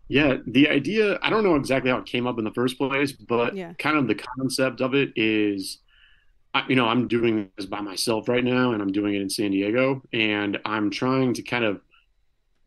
Yeah, 0.07 0.37
the 0.45 0.69
idea, 0.69 1.17
I 1.21 1.29
don't 1.29 1.43
know 1.43 1.55
exactly 1.55 1.89
how 1.89 1.97
it 1.97 2.05
came 2.05 2.27
up 2.27 2.37
in 2.37 2.43
the 2.43 2.53
first 2.53 2.77
place, 2.77 3.11
but 3.11 3.55
yeah. 3.55 3.73
kind 3.79 3.97
of 3.97 4.07
the 4.07 4.15
concept 4.15 4.81
of 4.81 4.93
it 4.93 5.13
is, 5.15 5.79
you 6.67 6.75
know, 6.75 6.87
I'm 6.87 7.07
doing 7.07 7.49
this 7.57 7.65
by 7.65 7.81
myself 7.81 8.27
right 8.27 8.43
now 8.43 8.73
and 8.73 8.81
I'm 8.81 8.91
doing 8.91 9.15
it 9.15 9.21
in 9.21 9.29
San 9.29 9.51
Diego. 9.51 10.03
And 10.11 10.59
I'm 10.65 10.91
trying 10.91 11.33
to 11.35 11.41
kind 11.41 11.63
of 11.63 11.81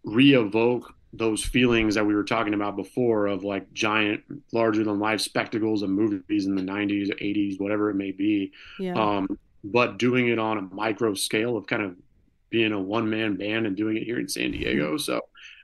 re 0.03 0.35
evoke 0.35 0.93
those 1.13 1.45
feelings 1.45 1.95
that 1.95 2.05
we 2.05 2.15
were 2.15 2.25
talking 2.25 2.55
about 2.55 2.75
before 2.77 3.27
of 3.27 3.45
like 3.45 3.73
giant, 3.73 4.23
larger 4.53 4.83
than 4.83 4.99
life 4.99 5.21
spectacles 5.21 5.83
and 5.83 5.93
movies 5.93 6.47
in 6.47 6.57
the 6.57 6.63
90s, 6.63 7.11
80s, 7.23 7.61
whatever 7.61 7.91
it 7.91 7.95
may 7.95 8.11
be. 8.11 8.53
Yeah. 8.81 8.95
Um, 8.95 9.39
but 9.65 9.99
doing 9.99 10.29
it 10.29 10.39
on 10.39 10.59
a 10.59 10.63
micro 10.63 11.15
scale 11.15 11.57
of 11.57 11.67
kind 11.67 11.83
of 11.83 11.97
being 12.51 12.73
a 12.73 12.81
one 12.81 13.09
man 13.09 13.37
band 13.37 13.67
and 13.67 13.77
doing 13.77 13.97
it 13.97 14.05
here 14.05 14.19
in 14.19 14.29
San 14.29 14.53
Diego. 14.53 14.91
Mm-hmm. 14.91 14.99
So, 14.99 15.21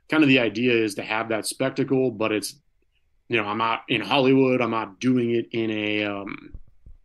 kind 0.08 0.22
of 0.22 0.28
the 0.28 0.40
idea 0.40 0.72
is 0.72 0.94
to 0.96 1.02
have 1.02 1.28
that 1.30 1.46
spectacle, 1.46 2.10
but 2.10 2.32
it's, 2.32 2.56
you 3.28 3.36
know, 3.36 3.44
I'm 3.44 3.58
not 3.58 3.82
in 3.88 4.00
Hollywood. 4.00 4.60
I'm 4.60 4.70
not 4.70 5.00
doing 5.00 5.30
it 5.30 5.48
in 5.52 5.70
a, 5.70 6.04
um, 6.04 6.52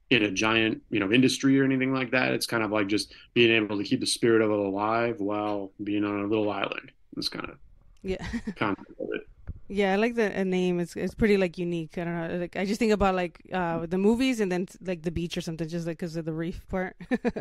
in 0.09 0.23
a 0.23 0.31
giant, 0.31 0.81
you 0.89 0.99
know, 0.99 1.11
industry 1.11 1.59
or 1.59 1.63
anything 1.63 1.93
like 1.93 2.11
that. 2.11 2.33
It's 2.33 2.47
kind 2.47 2.63
of 2.63 2.71
like 2.71 2.87
just 2.87 3.13
being 3.33 3.51
able 3.51 3.77
to 3.77 3.83
keep 3.83 3.99
the 3.99 4.07
spirit 4.07 4.41
of 4.41 4.49
it 4.49 4.57
alive 4.57 5.19
while 5.19 5.71
being 5.83 6.03
on 6.03 6.21
a 6.21 6.27
little 6.27 6.49
island. 6.49 6.91
It's 7.15 7.29
kind 7.29 7.49
of 7.49 7.57
yeah 8.03 8.25
kind 8.55 8.77
of 8.77 9.07
it. 9.11 9.21
Yeah, 9.69 9.93
I 9.93 9.95
like 9.97 10.15
the 10.15 10.29
name. 10.45 10.79
It's 10.79 10.95
it's 10.95 11.13
pretty 11.13 11.35
like 11.35 11.57
unique. 11.57 11.97
I 11.97 12.05
don't 12.05 12.15
know. 12.15 12.37
Like 12.37 12.55
I 12.55 12.65
just 12.65 12.79
think 12.79 12.93
about 12.93 13.15
like 13.15 13.41
uh, 13.51 13.85
the 13.85 13.97
movies 13.97 14.39
and 14.39 14.49
then 14.51 14.67
like 14.81 15.01
the 15.01 15.11
beach 15.11 15.37
or 15.37 15.41
something, 15.41 15.67
just 15.67 15.85
like 15.85 15.97
because 15.97 16.15
of 16.15 16.23
the 16.25 16.33
reef 16.33 16.65
part. 16.69 16.95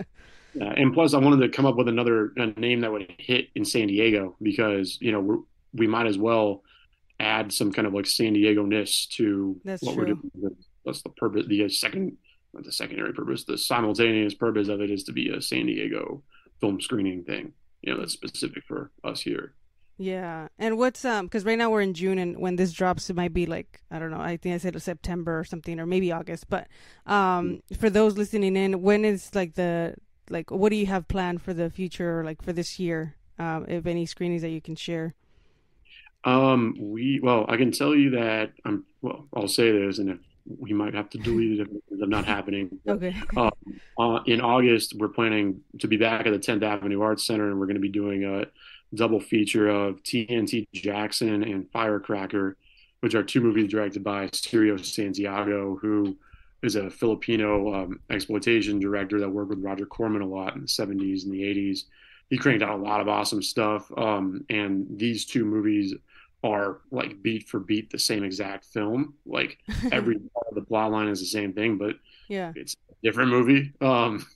yeah, 0.54 0.72
and 0.76 0.92
plus, 0.92 1.14
I 1.14 1.18
wanted 1.18 1.46
to 1.46 1.48
come 1.48 1.66
up 1.66 1.76
with 1.76 1.88
another 1.88 2.32
name 2.56 2.80
that 2.80 2.90
would 2.90 3.12
hit 3.18 3.48
in 3.54 3.64
San 3.64 3.86
Diego 3.86 4.36
because 4.42 4.98
you 5.00 5.12
know 5.12 5.20
we 5.20 5.36
we 5.74 5.86
might 5.86 6.06
as 6.06 6.18
well 6.18 6.62
add 7.20 7.52
some 7.52 7.72
kind 7.72 7.86
of 7.86 7.94
like 7.94 8.06
San 8.06 8.32
Diego 8.32 8.64
ness 8.64 9.06
to 9.06 9.60
That's 9.64 9.82
what 9.82 9.94
true. 9.94 10.20
we're 10.34 10.40
doing. 10.42 10.56
That's 10.84 11.02
the 11.02 11.10
purpose. 11.10 11.46
The 11.46 11.68
second, 11.68 12.16
not 12.52 12.64
the 12.64 12.72
secondary 12.72 13.12
purpose. 13.12 13.44
The 13.44 13.58
simultaneous 13.58 14.34
purpose 14.34 14.68
of 14.68 14.80
it 14.80 14.90
is 14.90 15.04
to 15.04 15.12
be 15.12 15.30
a 15.30 15.40
San 15.40 15.66
Diego 15.66 16.22
film 16.60 16.80
screening 16.80 17.22
thing. 17.22 17.52
You 17.82 17.94
know, 17.94 18.00
that's 18.00 18.12
specific 18.12 18.64
for 18.66 18.90
us 19.04 19.20
here. 19.20 19.54
Yeah. 19.98 20.48
And 20.58 20.76
what's 20.76 21.04
um 21.04 21.26
because 21.26 21.44
right 21.44 21.56
now 21.58 21.70
we're 21.70 21.80
in 21.80 21.94
June 21.94 22.18
and 22.18 22.38
when 22.38 22.56
this 22.56 22.72
drops 22.72 23.08
it 23.08 23.16
might 23.16 23.32
be 23.32 23.46
like 23.46 23.80
I 23.90 23.98
don't 23.98 24.10
know, 24.10 24.20
I 24.20 24.36
think 24.36 24.54
I 24.54 24.58
said 24.58 24.80
September 24.82 25.38
or 25.38 25.44
something 25.44 25.80
or 25.80 25.86
maybe 25.86 26.12
August. 26.12 26.48
But 26.48 26.68
um 27.06 27.62
for 27.78 27.88
those 27.88 28.18
listening 28.18 28.56
in, 28.56 28.82
when 28.82 29.04
is 29.04 29.34
like 29.34 29.54
the 29.54 29.94
like 30.28 30.50
what 30.50 30.70
do 30.70 30.76
you 30.76 30.86
have 30.86 31.08
planned 31.08 31.42
for 31.42 31.54
the 31.54 31.70
future 31.70 32.22
like 32.24 32.42
for 32.42 32.52
this 32.52 32.78
year? 32.78 33.14
Um 33.38 33.64
if 33.68 33.86
any 33.86 34.06
screenings 34.06 34.42
that 34.42 34.50
you 34.50 34.60
can 34.60 34.76
share. 34.76 35.14
Um, 36.24 36.74
we 36.78 37.20
well, 37.22 37.46
I 37.48 37.56
can 37.56 37.70
tell 37.70 37.94
you 37.94 38.10
that 38.10 38.52
I'm 38.64 38.84
well. 39.00 39.28
I'll 39.32 39.46
say 39.46 39.70
this, 39.70 39.98
and 39.98 40.10
if 40.10 40.18
we 40.58 40.72
might 40.72 40.94
have 40.94 41.10
to 41.10 41.18
delete 41.18 41.60
it 41.60 41.62
if 41.62 41.68
it's 41.90 42.08
not 42.08 42.24
happening. 42.24 42.78
Okay. 42.86 43.14
um, 43.36 43.50
uh, 43.98 44.20
in 44.26 44.40
August, 44.40 44.94
we're 44.96 45.08
planning 45.08 45.60
to 45.80 45.88
be 45.88 45.96
back 45.96 46.26
at 46.26 46.32
the 46.32 46.38
10th 46.38 46.62
Avenue 46.62 47.00
Arts 47.00 47.26
Center, 47.26 47.48
and 47.48 47.58
we're 47.58 47.66
going 47.66 47.74
to 47.76 47.80
be 47.80 47.88
doing 47.88 48.24
a 48.24 48.46
double 48.94 49.20
feature 49.20 49.68
of 49.68 50.02
TNT 50.02 50.68
Jackson 50.72 51.42
and 51.42 51.70
Firecracker, 51.70 52.56
which 53.00 53.14
are 53.14 53.22
two 53.22 53.40
movies 53.40 53.70
directed 53.70 54.04
by 54.04 54.28
Cirio 54.28 54.82
Santiago, 54.82 55.76
who 55.76 56.16
is 56.62 56.76
a 56.76 56.90
Filipino 56.90 57.74
um, 57.74 58.00
exploitation 58.10 58.78
director 58.78 59.20
that 59.20 59.28
worked 59.28 59.50
with 59.50 59.62
Roger 59.62 59.86
Corman 59.86 60.22
a 60.22 60.26
lot 60.26 60.54
in 60.54 60.62
the 60.62 60.66
70s 60.66 61.24
and 61.24 61.32
the 61.32 61.42
80s. 61.42 61.84
He 62.30 62.38
cranked 62.38 62.62
out 62.62 62.78
a 62.78 62.82
lot 62.82 63.00
of 63.00 63.08
awesome 63.08 63.42
stuff, 63.42 63.90
um, 63.96 64.44
and 64.48 64.86
these 64.90 65.24
two 65.24 65.44
movies 65.44 65.94
are 66.44 66.78
like 66.90 67.22
beat 67.22 67.48
for 67.48 67.58
beat 67.60 67.90
the 67.90 67.98
same 67.98 68.24
exact 68.24 68.66
film. 68.66 69.14
Like 69.24 69.58
every 69.92 70.18
part 70.18 70.46
of 70.48 70.54
the 70.54 70.62
plot 70.62 70.92
line 70.92 71.08
is 71.08 71.20
the 71.20 71.26
same 71.26 71.52
thing, 71.52 71.78
but 71.78 71.96
yeah. 72.28 72.52
it's 72.54 72.76
a 72.90 72.94
different 73.02 73.30
movie. 73.30 73.72
Um, 73.80 74.26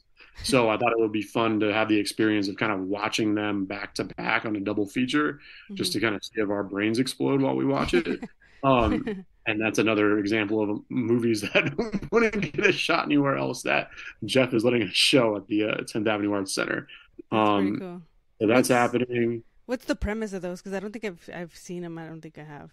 so 0.42 0.70
I 0.70 0.76
thought 0.78 0.92
it 0.92 0.98
would 0.98 1.12
be 1.12 1.22
fun 1.22 1.60
to 1.60 1.72
have 1.72 1.88
the 1.88 1.98
experience 1.98 2.48
of 2.48 2.56
kind 2.56 2.72
of 2.72 2.80
watching 2.80 3.34
them 3.34 3.66
back 3.66 3.94
to 3.96 4.04
back 4.04 4.46
on 4.46 4.56
a 4.56 4.60
double 4.60 4.86
feature, 4.86 5.40
just 5.74 5.92
to 5.92 6.00
kind 6.00 6.14
of 6.14 6.24
see 6.24 6.40
if 6.40 6.48
our 6.48 6.62
brains 6.64 6.98
explode 6.98 7.42
while 7.42 7.56
we 7.56 7.64
watch 7.64 7.94
it. 7.94 8.20
Um, 8.62 9.24
and 9.46 9.58
that's 9.58 9.78
another 9.78 10.18
example 10.18 10.60
of 10.62 10.82
movies 10.90 11.40
that 11.54 11.72
wouldn't 12.12 12.52
get 12.52 12.66
a 12.66 12.72
shot 12.72 13.06
anywhere 13.06 13.38
else 13.38 13.62
that 13.62 13.88
Jeff 14.26 14.52
is 14.52 14.64
letting 14.64 14.82
us 14.82 14.90
show 14.92 15.34
at 15.36 15.46
the 15.46 15.64
uh, 15.64 15.76
10th 15.78 16.06
Avenue 16.06 16.34
Arts 16.34 16.54
Center. 16.54 16.86
Um, 17.32 17.68
pretty 17.68 17.78
cool. 17.78 18.02
so 18.40 18.46
that's 18.48 18.68
What's- 18.68 18.68
happening. 18.68 19.42
What's 19.70 19.84
the 19.84 19.94
premise 19.94 20.32
of 20.32 20.42
those? 20.42 20.60
Because 20.60 20.72
I 20.74 20.80
don't 20.80 20.90
think 20.92 21.04
I've 21.04 21.30
I've 21.32 21.56
seen 21.56 21.82
them. 21.82 21.96
I 21.96 22.04
don't 22.06 22.20
think 22.20 22.36
I 22.38 22.42
have. 22.42 22.72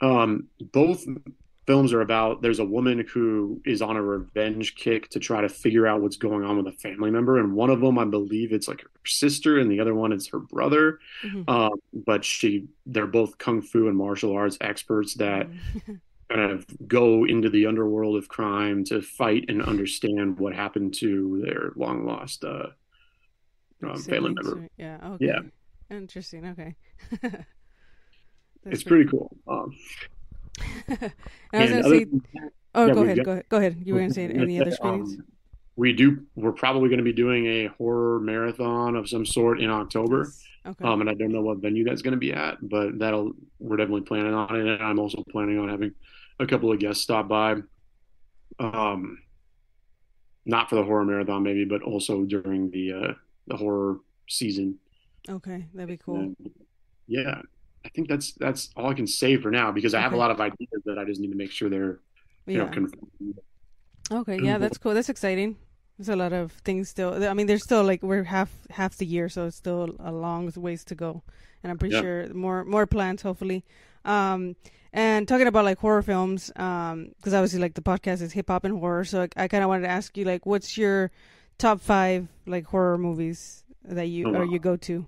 Um, 0.00 0.46
both 0.72 1.04
films 1.66 1.92
are 1.92 2.02
about 2.02 2.40
there's 2.40 2.60
a 2.60 2.64
woman 2.64 3.04
who 3.12 3.60
is 3.64 3.82
on 3.82 3.96
a 3.96 4.02
revenge 4.02 4.76
kick 4.76 5.08
to 5.08 5.18
try 5.18 5.40
to 5.40 5.48
figure 5.48 5.88
out 5.88 6.02
what's 6.02 6.16
going 6.16 6.44
on 6.44 6.56
with 6.56 6.68
a 6.68 6.76
family 6.78 7.10
member, 7.10 7.40
and 7.40 7.54
one 7.54 7.68
of 7.68 7.80
them, 7.80 7.98
I 7.98 8.04
believe, 8.04 8.52
it's 8.52 8.68
like 8.68 8.82
her 8.82 8.90
sister, 9.04 9.58
and 9.58 9.68
the 9.68 9.80
other 9.80 9.92
one 9.92 10.12
is 10.12 10.28
her 10.28 10.38
brother. 10.38 11.00
Mhm. 11.24 11.48
Um, 11.48 11.80
but 12.06 12.24
she, 12.24 12.68
they're 12.86 13.08
both 13.08 13.36
kung 13.38 13.60
fu 13.60 13.88
and 13.88 13.96
martial 13.96 14.36
arts 14.36 14.56
experts 14.60 15.14
that 15.14 15.48
Mhm. 15.48 16.00
kind 16.30 16.52
of 16.52 16.64
go 16.86 17.24
into 17.24 17.50
the 17.50 17.66
underworld 17.66 18.16
of 18.16 18.28
crime 18.28 18.84
to 18.84 19.02
fight 19.02 19.46
and 19.48 19.60
understand 19.62 20.38
what 20.38 20.54
happened 20.54 20.94
to 20.94 21.42
their 21.44 21.72
long 21.74 22.06
lost 22.06 22.44
uh, 22.44 22.68
um, 23.82 23.96
family 23.96 24.32
member. 24.32 24.60
right? 24.60 24.72
Yeah. 24.76 24.98
Okay. 25.14 25.26
Yeah. 25.26 25.40
Interesting. 25.94 26.46
Okay. 26.46 26.74
It's 28.66 28.82
pretty 28.82 29.04
cool. 29.10 29.36
Um, 29.46 29.76
I 30.88 31.58
was 31.60 31.70
gonna 31.70 31.82
say. 31.82 32.04
that, 32.04 32.50
Oh, 32.74 32.86
yeah, 32.86 32.94
go 32.94 33.02
ahead. 33.02 33.16
got- 33.18 33.24
Go 33.24 33.30
ahead. 33.32 33.48
Go 33.50 33.56
ahead. 33.58 33.82
You 33.84 33.92
were 33.92 34.00
gonna 34.00 34.14
say 34.14 34.24
any 34.28 34.58
other 34.58 34.74
Um, 34.80 35.22
we 35.76 35.92
do. 35.92 36.24
We're 36.34 36.52
probably 36.52 36.88
going 36.88 36.96
to 36.98 37.04
be 37.04 37.12
doing 37.12 37.44
a 37.46 37.66
horror 37.66 38.20
marathon 38.20 38.96
of 38.96 39.06
some 39.08 39.26
sort 39.26 39.60
in 39.60 39.68
October. 39.68 40.28
Okay. 40.64 40.82
Um, 40.84 41.02
and 41.02 41.10
I 41.10 41.14
don't 41.14 41.30
know 41.30 41.42
what 41.42 41.58
venue 41.58 41.84
that's 41.84 42.00
going 42.00 42.12
to 42.12 42.18
be 42.18 42.32
at, 42.32 42.56
but 42.66 42.98
that'll 42.98 43.32
we're 43.58 43.76
definitely 43.76 44.02
planning 44.02 44.32
on 44.32 44.54
it. 44.56 44.66
And 44.66 44.82
I'm 44.82 44.98
also 44.98 45.22
planning 45.30 45.58
on 45.58 45.68
having 45.68 45.92
a 46.40 46.46
couple 46.46 46.72
of 46.72 46.78
guests 46.78 47.02
stop 47.02 47.28
by. 47.28 47.56
Um, 48.58 49.18
not 50.46 50.70
for 50.70 50.76
the 50.76 50.84
horror 50.84 51.04
marathon, 51.04 51.42
maybe, 51.42 51.66
but 51.66 51.82
also 51.82 52.24
during 52.24 52.70
the 52.70 52.92
uh, 52.94 53.12
the 53.48 53.56
horror 53.58 53.98
season. 54.28 54.78
Okay. 55.28 55.64
That'd 55.74 55.88
be 55.88 55.96
cool. 55.96 56.34
Yeah, 57.06 57.40
I 57.84 57.88
think 57.90 58.08
that's 58.08 58.32
that's 58.32 58.70
all 58.76 58.88
I 58.90 58.94
can 58.94 59.06
say 59.06 59.36
for 59.36 59.50
now 59.50 59.72
because 59.72 59.94
I 59.94 60.00
have 60.00 60.12
a 60.12 60.16
lot 60.16 60.30
of 60.30 60.40
ideas 60.40 60.82
that 60.86 60.98
I 60.98 61.04
just 61.04 61.20
need 61.20 61.30
to 61.30 61.36
make 61.36 61.50
sure 61.50 61.68
they're 61.68 62.00
you 62.46 62.58
know 62.58 62.66
confirmed. 62.68 63.38
Okay. 64.10 64.38
Yeah. 64.42 64.58
That's 64.58 64.78
cool. 64.78 64.94
That's 64.94 65.08
exciting. 65.08 65.56
There's 65.98 66.08
a 66.08 66.16
lot 66.16 66.32
of 66.32 66.50
things 66.64 66.88
still. 66.88 67.24
I 67.24 67.34
mean, 67.34 67.46
there's 67.46 67.62
still 67.62 67.84
like 67.84 68.02
we're 68.02 68.24
half 68.24 68.50
half 68.70 68.96
the 68.96 69.06
year, 69.06 69.28
so 69.28 69.46
it's 69.46 69.56
still 69.56 69.94
a 70.00 70.10
long 70.10 70.52
ways 70.56 70.84
to 70.86 70.94
go, 70.94 71.22
and 71.62 71.70
I'm 71.70 71.78
pretty 71.78 71.94
Yeah. 71.94 72.00
sure 72.00 72.34
more 72.34 72.64
more 72.64 72.86
plans 72.86 73.22
hopefully. 73.22 73.64
Um, 74.04 74.56
and 74.92 75.26
talking 75.28 75.46
about 75.46 75.64
like 75.64 75.78
horror 75.78 76.02
films, 76.02 76.50
um, 76.56 77.12
because 77.16 77.32
obviously 77.34 77.60
like 77.60 77.74
the 77.74 77.82
podcast 77.82 78.22
is 78.22 78.32
hip 78.32 78.48
hop 78.48 78.64
and 78.64 78.78
horror, 78.78 79.04
so 79.04 79.22
I, 79.22 79.44
I 79.44 79.48
kind 79.48 79.62
of 79.62 79.68
wanted 79.68 79.82
to 79.82 79.88
ask 79.90 80.16
you 80.16 80.24
like, 80.24 80.46
what's 80.46 80.76
your 80.76 81.10
top 81.58 81.80
five 81.80 82.28
like 82.46 82.64
horror 82.66 82.98
movies 82.98 83.62
that 83.84 84.06
you 84.08 84.26
Oh, 84.28 84.34
or 84.34 84.44
you 84.44 84.58
go 84.58 84.76
to? 84.76 85.06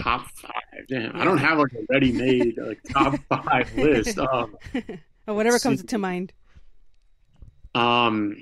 Top 0.00 0.26
five. 0.36 0.52
Damn, 0.88 1.14
I 1.16 1.24
don't 1.24 1.38
have 1.38 1.58
like 1.58 1.72
a 1.72 1.84
ready-made 1.92 2.56
like 2.58 2.80
top 2.92 3.14
five 3.28 3.74
list. 3.76 4.18
Um, 4.18 4.56
Or 5.28 5.34
whatever 5.34 5.58
comes 5.60 5.80
see. 5.82 5.86
to 5.86 5.98
mind. 5.98 6.32
um, 7.76 8.36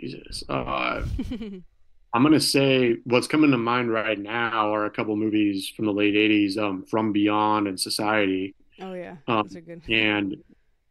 Jesus. 0.00 0.44
Uh, 0.48 1.04
I'm 2.14 2.22
gonna 2.22 2.40
say 2.40 2.96
what's 3.04 3.26
coming 3.26 3.50
to 3.50 3.58
mind 3.58 3.90
right 3.90 4.18
now 4.18 4.72
are 4.72 4.84
a 4.86 4.90
couple 4.90 5.16
movies 5.16 5.68
from 5.68 5.86
the 5.86 5.92
late 5.92 6.14
'80s, 6.14 6.56
um, 6.56 6.84
From 6.84 7.12
Beyond 7.12 7.66
and 7.68 7.78
Society, 7.80 8.54
oh 8.80 8.94
yeah, 8.94 9.16
Um, 9.26 9.42
those 9.48 9.56
are 9.56 9.60
good. 9.60 9.82
and 9.90 10.36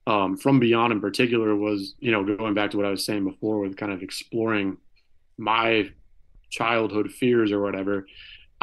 um, 0.07 0.37
From 0.37 0.59
Beyond 0.59 0.91
in 0.93 1.01
particular 1.01 1.55
was, 1.55 1.95
you 1.99 2.11
know, 2.11 2.23
going 2.35 2.53
back 2.53 2.71
to 2.71 2.77
what 2.77 2.85
I 2.85 2.89
was 2.91 3.05
saying 3.05 3.23
before 3.23 3.59
with 3.59 3.77
kind 3.77 3.91
of 3.91 4.03
exploring 4.03 4.77
my 5.37 5.89
childhood 6.49 7.11
fears 7.11 7.51
or 7.51 7.61
whatever. 7.61 8.05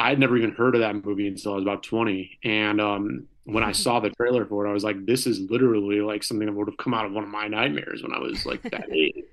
I 0.03 0.09
had 0.09 0.19
never 0.19 0.37
even 0.37 0.51
heard 0.51 0.75
of 0.75 0.81
that 0.81 1.05
movie 1.05 1.27
until 1.27 1.53
I 1.53 1.55
was 1.55 1.63
about 1.63 1.83
20, 1.83 2.39
and 2.43 2.81
um, 2.81 3.27
when 3.45 3.63
I 3.63 3.71
saw 3.83 3.99
the 3.99 4.09
trailer 4.11 4.45
for 4.45 4.65
it, 4.65 4.69
I 4.69 4.73
was 4.73 4.83
like, 4.83 5.05
"This 5.05 5.25
is 5.27 5.39
literally 5.39 6.01
like 6.01 6.23
something 6.23 6.45
that 6.47 6.53
would 6.53 6.67
have 6.67 6.77
come 6.77 6.93
out 6.93 7.05
of 7.05 7.11
one 7.13 7.23
of 7.23 7.29
my 7.29 7.47
nightmares 7.47 8.03
when 8.03 8.13
I 8.13 8.19
was 8.19 8.45
like 8.45 8.61
that 8.63 8.89
age." 8.93 9.23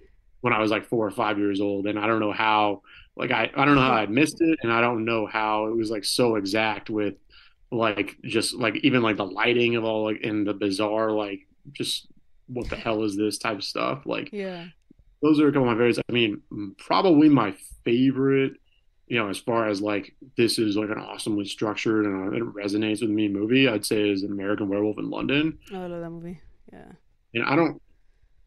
when 0.42 0.54
I 0.54 0.58
was 0.58 0.70
like 0.70 0.86
four 0.86 1.06
or 1.06 1.10
five 1.10 1.36
years 1.38 1.60
old. 1.60 1.86
And 1.86 1.98
I 1.98 2.06
don't 2.06 2.18
know 2.18 2.32
how, 2.32 2.80
like, 3.14 3.30
I, 3.30 3.50
I 3.54 3.64
don't 3.66 3.74
know 3.74 3.82
how 3.82 3.92
I 3.92 4.06
missed 4.06 4.40
it. 4.40 4.58
And 4.62 4.72
I 4.72 4.80
don't 4.80 5.04
know 5.04 5.26
how 5.26 5.66
it 5.66 5.76
was 5.76 5.90
like 5.90 6.02
so 6.02 6.36
exact 6.36 6.88
with 6.88 7.16
like, 7.70 8.16
just 8.24 8.54
like, 8.54 8.76
even 8.76 9.02
like 9.02 9.18
the 9.18 9.26
lighting 9.26 9.76
of 9.76 9.84
all 9.84 10.04
like, 10.04 10.22
in 10.22 10.44
the 10.44 10.54
bizarre, 10.54 11.10
like, 11.10 11.40
just 11.72 12.06
what 12.46 12.70
the 12.70 12.76
hell 12.76 13.04
is 13.04 13.18
this 13.18 13.36
type 13.36 13.58
of 13.58 13.64
stuff. 13.64 14.06
Like, 14.06 14.30
Yeah. 14.32 14.64
those 15.20 15.38
are 15.40 15.48
a 15.48 15.52
couple 15.52 15.68
of 15.68 15.74
my 15.76 15.78
favorites. 15.78 15.98
I 16.08 16.12
mean, 16.12 16.40
probably 16.78 17.28
my 17.28 17.54
favorite, 17.84 18.54
you 19.10 19.18
know, 19.18 19.28
as 19.28 19.38
far 19.38 19.66
as 19.68 19.82
like, 19.82 20.14
this 20.36 20.56
is 20.58 20.76
like 20.76 20.88
an 20.88 20.98
awesomely 20.98 21.44
structured 21.44 22.06
and 22.06 22.32
uh, 22.32 22.36
it 22.36 22.44
resonates 22.54 23.00
with 23.00 23.10
me 23.10 23.26
movie, 23.28 23.68
I'd 23.68 23.84
say 23.84 24.08
is 24.08 24.22
an 24.22 24.30
American 24.30 24.68
Werewolf 24.68 24.98
in 24.98 25.10
London. 25.10 25.58
Oh, 25.72 25.82
I 25.82 25.86
love 25.86 26.00
that 26.00 26.10
movie. 26.10 26.40
Yeah. 26.72 26.92
And 27.34 27.44
I 27.44 27.56
don't, 27.56 27.82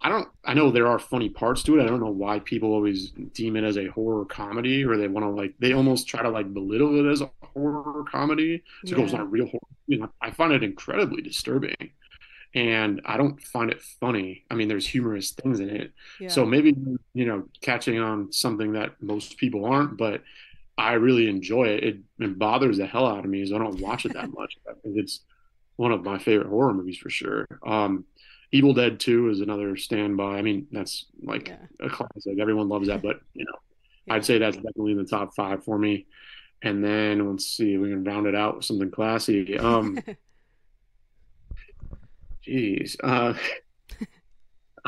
I 0.02 0.08
don't, 0.08 0.30
I 0.46 0.54
know 0.54 0.72
there 0.72 0.88
are 0.88 1.00
funny 1.00 1.28
parts 1.28 1.64
to 1.64 1.78
it. 1.80 1.84
I 1.84 1.88
don't 1.88 2.00
know 2.00 2.12
why 2.12 2.40
people 2.40 2.72
always 2.72 3.10
deem 3.34 3.58
it 3.58 3.66
as 3.66 3.78
a 3.78 3.88
horror 3.88 4.24
comedy 4.24 4.86
or 4.86 4.96
they 4.96 5.10
want 5.10 5.26
to 5.26 5.30
like, 5.30 5.54
they 5.60 5.74
almost 5.74 6.08
try 6.08 6.22
to 6.22 6.30
like 6.30 6.54
belittle 6.54 6.98
it 7.06 7.12
as 7.12 7.20
a 7.20 7.30
horror 7.54 8.06
comedy. 8.10 8.64
So 8.86 8.98
it's 9.04 9.12
Yeah. 9.12 9.18
not 9.18 9.26
a 9.26 9.30
real 9.30 9.48
horror. 9.48 9.60
You 9.88 9.98
know, 10.00 10.10
I 10.22 10.32
find 10.32 10.54
it 10.54 10.64
incredibly 10.64 11.22
disturbing 11.22 11.76
and 12.56 13.02
I 13.04 13.18
don't 13.18 13.42
find 13.42 13.70
it 13.70 13.82
funny. 13.82 14.46
I 14.50 14.56
mean, 14.56 14.70
there's 14.70 14.88
humorous 14.88 15.32
things 15.32 15.60
in 15.60 15.70
it. 15.70 15.92
Yeah. 16.22 16.30
So 16.30 16.46
maybe, 16.46 16.74
you 17.14 17.26
know, 17.26 17.50
catching 17.62 18.00
on 18.00 18.32
something 18.32 18.72
that 18.74 19.02
most 19.02 19.38
people 19.38 19.66
aren't, 19.66 19.98
but 19.98 20.22
I 20.78 20.94
really 20.94 21.30
enjoy 21.30 21.66
it. 21.66 21.84
It, 21.84 21.98
it 22.20 22.40
bothers 22.40 22.78
the 22.78 22.88
hell 22.88 23.06
out 23.06 23.24
of 23.24 23.30
me, 23.30 23.46
so 23.46 23.56
I 23.56 23.60
don't 23.60 23.80
watch 23.80 24.06
it 24.06 24.14
that 24.14 24.34
much. 24.34 24.58
It's 24.84 25.22
one 25.76 25.92
of 25.92 26.04
my 26.04 26.18
favorite 26.20 26.48
horror 26.48 26.74
movies 26.74 26.98
for 26.98 27.10
sure. 27.10 27.48
Um, 27.66 28.06
Evil 28.52 28.74
Dead 28.74 29.00
2 29.00 29.30
is 29.30 29.42
another 29.42 29.76
standby. 29.76 30.38
I 30.38 30.42
mean, 30.44 30.68
that's 30.72 31.06
like 31.24 31.48
Yeah. 31.50 31.88
a 31.88 31.90
classic. 31.90 32.40
Everyone 32.40 32.70
loves 32.70 32.88
that, 32.88 33.02
but 33.02 33.22
you 33.34 33.46
know, 33.46 33.60
Yeah. 34.08 34.16
I'd 34.16 34.26
say 34.26 34.38
that's 34.38 34.58
definitely 34.58 34.92
in 34.92 34.98
the 35.00 35.06
top 35.06 35.36
five 35.36 35.64
for 35.64 35.78
me. 35.78 36.06
And 36.62 36.84
then 36.84 37.28
let's 37.30 37.46
see, 37.46 37.78
we 37.78 37.90
can 37.90 38.04
round 38.04 38.28
it 38.28 38.36
out 38.36 38.58
with 38.58 38.66
something 38.66 38.92
classy. 38.92 39.58
Um, 39.58 39.98
geez, 42.42 42.96
uh, 43.04 43.34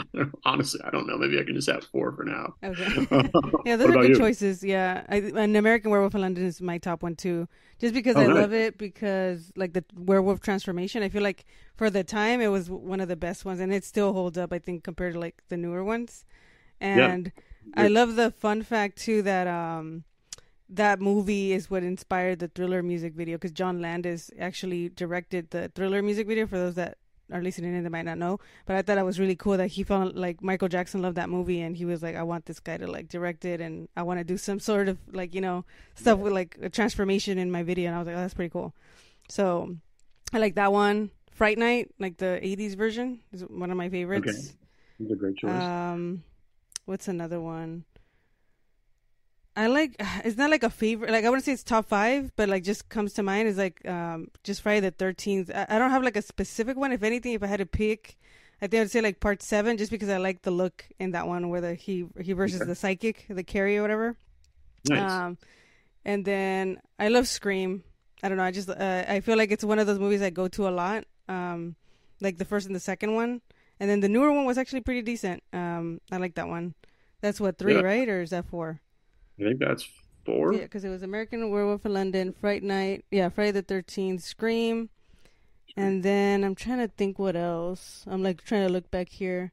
honestly, 0.45 0.81
I 0.84 0.89
don't 0.89 1.08
know. 1.08 1.17
Maybe 1.17 1.39
I 1.39 1.43
can 1.43 1.55
just 1.55 1.69
have 1.69 1.84
four 1.86 2.12
for 2.12 2.23
now. 2.23 2.55
Okay. 2.63 3.08
yeah, 3.65 3.75
those 3.75 3.89
are 3.89 3.93
good 3.93 4.10
you? 4.10 4.17
choices. 4.17 4.63
Yeah, 4.63 5.03
I, 5.08 5.17
an 5.17 5.55
American 5.55 5.91
Werewolf 5.91 6.15
in 6.15 6.21
London 6.21 6.45
is 6.45 6.62
my 6.62 6.77
top 6.77 7.01
one 7.03 7.15
too, 7.15 7.47
just 7.79 7.93
because 7.93 8.15
oh, 8.15 8.21
I 8.21 8.25
love 8.25 8.53
it. 8.53 8.77
Because 8.77 9.51
like 9.55 9.73
the 9.73 9.86
werewolf 9.95 10.41
transformation, 10.41 11.01
I 11.03 11.10
feel 11.10 11.23
like 11.23 11.45
for 11.75 11.89
the 11.89 12.03
time 12.03 12.41
it 12.41 12.47
was 12.47 12.69
one 12.69 12.99
of 12.99 13.08
the 13.08 13.15
best 13.15 13.45
ones, 13.45 13.60
and 13.60 13.73
it 13.73 13.84
still 13.84 14.13
holds 14.13 14.38
up. 14.38 14.51
I 14.51 14.60
think 14.60 14.84
compared 14.84 15.13
to 15.13 15.19
like 15.19 15.43
the 15.47 15.58
newer 15.58 15.84
ones, 15.84 16.25
and 16.81 17.31
yeah. 17.75 17.84
I 17.84 17.88
love 17.88 18.15
the 18.15 18.31
fun 18.31 18.63
fact 18.63 18.97
too 18.97 19.21
that 19.21 19.47
um 19.47 20.03
that 20.67 20.99
movie 20.99 21.53
is 21.53 21.69
what 21.69 21.84
inspired 21.84 22.39
the 22.39 22.47
Thriller 22.47 22.81
music 22.84 23.13
video 23.13 23.38
because 23.38 23.51
John 23.51 23.81
Landis 23.81 24.31
actually 24.39 24.89
directed 24.89 25.51
the 25.51 25.71
Thriller 25.73 26.01
music 26.01 26.27
video. 26.27 26.47
For 26.47 26.58
those 26.58 26.75
that 26.75 26.97
are 27.31 27.41
listening 27.41 27.75
in 27.75 27.83
that 27.83 27.89
might 27.89 28.05
not 28.05 28.17
know, 28.17 28.39
but 28.65 28.75
I 28.75 28.81
thought 28.81 28.97
it 28.97 29.05
was 29.05 29.19
really 29.19 29.35
cool 29.35 29.57
that 29.57 29.67
he 29.67 29.83
felt 29.83 30.15
like 30.15 30.43
Michael 30.43 30.67
Jackson 30.67 31.01
loved 31.01 31.17
that 31.17 31.29
movie 31.29 31.61
and 31.61 31.75
he 31.75 31.85
was 31.85 32.03
like, 32.03 32.15
I 32.15 32.23
want 32.23 32.45
this 32.45 32.59
guy 32.59 32.77
to 32.77 32.88
like 32.88 33.09
direct 33.09 33.45
it 33.45 33.61
and 33.61 33.88
I 33.95 34.03
want 34.03 34.19
to 34.19 34.23
do 34.23 34.38
some 34.38 34.59
sort 34.59 34.88
of 34.88 34.97
like, 35.11 35.33
you 35.33 35.41
know, 35.41 35.65
stuff 35.95 36.19
with 36.19 36.33
like 36.33 36.57
a 36.61 36.69
transformation 36.69 37.38
in 37.38 37.51
my 37.51 37.63
video. 37.63 37.88
And 37.88 37.95
I 37.95 37.99
was 37.99 38.07
like, 38.07 38.15
oh, 38.15 38.19
that's 38.19 38.33
pretty 38.33 38.51
cool. 38.51 38.73
So 39.29 39.75
I 40.33 40.38
like 40.38 40.55
that 40.55 40.71
one. 40.71 41.11
Fright 41.31 41.57
Night, 41.57 41.91
like 41.99 42.17
the 42.17 42.39
80s 42.41 42.75
version, 42.75 43.19
is 43.33 43.41
one 43.41 43.69
of 43.69 43.77
my 43.77 43.89
favorites. 43.89 44.29
Okay. 44.29 44.39
It's 44.99 45.11
a 45.11 45.15
great 45.15 45.35
choice. 45.38 45.51
Um, 45.51 46.23
what's 46.85 47.07
another 47.09 47.41
one? 47.41 47.83
I 49.55 49.67
like 49.67 49.95
it's 50.25 50.37
not 50.37 50.49
like 50.49 50.63
a 50.63 50.69
favorite 50.69 51.11
like 51.11 51.25
I 51.25 51.29
wouldn't 51.29 51.45
say 51.45 51.53
it's 51.53 51.63
top 51.63 51.87
five, 51.87 52.31
but 52.35 52.49
like 52.49 52.63
just 52.63 52.89
comes 52.89 53.13
to 53.13 53.23
mind 53.23 53.47
is 53.47 53.57
like 53.57 53.85
um 53.87 54.29
just 54.43 54.61
Friday 54.61 54.81
the 54.81 54.91
thirteenth. 54.91 55.51
I, 55.53 55.65
I, 55.69 55.79
don't 55.79 55.91
have 55.91 56.03
like 56.03 56.17
a 56.17 56.21
specific 56.21 56.77
one. 56.77 56.91
If 56.91 57.03
anything, 57.03 57.33
if 57.33 57.43
I 57.43 57.47
had 57.47 57.59
to 57.59 57.65
pick, 57.65 58.17
I 58.61 58.67
think 58.67 58.81
I'd 58.81 58.91
say 58.91 59.01
like 59.01 59.19
part 59.19 59.41
seven, 59.41 59.77
just 59.77 59.91
because 59.91 60.09
I 60.09 60.17
like 60.17 60.41
the 60.41 60.51
look 60.51 60.87
in 60.99 61.11
that 61.11 61.27
one 61.27 61.49
where 61.49 61.61
the 61.61 61.75
he 61.75 62.05
he 62.21 62.33
versus 62.33 62.59
the 62.59 62.75
psychic, 62.75 63.25
the 63.29 63.43
Carrie 63.43 63.77
or 63.77 63.81
whatever. 63.81 64.17
Nice. 64.87 65.11
Um, 65.11 65.37
and 66.03 66.23
then 66.23 66.79
I 66.99 67.07
love 67.07 67.27
Scream. 67.27 67.83
I 68.21 68.29
don't 68.29 68.37
know. 68.37 68.43
I 68.43 68.51
just 68.51 68.69
uh, 68.69 69.05
I 69.07 69.19
feel 69.21 69.37
like 69.37 69.51
it's 69.51 69.63
one 69.63 69.79
of 69.79 69.87
those 69.87 69.99
movies 69.99 70.21
I 70.21 70.29
go 70.29 70.47
to 70.49 70.67
a 70.67 70.71
lot. 70.71 71.05
Um, 71.27 71.75
like 72.21 72.37
the 72.37 72.45
first 72.45 72.67
and 72.67 72.75
the 72.75 72.79
second 72.79 73.13
one, 73.13 73.41
and 73.79 73.89
then 73.89 73.99
the 73.99 74.09
newer 74.09 74.31
one 74.31 74.45
was 74.45 74.57
actually 74.57 74.81
pretty 74.81 75.01
decent. 75.01 75.43
Um, 75.51 75.99
I 76.11 76.17
like 76.17 76.35
that 76.35 76.47
one. 76.47 76.75
That's 77.21 77.41
what 77.41 77.57
three, 77.57 77.75
yeah. 77.75 77.81
right? 77.81 78.07
Or 78.07 78.21
is 78.21 78.29
that 78.29 78.45
four? 78.45 78.81
I 79.39 79.43
think 79.43 79.59
that's 79.59 79.87
four. 80.25 80.53
Yeah, 80.53 80.61
because 80.61 80.83
it 80.83 80.89
was 80.89 81.03
American 81.03 81.49
Werewolf 81.49 81.85
in 81.85 81.93
London, 81.93 82.33
Fright 82.33 82.63
Night, 82.63 83.05
yeah, 83.11 83.29
Friday 83.29 83.51
the 83.51 83.61
Thirteenth, 83.61 84.23
Scream, 84.23 84.89
and 85.77 86.03
then 86.03 86.43
I'm 86.43 86.55
trying 86.55 86.79
to 86.79 86.87
think 86.87 87.19
what 87.19 87.35
else. 87.35 88.03
I'm 88.07 88.23
like 88.23 88.43
trying 88.43 88.65
to 88.67 88.73
look 88.73 88.89
back 88.91 89.09
here. 89.09 89.51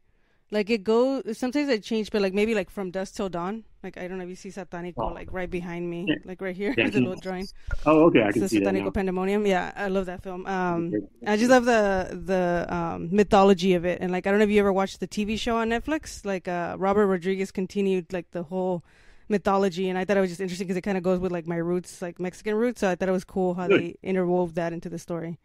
Like 0.51 0.69
it 0.69 0.85
goes. 0.85 1.39
Sometimes 1.39 1.71
I 1.71 1.79
change, 1.79 2.11
but 2.11 2.21
like 2.21 2.35
maybe 2.35 2.55
like 2.55 2.69
from 2.69 2.91
dusk 2.91 3.15
till 3.15 3.31
dawn. 3.31 3.65
Like 3.83 3.97
I 3.97 4.07
don't 4.07 4.19
know 4.19 4.25
if 4.25 4.31
you 4.31 4.37
see 4.37 4.51
Satanico 4.51 4.95
oh. 4.99 5.07
like 5.09 5.33
right 5.33 5.51
behind 5.51 5.89
me, 5.89 6.05
yeah. 6.07 6.17
like 6.25 6.41
right 6.41 6.55
here, 6.55 6.75
yeah. 6.77 6.91
the 6.91 7.01
little 7.01 7.17
drawing. 7.17 7.49
Oh, 7.87 8.05
okay, 8.05 8.23
I 8.23 8.31
can 8.31 8.49
see 8.49 8.61
Satanico 8.61 8.85
that 8.85 8.95
Pandemonium. 8.95 9.47
Yeah, 9.47 9.73
I 9.75 9.89
love 9.89 10.07
that 10.07 10.23
film. 10.23 10.47
Um, 10.47 10.93
I 11.27 11.37
just 11.37 11.51
love 11.51 11.65
the 11.65 12.21
the 12.25 12.67
um, 12.69 13.09
mythology 13.11 13.75
of 13.75 13.85
it, 13.85 14.01
and 14.01 14.13
like 14.13 14.27
I 14.27 14.31
don't 14.31 14.39
know 14.39 14.45
if 14.45 14.51
you 14.51 14.61
ever 14.61 14.73
watched 14.73 15.01
the 15.01 15.09
TV 15.09 15.39
show 15.39 15.57
on 15.57 15.71
Netflix. 15.71 16.25
Like 16.25 16.47
uh, 16.47 16.77
Robert 16.79 17.07
Rodriguez 17.07 17.51
continued 17.51 18.13
like 18.13 18.31
the 18.31 18.45
whole 18.45 18.85
mythology, 19.29 19.89
and 19.89 19.99
I 19.99 20.05
thought 20.05 20.17
it 20.17 20.21
was 20.21 20.31
just 20.31 20.41
interesting 20.41 20.67
because 20.67 20.77
it 20.77 20.83
kind 20.83 20.97
of 20.97 21.05
goes 21.05 21.19
with 21.19 21.33
like 21.33 21.47
my 21.47 21.57
roots, 21.57 22.03
like 22.03 22.21
Mexican 22.21 22.55
roots. 22.55 22.81
So 22.81 22.91
I 22.91 22.95
thought 22.95 23.09
it 23.09 23.13
was 23.13 23.25
cool 23.25 23.55
how 23.55 23.69
Good. 23.69 23.97
they 24.03 24.09
interwove 24.09 24.55
that 24.55 24.73
into 24.73 24.89
the 24.89 24.99
story. 24.99 25.39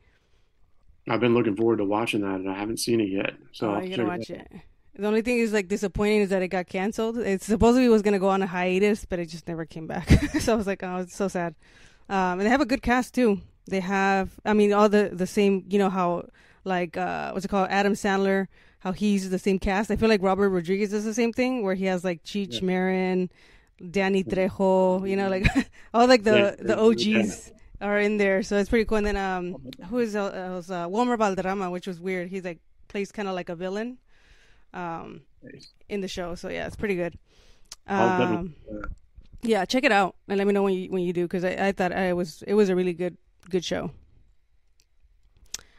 I've 1.10 1.20
been 1.20 1.34
looking 1.34 1.56
forward 1.56 1.78
to 1.78 1.86
watching 1.86 2.22
that, 2.22 2.36
and 2.36 2.50
I 2.50 2.56
haven't 2.56 2.78
seen 2.78 3.00
it 3.00 3.10
yet. 3.10 3.34
So 3.52 3.76
oh, 3.76 3.82
you 3.82 3.96
gotta 3.96 4.08
watch 4.08 4.30
it. 4.30 4.52
The 4.96 5.08
only 5.08 5.22
thing 5.22 5.38
is 5.38 5.54
like 5.54 5.68
disappointing 5.68 6.22
is 6.22 6.30
that 6.30 6.42
it 6.42 6.50
got 6.50 6.68
canceled. 6.68 7.18
It 7.18 7.44
supposedly 7.44 7.88
was 7.88 8.02
gonna 8.02 8.20
go 8.20 8.30
on 8.30 8.42
a 8.42 8.48
hiatus, 8.48 9.06
but 9.06 9.20
it 9.20 9.28
just 9.28 9.48
never 9.48 9.66
came 9.66 9.88
back. 9.88 10.10
so 10.40 10.54
I 10.54 10.56
was 10.56 10.68
like, 10.68 10.84
oh, 10.84 10.98
it's 10.98 11.16
so 11.16 11.28
sad. 11.28 11.56
Um, 12.10 12.40
and 12.40 12.42
they 12.42 12.50
have 12.50 12.62
a 12.62 12.66
good 12.66 12.82
cast 12.82 13.14
too. 13.14 13.42
They 13.70 13.80
have, 13.82 14.32
I 14.46 14.54
mean, 14.54 14.74
all 14.74 14.90
the 14.90 15.10
the 15.14 15.28
same. 15.28 15.66
You 15.70 15.80
know 15.80 15.90
how 15.90 16.28
like 16.64 16.98
uh, 16.98 17.32
what's 17.32 17.46
it 17.46 17.50
called? 17.50 17.70
Adam 17.70 17.94
Sandler. 17.94 18.48
How 18.80 18.92
he's 18.92 19.30
the 19.30 19.40
same 19.40 19.58
cast. 19.58 19.90
I 19.90 19.96
feel 19.96 20.08
like 20.08 20.22
Robert 20.22 20.50
Rodriguez 20.50 20.92
does 20.92 21.04
the 21.04 21.14
same 21.14 21.34
thing, 21.34 21.64
where 21.64 21.74
he 21.74 21.86
has 21.86 22.04
like 22.04 22.24
Cheech 22.24 22.62
yeah. 22.62 22.66
Marin, 22.66 23.30
Danny 23.92 24.24
Trejo, 24.24 25.08
you 25.08 25.16
know, 25.16 25.30
like 25.30 25.48
all 25.94 26.08
like 26.08 26.24
the 26.24 26.56
yeah, 26.58 26.64
the 26.64 26.80
OGs 26.80 27.06
yeah. 27.06 27.88
are 27.88 28.00
in 28.00 28.18
there, 28.18 28.44
so 28.44 28.58
it's 28.58 28.70
pretty 28.70 28.86
cool. 28.86 28.98
And 28.98 29.08
then 29.08 29.18
um, 29.18 29.58
who 29.90 30.00
is 30.00 30.16
uh, 30.16 30.52
was 30.56 30.72
uh, 30.72 30.88
Wilmer 30.90 31.18
Valderrama, 31.18 31.70
which 31.70 31.88
was 31.88 32.00
weird. 32.00 32.30
He's 32.30 32.44
like 32.44 32.60
plays 32.88 33.12
kind 33.12 33.28
of 33.28 33.36
like 33.36 33.50
a 33.50 33.56
villain, 33.56 33.98
um, 34.74 35.22
nice. 35.44 35.72
in 35.90 36.02
the 36.02 36.08
show. 36.08 36.36
So 36.36 36.50
yeah, 36.50 36.68
it's 36.68 36.76
pretty 36.76 36.96
good. 36.96 37.18
Um, 37.88 38.56
yeah, 39.42 39.66
check 39.66 39.84
it 39.84 39.92
out 39.92 40.16
and 40.28 40.38
let 40.38 40.48
me 40.48 40.54
know 40.54 40.64
when 40.64 40.74
you 40.74 40.90
when 40.90 41.04
you 41.04 41.14
do 41.14 41.24
because 41.24 41.44
I, 41.44 41.68
I 41.68 41.72
thought 41.72 41.94
I 41.94 42.14
was 42.14 42.44
it 42.48 42.54
was 42.54 42.70
a 42.70 42.76
really 42.76 42.94
good 42.94 43.18
good 43.50 43.64
show. 43.64 43.92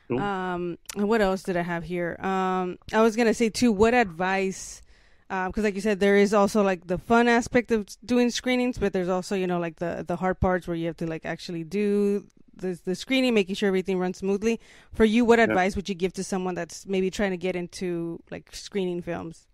Cool. 0.09 0.21
Um, 0.21 0.79
what 0.95 1.21
else 1.21 1.43
did 1.43 1.57
I 1.57 1.63
have 1.63 1.85
here? 1.85 2.17
Um, 2.21 2.79
I 2.93 3.03
was 3.03 3.15
gonna 3.17 3.35
say 3.35 3.51
too. 3.51 3.73
What 3.73 3.95
advice? 3.95 4.83
Because 5.29 5.59
um, 5.59 5.65
like 5.65 5.75
you 5.75 5.81
said 5.81 6.01
there 6.01 6.17
is 6.17 6.33
also 6.33 6.63
like 6.63 6.87
the 6.87 6.99
fun 6.99 7.29
aspect 7.29 7.71
of 7.71 7.87
doing 8.05 8.31
screenings 8.31 8.79
but 8.79 8.95
there's 8.95 9.11
also 9.11 9.35
you 9.35 9.47
know 9.47 9.59
like 9.59 9.77
the 9.77 10.05
the 10.07 10.17
hard 10.17 10.41
parts 10.41 10.67
where 10.67 10.77
you 10.77 10.87
have 10.87 10.97
to 10.97 11.07
like 11.07 11.27
actually 11.27 11.65
do 11.65 12.25
the 12.57 12.79
the 12.85 12.95
screening 12.95 13.35
making 13.35 13.55
sure 13.55 13.69
everything 13.69 13.99
runs 13.99 14.19
smoothly. 14.19 14.61
For 14.93 15.05
you 15.05 15.25
what 15.25 15.39
advice 15.39 15.77
would 15.77 15.89
you 15.89 15.95
give 15.95 16.13
to 16.15 16.25
someone 16.25 16.55
that's 16.55 16.87
maybe 16.87 17.11
trying 17.11 17.31
to 17.31 17.37
get 17.37 17.57
into 17.57 18.21
like 18.31 18.55
screening 18.55 19.03
films? 19.03 19.47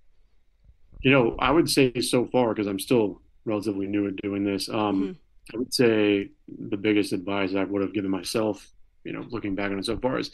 You 1.03 1.11
know 1.11 1.37
i 1.39 1.51
would 1.51 1.69
say 1.69 2.01
so 2.01 2.25
far 2.25 2.55
because 2.55 2.67
i'm 2.67 2.79
still 2.79 3.21
relatively 3.45 3.87
new 3.87 4.09
at 4.09 4.17
doing 4.17 4.43
this 4.43 4.71
um, 4.71 5.03
mm-hmm. 5.03 5.13
i 5.55 5.59
would 5.59 5.75
say 5.75 6.31
the 6.71 6.79
biggest 6.79 7.13
advice 7.13 7.55
i 7.55 7.63
would 7.63 7.83
have 7.83 7.93
given 7.93 8.11
myself 8.11 8.71
you 9.05 9.13
know 9.13 9.27
looking 9.29 9.55
back 9.55 9.71
on 9.71 9.79
it 9.79 9.85
so 9.85 9.99
far 9.99 10.19
is 10.19 10.31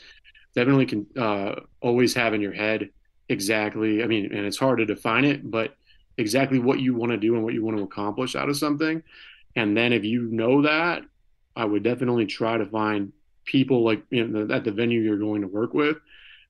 definitely 0.55 0.87
can 0.87 1.07
uh, 1.19 1.57
always 1.81 2.15
have 2.15 2.35
in 2.35 2.41
your 2.41 2.53
head 2.53 2.89
exactly. 3.31 4.03
I 4.03 4.07
mean, 4.07 4.27
and 4.27 4.47
it's 4.47 4.59
hard 4.59 4.79
to 4.79 4.87
define 4.87 5.25
it, 5.25 5.51
but 5.51 5.77
exactly 6.19 6.59
what 6.59 6.81
you 6.81 6.95
want 6.95 7.13
to 7.13 7.17
do 7.17 7.35
and 7.35 7.45
what 7.45 7.55
you 7.55 7.65
want 7.65 7.79
to 7.79 7.83
accomplish 7.83 8.37
out 8.37 8.49
of 8.49 8.57
something. 8.57 9.03
And 9.57 9.77
then 9.77 9.93
if 9.93 10.05
you 10.05 10.23
know 10.23 10.63
that, 10.63 11.03
I 11.57 11.65
would 11.65 11.83
definitely 11.83 12.27
try 12.27 12.59
to 12.59 12.67
find 12.67 13.13
people 13.45 13.83
like 13.85 14.03
you 14.11 14.27
know, 14.27 14.55
at 14.55 14.65
the 14.65 14.71
venue 14.71 15.01
you're 15.01 15.19
going 15.19 15.41
to 15.41 15.49
work 15.49 15.75
with 15.75 15.97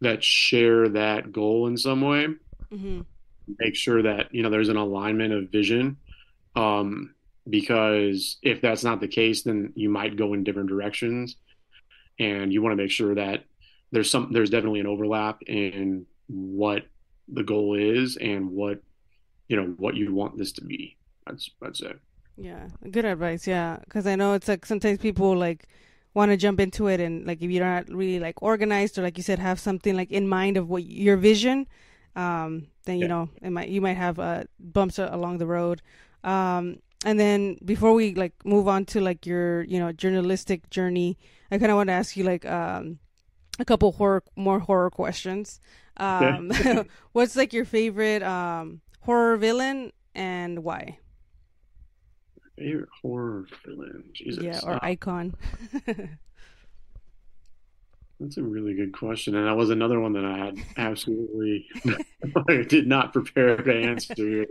that 0.00 0.24
share 0.24 0.88
that 0.88 1.32
goal 1.32 1.66
in 1.66 1.76
some 1.76 2.00
way. 2.00 2.26
Mm-hmm. 2.72 3.00
Make 3.58 3.74
sure 3.74 4.02
that 4.02 4.34
you 4.34 4.42
know 4.42 4.50
there's 4.50 4.68
an 4.68 4.76
alignment 4.76 5.32
of 5.32 5.50
vision. 5.50 5.96
Um, 6.56 7.14
because 7.48 8.36
if 8.42 8.60
that's 8.60 8.84
not 8.84 9.00
the 9.00 9.08
case, 9.08 9.42
then 9.42 9.72
you 9.74 9.88
might 9.88 10.16
go 10.16 10.34
in 10.34 10.44
different 10.44 10.68
directions, 10.68 11.36
and 12.18 12.52
you 12.52 12.62
want 12.62 12.72
to 12.72 12.82
make 12.82 12.90
sure 12.90 13.14
that 13.14 13.44
there's 13.92 14.10
some 14.10 14.32
there's 14.32 14.50
definitely 14.50 14.80
an 14.80 14.86
overlap 14.86 15.42
in 15.42 16.06
what 16.30 16.86
the 17.28 17.42
goal 17.42 17.74
is 17.74 18.16
and 18.16 18.50
what 18.50 18.80
you 19.48 19.56
know 19.56 19.74
what 19.78 19.96
you 19.96 20.14
want 20.14 20.38
this 20.38 20.52
to 20.52 20.64
be. 20.64 20.96
That's 21.26 21.50
that's 21.60 21.80
it. 21.80 21.98
Yeah, 22.36 22.68
good 22.90 23.04
advice. 23.04 23.46
Yeah, 23.46 23.78
because 23.84 24.06
I 24.06 24.16
know 24.16 24.34
it's 24.34 24.48
like 24.48 24.64
sometimes 24.64 24.98
people 24.98 25.36
like 25.36 25.66
want 26.14 26.30
to 26.30 26.36
jump 26.36 26.58
into 26.58 26.88
it 26.88 27.00
and 27.00 27.26
like 27.26 27.40
if 27.40 27.50
you're 27.50 27.64
not 27.64 27.88
really 27.88 28.18
like 28.18 28.42
organized 28.42 28.98
or 28.98 29.02
like 29.02 29.16
you 29.16 29.22
said 29.22 29.38
have 29.38 29.60
something 29.60 29.96
like 29.96 30.10
in 30.10 30.26
mind 30.26 30.56
of 30.56 30.68
what 30.68 30.82
your 30.82 31.16
vision 31.16 31.66
um 32.16 32.66
then 32.84 32.96
you 32.96 33.02
yeah. 33.02 33.06
know 33.06 33.28
it 33.40 33.50
might 33.50 33.68
you 33.68 33.80
might 33.80 33.96
have 33.96 34.18
uh 34.18 34.42
bumps 34.58 34.98
along 34.98 35.38
the 35.38 35.46
road 35.46 35.80
um 36.24 36.80
and 37.04 37.20
then 37.20 37.56
before 37.64 37.92
we 37.92 38.12
like 38.14 38.34
move 38.44 38.66
on 38.66 38.84
to 38.84 39.00
like 39.00 39.24
your 39.24 39.62
you 39.62 39.78
know 39.78 39.92
journalistic 39.92 40.68
journey 40.68 41.16
i 41.52 41.58
kind 41.58 41.70
of 41.70 41.76
want 41.76 41.88
to 41.88 41.92
ask 41.92 42.16
you 42.16 42.24
like 42.24 42.44
um 42.44 42.98
a 43.60 43.64
couple 43.64 43.92
horror 43.92 44.24
more 44.34 44.58
horror 44.58 44.90
questions 44.90 45.60
um, 46.00 46.50
what's 47.12 47.36
like 47.36 47.52
your 47.52 47.64
favorite 47.64 48.22
um, 48.22 48.80
horror 49.00 49.36
villain 49.36 49.92
and 50.14 50.64
why? 50.64 50.98
Favorite 52.58 52.88
horror 53.02 53.46
villain, 53.64 54.04
Jesus. 54.12 54.42
Yeah, 54.42 54.60
or 54.64 54.74
uh, 54.74 54.80
icon. 54.82 55.34
That's 58.18 58.36
a 58.36 58.42
really 58.42 58.74
good 58.74 58.92
question, 58.92 59.34
and 59.34 59.46
that 59.46 59.56
was 59.56 59.70
another 59.70 59.98
one 59.98 60.12
that 60.12 60.26
I 60.26 60.36
had 60.36 60.58
absolutely 60.76 61.66
I 62.48 62.62
did 62.68 62.86
not 62.86 63.14
prepare 63.14 63.56
to 63.56 63.74
answer. 63.74 64.44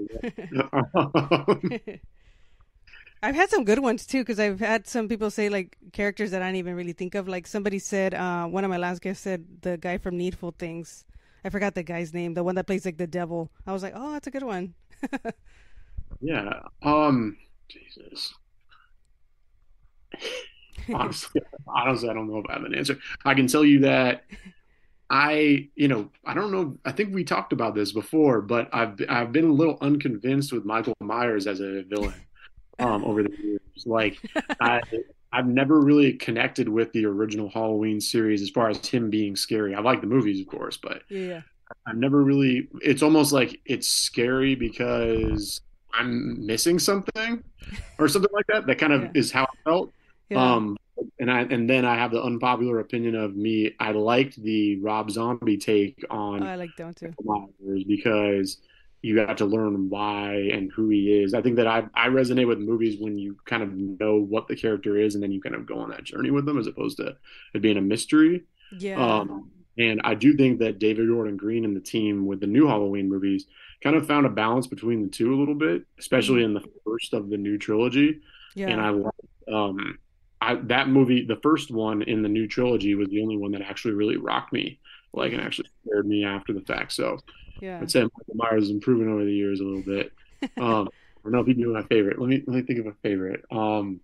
I've 3.21 3.35
had 3.35 3.49
some 3.49 3.65
good 3.65 3.79
ones 3.79 4.07
too 4.07 4.21
because 4.21 4.39
I've 4.39 4.59
had 4.59 4.87
some 4.87 5.07
people 5.07 5.29
say 5.29 5.49
like 5.49 5.77
characters 5.91 6.31
that 6.31 6.41
I 6.41 6.47
didn't 6.47 6.57
even 6.57 6.75
really 6.75 6.93
think 6.93 7.13
of. 7.15 7.27
Like 7.27 7.45
somebody 7.45 7.77
said, 7.77 8.15
uh, 8.15 8.45
one 8.47 8.63
of 8.63 8.71
my 8.71 8.77
last 8.77 9.01
guests 9.01 9.23
said 9.23 9.45
the 9.61 9.77
guy 9.77 9.97
from 9.97 10.17
Needful 10.17 10.55
Things. 10.57 11.05
I 11.43 11.49
forgot 11.49 11.75
the 11.75 11.83
guy's 11.83 12.13
name, 12.13 12.33
the 12.33 12.43
one 12.43 12.55
that 12.55 12.67
plays 12.67 12.85
like 12.85 12.97
the 12.97 13.07
devil. 13.07 13.51
I 13.65 13.73
was 13.73 13.83
like, 13.83 13.93
oh, 13.95 14.13
that's 14.13 14.27
a 14.27 14.31
good 14.31 14.43
one. 14.43 14.73
yeah. 16.21 16.61
Um. 16.83 17.37
Jesus. 17.69 18.33
honestly, 20.93 21.41
honestly, 21.67 22.09
I 22.09 22.13
don't 22.13 22.29
know 22.29 22.39
if 22.39 22.45
I 22.49 22.53
have 22.53 22.63
an 22.63 22.75
answer. 22.75 22.97
I 23.25 23.33
can 23.33 23.47
tell 23.47 23.63
you 23.63 23.79
that 23.81 24.23
I, 25.09 25.69
you 25.75 25.87
know, 25.87 26.09
I 26.25 26.33
don't 26.33 26.51
know. 26.51 26.77
I 26.85 26.91
think 26.91 27.13
we 27.13 27.23
talked 27.23 27.53
about 27.53 27.73
this 27.73 27.91
before, 27.91 28.41
but 28.41 28.69
I've 28.71 28.99
I've 29.09 29.31
been 29.31 29.49
a 29.49 29.53
little 29.53 29.77
unconvinced 29.81 30.53
with 30.53 30.65
Michael 30.65 30.95
Myers 30.99 31.47
as 31.47 31.61
a 31.61 31.83
villain 31.83 32.13
um, 32.79 33.03
over 33.03 33.23
the 33.23 33.31
years. 33.41 33.59
Like, 33.85 34.17
I 34.61 34.81
I've 35.31 35.47
never 35.47 35.79
really 35.79 36.13
connected 36.13 36.67
with 36.67 36.91
the 36.93 37.05
original 37.05 37.49
Halloween 37.49 38.01
series 38.01 38.41
as 38.41 38.49
far 38.49 38.69
as 38.69 38.85
him 38.85 39.09
being 39.09 39.35
scary. 39.35 39.75
I 39.75 39.79
like 39.81 40.01
the 40.01 40.07
movies, 40.07 40.41
of 40.41 40.47
course, 40.47 40.77
but 40.77 41.03
yeah, 41.09 41.41
I've 41.85 41.97
never 41.97 42.23
really. 42.23 42.67
It's 42.81 43.03
almost 43.03 43.31
like 43.31 43.59
it's 43.65 43.87
scary 43.87 44.55
because 44.55 45.61
I'm 45.93 46.45
missing 46.45 46.79
something 46.79 47.43
or 47.99 48.07
something 48.07 48.31
like 48.33 48.45
that. 48.47 48.65
That 48.67 48.79
kind 48.79 48.93
of 48.93 49.03
Yeah. 49.03 49.11
is 49.15 49.31
how 49.31 49.43
I 49.43 49.69
felt. 49.69 49.93
yeah, 50.29 50.55
Um, 50.55 50.77
and 51.19 51.31
I 51.31 51.41
and 51.41 51.69
then 51.69 51.85
I 51.85 51.95
have 51.95 52.11
the 52.11 52.21
unpopular 52.23 52.79
opinion 52.79 53.15
of 53.15 53.35
me. 53.35 53.75
I 53.79 53.91
liked 53.91 54.41
the 54.41 54.77
Rob 54.81 55.11
Zombie 55.11 55.57
take 55.57 56.03
on 56.09 56.43
Oh, 56.43 56.45
I 56.47 56.55
like 56.55 56.77
one 56.79 56.93
too. 56.93 57.13
Because 57.87 58.57
you 59.01 59.15
got 59.15 59.37
to 59.37 59.45
learn 59.45 59.89
why 59.89 60.49
and 60.51 60.71
who 60.71 60.89
he 60.89 61.13
is. 61.23 61.33
I 61.33 61.41
think 61.41 61.55
that 61.57 61.67
I 61.67 61.83
I 61.93 62.07
resonate 62.09 62.47
with 62.47 62.59
movies 62.59 62.99
when 62.99 63.17
you 63.17 63.37
kind 63.45 63.63
of 63.63 63.73
know 63.73 64.17
what 64.19 64.47
the 64.47 64.55
character 64.55 64.97
is 64.97 65.15
and 65.15 65.23
then 65.23 65.31
you 65.31 65.41
kind 65.41 65.55
of 65.55 65.65
go 65.65 65.79
on 65.79 65.89
that 65.91 66.03
journey 66.03 66.31
with 66.31 66.45
them 66.45 66.57
as 66.59 66.67
opposed 66.67 66.97
to 66.97 67.15
it 67.53 67.61
being 67.61 67.77
a 67.77 67.81
mystery. 67.81 68.43
Yeah, 68.71 68.95
Um, 68.95 69.51
and 69.77 70.01
I 70.03 70.15
do 70.15 70.35
think 70.35 70.59
that 70.59 70.79
David 70.79 71.07
Gordon 71.07 71.37
Green 71.37 71.63
and 71.63 71.75
the 71.75 71.81
team 71.81 72.25
with 72.25 72.41
the 72.41 72.47
new 72.47 72.67
Halloween 72.67 73.07
movies 73.09 73.45
kind 73.81 73.95
of 73.95 74.07
found 74.07 74.25
a 74.25 74.29
balance 74.29 74.67
between 74.67 75.03
the 75.03 75.09
two 75.09 75.33
a 75.33 75.37
little 75.39 75.55
bit, 75.55 75.83
especially 75.99 76.43
in 76.43 76.53
the 76.53 76.63
first 76.85 77.13
of 77.13 77.29
the 77.29 77.37
new 77.37 77.57
trilogy. 77.57 78.19
yeah, 78.55 78.67
And 78.67 78.81
I 78.81 78.91
um 79.51 79.97
I 80.41 80.55
that 80.55 80.87
movie, 80.89 81.25
the 81.25 81.39
first 81.41 81.71
one 81.71 82.01
in 82.01 82.21
the 82.21 82.29
new 82.29 82.47
trilogy 82.47 82.95
was 82.95 83.09
the 83.09 83.21
only 83.21 83.37
one 83.37 83.51
that 83.51 83.61
actually 83.61 83.93
really 83.93 84.17
rocked 84.17 84.53
me, 84.53 84.79
like 85.13 85.33
and 85.33 85.41
actually 85.41 85.69
scared 85.85 86.07
me 86.07 86.23
after 86.25 86.53
the 86.53 86.61
fact. 86.61 86.93
So 86.93 87.19
yeah. 87.61 87.81
I'd 87.81 87.91
say 87.91 88.01
Michael 88.01 88.35
Myers 88.35 88.63
has 88.63 88.69
improving 88.71 89.09
over 89.09 89.23
the 89.25 89.33
years 89.33 89.59
a 89.59 89.63
little 89.63 89.83
bit. 89.83 90.11
Um, 90.57 90.87
I 91.19 91.23
don't 91.25 91.33
know 91.33 91.39
if 91.41 91.47
he'd 91.47 91.57
be 91.57 91.65
my 91.65 91.83
favorite. 91.83 92.19
Let 92.19 92.29
me 92.29 92.43
let 92.47 92.55
me 92.55 92.61
think 92.63 92.79
of 92.79 92.87
a 92.87 92.93
favorite. 93.03 93.43
Um, 93.51 93.99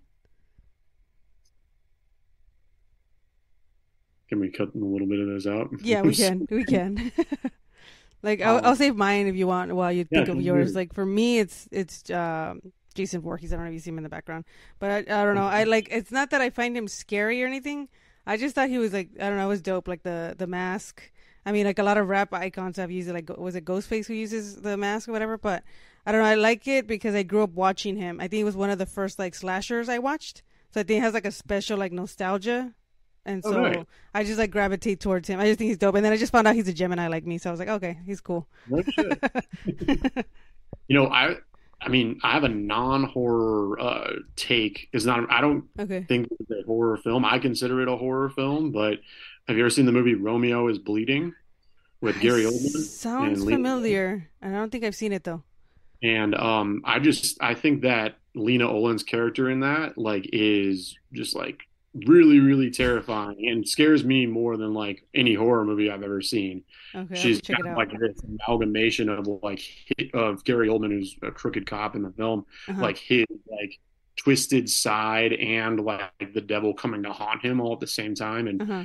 can 4.30 4.40
we 4.40 4.50
cut 4.50 4.74
a 4.74 4.78
little 4.78 5.08
bit 5.08 5.20
of 5.20 5.28
those 5.28 5.48
out? 5.48 5.70
Yeah, 5.80 6.02
we 6.02 6.16
can. 6.16 6.48
We 6.50 6.64
can. 6.66 7.12
like 8.24 8.42
I'll, 8.42 8.60
Um, 8.60 8.62
I'll 8.64 8.76
save 8.76 8.96
mine 8.96 9.28
if 9.28 9.36
you 9.36 9.48
want 9.48 9.74
while 9.76 9.92
you 9.92 10.06
yeah, 10.10 10.24
think 10.24 10.28
of 10.30 10.42
yours. 10.42 10.74
worry. 10.74 10.76
Like 10.76 10.94
for 10.94 11.06
me, 11.06 11.40
it's 11.40 11.68
it's 11.72 12.10
um, 12.10 12.62
Jason 12.96 13.22
Voorhees. 13.22 13.54
I 13.54 13.56
don't 13.56 13.66
know 13.66 13.70
if 13.70 13.74
you 13.76 13.80
see 13.80 13.92
him 13.92 13.98
in 13.98 14.04
the 14.04 14.10
background, 14.10 14.46
but 14.80 14.92
I, 14.92 14.98
I 15.22 15.24
don't 15.26 15.36
know. 15.36 15.46
I 15.48 15.64
like. 15.66 15.88
It's 15.92 16.12
not 16.12 16.30
that 16.32 16.42
I 16.42 16.50
find 16.50 16.76
him 16.76 16.88
scary 16.88 17.44
or 17.44 17.48
anything. 17.48 17.90
I 18.26 18.38
just 18.38 18.56
thought 18.56 18.70
he 18.70 18.78
was 18.80 18.94
like 18.94 19.10
I 19.20 19.30
don't 19.30 19.38
know. 19.38 19.46
It 19.46 19.50
was 19.50 19.62
dope. 19.62 19.88
Like 19.88 20.04
the 20.04 20.36
the 20.38 20.48
mask. 20.48 21.12
I 21.46 21.52
mean, 21.52 21.66
like 21.66 21.80
a 21.80 21.84
lot 21.84 21.98
of 21.98 22.08
rap 22.08 22.34
icons 22.34 22.78
have 22.78 22.90
used 22.92 23.08
it. 23.10 23.14
Like 23.14 23.30
was 23.38 23.56
it 23.56 23.66
Ghostface 23.66 24.08
who 24.08 24.14
uses 24.14 24.56
the 24.58 24.78
mask 24.78 25.08
or 25.08 25.12
whatever? 25.12 25.38
But 25.38 25.64
I 26.06 26.12
don't 26.12 26.22
know. 26.22 26.28
I 26.28 26.36
like 26.36 26.68
it 26.68 26.88
because 26.88 27.14
I 27.16 27.24
grew 27.24 27.44
up 27.44 27.52
watching 27.52 27.96
him. 27.98 28.20
I 28.20 28.28
think 28.28 28.42
it 28.42 28.46
was 28.46 28.56
one 28.56 28.70
of 28.70 28.78
the 28.78 28.86
first 28.86 29.20
like 29.20 29.36
slashers 29.36 29.88
I 29.90 30.00
watched. 30.00 30.42
So 30.72 30.80
I 30.82 30.84
think 30.84 30.98
it 31.00 31.02
has 31.02 31.14
like 31.14 31.26
a 31.26 31.32
special 31.32 31.78
like 31.78 31.92
nostalgia. 31.92 32.74
And 33.28 33.42
Oh, 33.46 33.52
so 33.52 33.62
nice. 33.62 33.86
I 34.14 34.24
just 34.24 34.38
like 34.38 34.52
gravitate 34.52 35.00
towards 35.00 35.28
him. 35.28 35.40
I 35.40 35.48
just 35.48 35.58
think 35.58 35.70
he's 35.70 35.78
dope. 35.80 35.96
And 35.96 36.06
then 36.06 36.14
I 36.14 36.18
just 36.18 36.32
found 36.32 36.48
out 36.48 36.54
he's 36.56 36.68
a 36.68 36.74
Gemini 36.74 37.08
like 37.08 37.26
me, 37.26 37.38
so 37.40 37.50
I 37.50 37.52
was 37.52 37.60
like, 37.60 37.70
okay, 37.70 37.98
he's 38.06 38.22
cool. 38.22 38.48
No 38.68 38.82
shit. 38.84 39.24
You 40.88 40.96
know, 41.00 41.08
I 41.08 41.38
I 41.82 41.90
mean, 41.90 42.20
I 42.24 42.32
have 42.34 42.44
a 42.44 42.50
non-horror 42.50 43.80
uh, 43.80 44.12
take. 44.36 44.90
It's 44.94 45.06
not. 45.06 45.32
I 45.32 45.42
don't 45.42 45.66
Okay. 45.80 46.06
think 46.08 46.28
it's 46.40 46.52
a 46.52 46.64
horror 46.66 46.98
film. 46.98 47.26
I 47.26 47.40
consider 47.40 47.82
it 47.82 47.88
a 47.88 47.98
horror 47.98 48.30
film. 48.30 48.72
But 48.72 49.00
have 49.48 49.58
you 49.58 49.64
ever 49.64 49.70
seen 49.70 49.86
the 49.86 49.92
movie 49.92 50.16
Romeo 50.16 50.68
is 50.68 50.80
Bleeding 50.80 51.34
with 52.02 52.20
Gary 52.20 52.44
Oldman? 52.44 52.84
Sounds 52.84 53.44
Lena 53.44 53.58
familiar. 53.58 54.30
I 54.42 54.50
don't 54.50 54.72
think 54.72 54.84
I've 54.84 54.96
seen 54.96 55.14
it 55.14 55.24
though. 55.24 55.44
And 56.04 56.36
um, 56.36 56.82
I 56.86 57.00
just 57.00 57.38
I 57.42 57.54
think 57.54 57.82
that 57.84 58.18
Lena 58.36 58.68
Olin's 58.70 59.04
character 59.04 59.50
in 59.50 59.62
that 59.62 59.98
like 59.98 60.30
is 60.34 60.98
just 61.14 61.36
like 61.36 61.62
really 62.06 62.40
really 62.40 62.70
terrifying 62.70 63.48
and 63.48 63.68
scares 63.68 64.04
me 64.04 64.26
more 64.26 64.58
than 64.58 64.74
like 64.74 65.06
any 65.14 65.34
horror 65.34 65.64
movie 65.64 65.90
I've 65.90 66.04
ever 66.04 66.22
seen. 66.22 66.64
Okay, 66.94 67.16
She's 67.16 67.38
I'll 67.38 67.42
check 67.42 67.60
it 67.60 67.64
kind 67.64 67.72
of 67.72 67.78
like 67.78 68.00
this 68.00 68.22
amalgamation 68.24 69.10
of 69.10 69.28
like 69.42 69.62
of 70.14 70.44
Gary 70.44 70.68
Oldman, 70.68 70.92
who's 70.92 71.16
a 71.22 71.32
crooked 71.32 71.66
cop 71.66 71.96
in 71.96 72.02
the 72.04 72.12
film, 72.12 72.46
Uh-huh. 72.68 72.82
like 72.82 72.98
his 72.98 73.26
like 73.50 73.80
twisted 74.18 74.70
side 74.70 75.34
and 75.34 75.80
like 75.80 76.34
the 76.34 76.42
devil 76.42 76.74
coming 76.74 77.04
to 77.04 77.12
haunt 77.14 77.44
him 77.44 77.60
all 77.62 77.74
at 77.74 77.80
the 77.80 77.88
same 77.88 78.14
time, 78.16 78.48
and 78.48 78.62
uh-huh. 78.62 78.84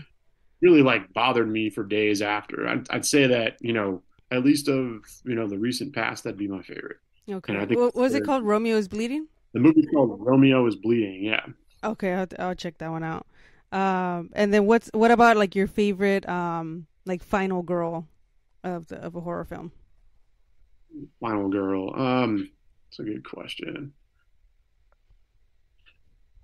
Really 0.60 0.82
like 0.82 1.12
bothered 1.12 1.48
me 1.48 1.70
for 1.70 1.84
days 1.84 2.22
after. 2.22 2.66
I'd, 2.66 2.90
I'd 2.90 3.06
say 3.06 3.26
that 3.28 3.56
you 3.60 3.72
know 3.72 4.02
at 4.30 4.44
least 4.44 4.68
of 4.68 5.04
you 5.24 5.34
know 5.34 5.48
the 5.48 5.58
recent 5.58 5.94
past, 5.94 6.24
that'd 6.24 6.38
be 6.38 6.48
my 6.48 6.62
favorite. 6.62 6.98
Okay. 7.28 7.56
I 7.56 7.66
think 7.66 7.78
What 7.78 7.94
was 7.94 8.14
it 8.14 8.24
called? 8.24 8.44
Romeo 8.44 8.76
is 8.76 8.88
bleeding. 8.88 9.26
The 9.52 9.60
movie's 9.60 9.86
called 9.92 10.16
Romeo 10.20 10.66
is 10.66 10.76
Bleeding. 10.76 11.24
Yeah. 11.24 11.44
Okay, 11.82 12.12
I'll, 12.12 12.26
I'll 12.38 12.54
check 12.54 12.78
that 12.78 12.90
one 12.90 13.02
out. 13.02 13.26
Um, 13.72 14.30
and 14.34 14.52
then 14.52 14.66
what's 14.66 14.90
what 14.92 15.10
about 15.10 15.36
like 15.36 15.54
your 15.54 15.66
favorite 15.66 16.28
um 16.28 16.86
like 17.06 17.22
final 17.22 17.62
girl 17.62 18.06
of 18.64 18.88
the 18.88 18.96
of 18.96 19.14
a 19.16 19.20
horror 19.20 19.44
film? 19.44 19.72
Final 21.20 21.48
Girl. 21.48 21.94
Um, 21.98 22.50
it's 22.88 22.98
a 22.98 23.04
good 23.04 23.24
question. 23.24 23.92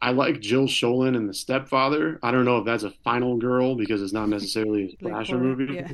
I 0.07 0.11
like 0.13 0.39
Jill 0.41 0.69
Schoelen 0.69 1.17
in 1.17 1.27
The 1.27 1.35
Stepfather. 1.35 2.21
I 2.23 2.31
don't 2.31 2.45
know 2.45 2.59
if 2.59 2.65
that's 2.65 2.85
a 2.85 2.93
final 3.03 3.37
girl 3.39 3.75
because 3.75 4.01
it's 4.01 4.13
not 4.13 4.29
necessarily 4.29 4.85
a 4.85 4.97
slasher 5.03 5.37
movie. 5.37 5.75
Yeah. 5.75 5.89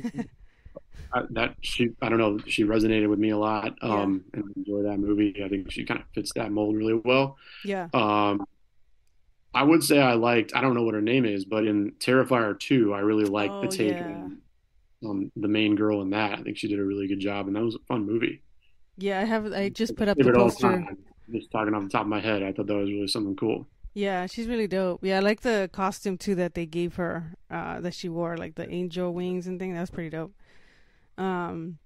I, 1.15 1.23
that 1.31 1.55
she, 1.61 1.89
I 1.99 2.09
don't 2.09 2.19
know, 2.19 2.37
she 2.45 2.63
resonated 2.63 3.09
with 3.09 3.17
me 3.17 3.31
a 3.31 3.37
lot. 3.39 3.73
Yeah. 3.81 3.89
Um, 3.89 4.23
and 4.35 4.43
I 4.43 4.47
enjoy 4.55 4.83
that 4.83 4.99
movie. 4.99 5.41
I 5.43 5.49
think 5.49 5.71
she 5.71 5.83
kind 5.83 5.99
of 5.99 6.05
fits 6.13 6.31
that 6.35 6.51
mold 6.51 6.75
really 6.75 6.93
well. 6.93 7.37
yeah. 7.65 7.87
Um, 7.91 8.45
I 9.55 9.63
would 9.63 9.83
say 9.83 9.99
I 9.99 10.13
liked, 10.13 10.55
I 10.55 10.61
don't 10.61 10.75
know 10.75 10.83
what 10.83 10.93
her 10.93 11.01
name 11.01 11.25
is, 11.25 11.43
but 11.43 11.65
in 11.65 11.93
Terrifier 11.93 12.59
2, 12.59 12.93
I 12.93 12.99
really 12.99 13.25
liked 13.25 13.61
the 13.61 13.67
Oh, 13.67 13.71
take 13.71 13.93
yeah. 13.93 14.05
on, 14.05 14.37
on 15.03 15.31
the 15.35 15.47
main 15.47 15.73
girl 15.75 16.03
in 16.03 16.11
that. 16.11 16.37
I 16.37 16.43
think 16.43 16.57
she 16.59 16.67
did 16.67 16.79
a 16.79 16.83
really 16.83 17.07
good 17.07 17.19
job, 17.19 17.47
and 17.47 17.55
that 17.55 17.63
was 17.63 17.73
a 17.73 17.79
fun 17.87 18.05
movie. 18.05 18.43
Yeah, 18.95 19.19
I 19.19 19.23
have 19.23 19.51
I 19.53 19.69
just 19.69 19.95
put 19.95 20.07
up 20.07 20.17
the 20.17 20.31
poster. 20.31 20.85
Just 21.31 21.49
talking 21.49 21.73
off 21.73 21.81
the 21.83 21.89
top 21.89 22.01
of 22.03 22.07
my 22.09 22.19
head, 22.19 22.43
I 22.43 22.51
thought 22.51 22.67
that 22.67 22.75
was 22.75 22.91
really 22.91 23.07
something 23.07 23.35
cool. 23.35 23.67
Yeah, 23.93 24.25
she's 24.25 24.47
really 24.47 24.67
dope. 24.67 25.03
Yeah, 25.03 25.17
I 25.17 25.19
like 25.19 25.41
the 25.41 25.69
costume 25.71 26.17
too 26.17 26.33
that 26.35 26.55
they 26.55 26.65
gave 26.65 26.95
her, 26.95 27.33
uh, 27.51 27.79
that 27.81 27.93
she 27.93 28.09
wore, 28.09 28.37
like 28.37 28.55
the 28.55 28.69
angel 28.69 29.13
wings 29.13 29.45
and 29.45 29.59
thing. 29.59 29.73
That 29.73 29.81
was 29.81 29.91
pretty 29.91 30.09
dope. 30.09 30.33
Um, 31.17 31.77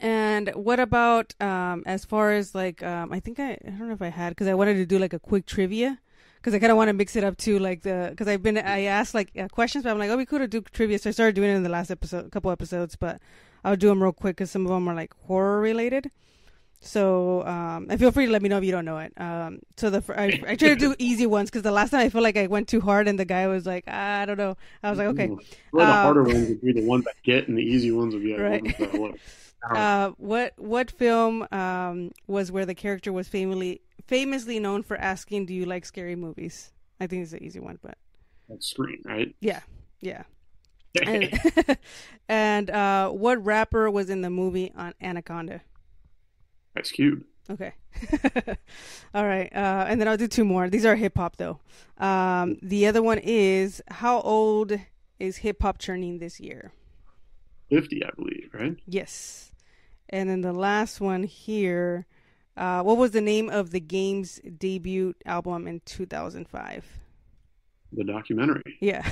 and 0.00 0.50
what 0.54 0.80
about 0.80 1.34
um, 1.40 1.82
as 1.84 2.04
far 2.04 2.32
as 2.32 2.54
like 2.54 2.82
um, 2.82 3.12
I 3.12 3.20
think 3.20 3.38
I 3.40 3.52
I 3.52 3.70
don't 3.70 3.88
know 3.88 3.94
if 3.94 4.02
I 4.02 4.08
had 4.08 4.30
because 4.30 4.46
I 4.46 4.54
wanted 4.54 4.74
to 4.74 4.86
do 4.86 4.98
like 4.98 5.12
a 5.12 5.18
quick 5.18 5.44
trivia 5.44 5.98
because 6.36 6.54
I 6.54 6.60
kind 6.60 6.70
of 6.70 6.78
want 6.78 6.88
to 6.88 6.94
mix 6.94 7.16
it 7.16 7.24
up 7.24 7.36
too, 7.36 7.58
like 7.58 7.82
the 7.82 8.08
because 8.10 8.28
I've 8.28 8.42
been 8.42 8.56
I 8.56 8.82
asked 8.84 9.14
like 9.14 9.30
uh, 9.36 9.48
questions, 9.48 9.84
but 9.84 9.90
I'm 9.90 9.98
like, 9.98 10.10
oh, 10.10 10.16
we 10.16 10.24
could 10.24 10.40
have 10.40 10.50
do 10.50 10.62
trivia, 10.62 10.98
so 10.98 11.10
I 11.10 11.12
started 11.12 11.34
doing 11.34 11.50
it 11.50 11.56
in 11.56 11.62
the 11.62 11.68
last 11.68 11.90
episode, 11.90 12.30
couple 12.30 12.50
episodes, 12.50 12.96
but 12.96 13.20
I'll 13.64 13.76
do 13.76 13.88
them 13.88 14.02
real 14.02 14.12
quick 14.12 14.36
because 14.36 14.50
some 14.50 14.64
of 14.64 14.70
them 14.70 14.88
are 14.88 14.94
like 14.94 15.12
horror 15.26 15.60
related. 15.60 16.10
So, 16.80 17.44
um, 17.44 17.88
and 17.90 17.98
feel 17.98 18.12
free 18.12 18.26
to 18.26 18.32
let 18.32 18.40
me 18.40 18.48
know 18.48 18.58
if 18.58 18.64
you 18.64 18.70
don't 18.70 18.84
know 18.84 18.98
it. 18.98 19.12
Um, 19.16 19.60
so 19.76 19.90
the 19.90 20.02
I, 20.16 20.26
I 20.46 20.54
try 20.54 20.68
to 20.68 20.76
do 20.76 20.94
easy 21.00 21.26
ones 21.26 21.50
because 21.50 21.62
the 21.62 21.72
last 21.72 21.90
time 21.90 22.00
I 22.00 22.08
feel 22.08 22.22
like 22.22 22.36
I 22.36 22.46
went 22.46 22.68
too 22.68 22.80
hard 22.80 23.08
and 23.08 23.18
the 23.18 23.24
guy 23.24 23.48
was 23.48 23.66
like, 23.66 23.84
ah, 23.88 24.20
I 24.20 24.24
don't 24.26 24.38
know. 24.38 24.56
I 24.82 24.90
was 24.90 24.98
like, 24.98 25.08
okay. 25.08 25.28
Well, 25.72 25.86
the 25.86 25.92
Um, 25.92 26.02
harder 26.02 26.22
ones 26.22 26.48
would 26.48 26.60
be 26.60 26.72
the 26.72 26.84
ones 26.86 27.04
that 27.04 27.14
get, 27.24 27.48
and 27.48 27.58
the 27.58 27.62
easy 27.62 27.90
ones 27.90 28.14
would 28.14 28.22
be 28.22 28.34
Right. 28.36 28.64
Uh, 29.74 30.10
what 30.18 30.54
what 30.56 30.88
film 30.88 31.44
um 31.50 32.12
was 32.28 32.50
where 32.52 32.64
the 32.64 32.74
character 32.76 33.12
was 33.12 33.26
famously 33.26 33.80
famously 34.06 34.60
known 34.60 34.84
for 34.84 34.96
asking, 34.96 35.46
"Do 35.46 35.52
you 35.52 35.64
like 35.66 35.84
scary 35.84 36.14
movies?" 36.14 36.72
I 37.00 37.08
think 37.08 37.24
it's 37.24 37.32
an 37.32 37.42
easy 37.42 37.58
one, 37.58 37.78
but 37.82 37.98
That's 38.48 38.66
Scream, 38.68 39.02
right? 39.04 39.34
yeah, 39.40 39.60
yeah. 40.00 40.24
And, 41.06 41.78
and 42.28 42.70
uh, 42.70 43.10
what 43.10 43.44
rapper 43.44 43.90
was 43.90 44.10
in 44.10 44.22
the 44.22 44.30
movie 44.30 44.72
on 44.76 44.94
Anaconda? 45.00 45.62
Ice 46.78 46.90
Cube. 46.90 47.24
Okay. 47.50 47.72
All 49.14 49.26
right. 49.26 49.50
Uh, 49.54 49.86
and 49.88 50.00
then 50.00 50.06
I'll 50.06 50.16
do 50.16 50.28
two 50.28 50.44
more. 50.44 50.68
These 50.68 50.84
are 50.84 50.96
hip 50.96 51.16
hop 51.16 51.36
though. 51.36 51.60
Um, 51.96 52.58
the 52.62 52.86
other 52.86 53.02
one 53.02 53.18
is 53.18 53.82
how 53.88 54.20
old 54.20 54.78
is 55.18 55.38
hip 55.38 55.62
hop 55.62 55.78
turning 55.78 56.18
this 56.18 56.40
year? 56.40 56.72
50, 57.70 58.04
I 58.04 58.10
believe, 58.16 58.50
right? 58.52 58.76
Yes. 58.86 59.52
And 60.08 60.28
then 60.28 60.40
the 60.40 60.52
last 60.52 61.00
one 61.00 61.24
here, 61.24 62.06
uh, 62.56 62.82
what 62.82 62.96
was 62.96 63.10
the 63.10 63.20
name 63.20 63.50
of 63.50 63.70
the 63.70 63.80
game's 63.80 64.40
debut 64.58 65.14
album 65.26 65.66
in 65.66 65.80
2005? 65.84 66.86
The 67.92 68.04
documentary. 68.04 68.76
Yeah. 68.80 69.02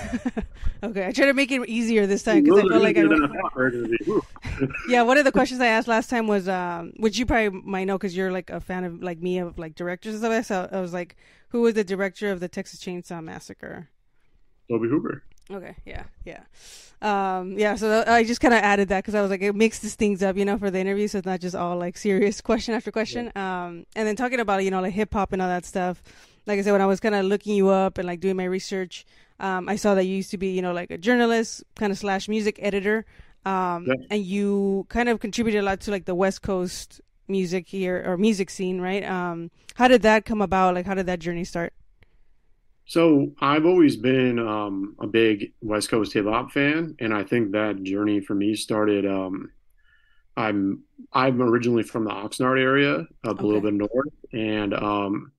okay. 0.82 1.06
I 1.06 1.12
tried 1.12 1.26
to 1.26 1.34
make 1.34 1.50
it 1.50 1.66
easier 1.66 2.06
this 2.06 2.22
time 2.22 2.42
because 2.42 2.58
I 2.58 2.68
felt 2.68 2.82
like 2.82 2.96
I. 2.96 3.00
easier 3.00 3.08
than 3.08 3.24
I 3.24 3.40
thought 3.40 3.54
they 3.54 3.62
were 3.62 3.70
gonna 3.70 3.88
be. 3.88 3.96
Whew. 4.04 4.22
Yeah, 4.88 5.02
one 5.02 5.16
of 5.16 5.24
the 5.24 5.32
questions 5.32 5.60
I 5.60 5.66
asked 5.66 5.88
last 5.88 6.10
time 6.10 6.26
was, 6.26 6.46
um, 6.48 6.92
which 6.98 7.18
you 7.18 7.24
probably 7.24 7.60
might 7.64 7.84
know 7.84 7.96
because 7.96 8.14
you're 8.16 8.30
like 8.30 8.50
a 8.50 8.60
fan 8.60 8.84
of 8.84 9.02
like 9.02 9.20
me 9.20 9.38
of 9.38 9.58
like 9.58 9.74
directors 9.74 10.14
and 10.14 10.22
stuff. 10.22 10.44
So 10.44 10.68
I 10.70 10.80
was 10.80 10.92
like, 10.92 11.16
who 11.48 11.62
was 11.62 11.74
the 11.74 11.84
director 11.84 12.30
of 12.30 12.40
the 12.40 12.48
Texas 12.48 12.80
Chainsaw 12.80 13.22
Massacre? 13.24 13.88
Tobe 14.68 14.82
Hooper. 14.82 15.22
Okay, 15.50 15.76
yeah, 15.86 16.04
yeah, 16.24 16.40
um, 17.00 17.56
yeah. 17.56 17.76
So 17.76 18.04
I 18.06 18.24
just 18.24 18.40
kind 18.40 18.52
of 18.52 18.60
added 18.60 18.88
that 18.88 19.04
because 19.04 19.14
I 19.14 19.22
was 19.22 19.30
like, 19.30 19.42
it 19.42 19.54
mixes 19.54 19.94
things 19.94 20.22
up, 20.22 20.36
you 20.36 20.44
know, 20.44 20.58
for 20.58 20.70
the 20.70 20.80
interview, 20.80 21.06
so 21.06 21.18
it's 21.18 21.26
not 21.26 21.40
just 21.40 21.54
all 21.54 21.76
like 21.76 21.96
serious 21.96 22.40
question 22.42 22.74
after 22.74 22.90
question. 22.90 23.30
Yeah. 23.34 23.66
Um, 23.66 23.86
and 23.94 24.06
then 24.06 24.16
talking 24.16 24.40
about 24.40 24.64
you 24.64 24.70
know 24.70 24.80
like 24.80 24.92
hip 24.92 25.14
hop 25.14 25.32
and 25.32 25.40
all 25.40 25.48
that 25.48 25.64
stuff. 25.64 26.02
Like 26.46 26.58
I 26.58 26.62
said, 26.62 26.72
when 26.72 26.80
I 26.80 26.86
was 26.86 27.00
kind 27.00 27.14
of 27.14 27.24
looking 27.24 27.56
you 27.56 27.68
up 27.68 27.98
and 27.98 28.06
like 28.06 28.20
doing 28.20 28.36
my 28.36 28.44
research, 28.44 29.04
um, 29.40 29.68
I 29.68 29.76
saw 29.76 29.94
that 29.94 30.04
you 30.04 30.16
used 30.16 30.30
to 30.30 30.38
be 30.38 30.48
you 30.48 30.62
know 30.62 30.72
like 30.72 30.90
a 30.90 30.98
journalist, 30.98 31.64
kind 31.74 31.92
of 31.92 31.98
slash 31.98 32.28
music 32.28 32.58
editor, 32.62 33.04
um, 33.44 33.86
yeah. 33.86 33.94
and 34.10 34.24
you 34.24 34.86
kind 34.88 35.08
of 35.08 35.20
contributed 35.20 35.60
a 35.60 35.64
lot 35.64 35.80
to 35.80 35.90
like 35.90 36.04
the 36.04 36.14
West 36.14 36.42
Coast 36.42 37.00
music 37.28 37.68
here 37.68 38.02
or 38.06 38.16
music 38.16 38.50
scene, 38.50 38.80
right? 38.80 39.04
Um, 39.04 39.50
how 39.74 39.88
did 39.88 40.02
that 40.02 40.24
come 40.24 40.40
about? 40.40 40.74
Like, 40.74 40.86
how 40.86 40.94
did 40.94 41.06
that 41.06 41.18
journey 41.18 41.44
start? 41.44 41.72
So 42.86 43.32
I've 43.40 43.66
always 43.66 43.96
been 43.96 44.38
um, 44.38 44.94
a 45.00 45.08
big 45.08 45.52
West 45.60 45.88
Coast 45.88 46.12
hip 46.12 46.26
hop 46.26 46.52
fan, 46.52 46.96
and 47.00 47.12
I 47.12 47.24
think 47.24 47.52
that 47.52 47.82
journey 47.82 48.20
for 48.20 48.34
me 48.34 48.54
started. 48.54 49.04
Um, 49.04 49.50
I'm 50.36 50.84
I'm 51.12 51.42
originally 51.42 51.82
from 51.82 52.04
the 52.04 52.10
Oxnard 52.10 52.60
area, 52.60 52.98
up 52.98 53.08
okay. 53.24 53.42
a 53.42 53.46
little 53.46 53.60
bit 53.60 53.74
north, 53.74 54.14
and 54.32 54.72
um, 54.72 55.32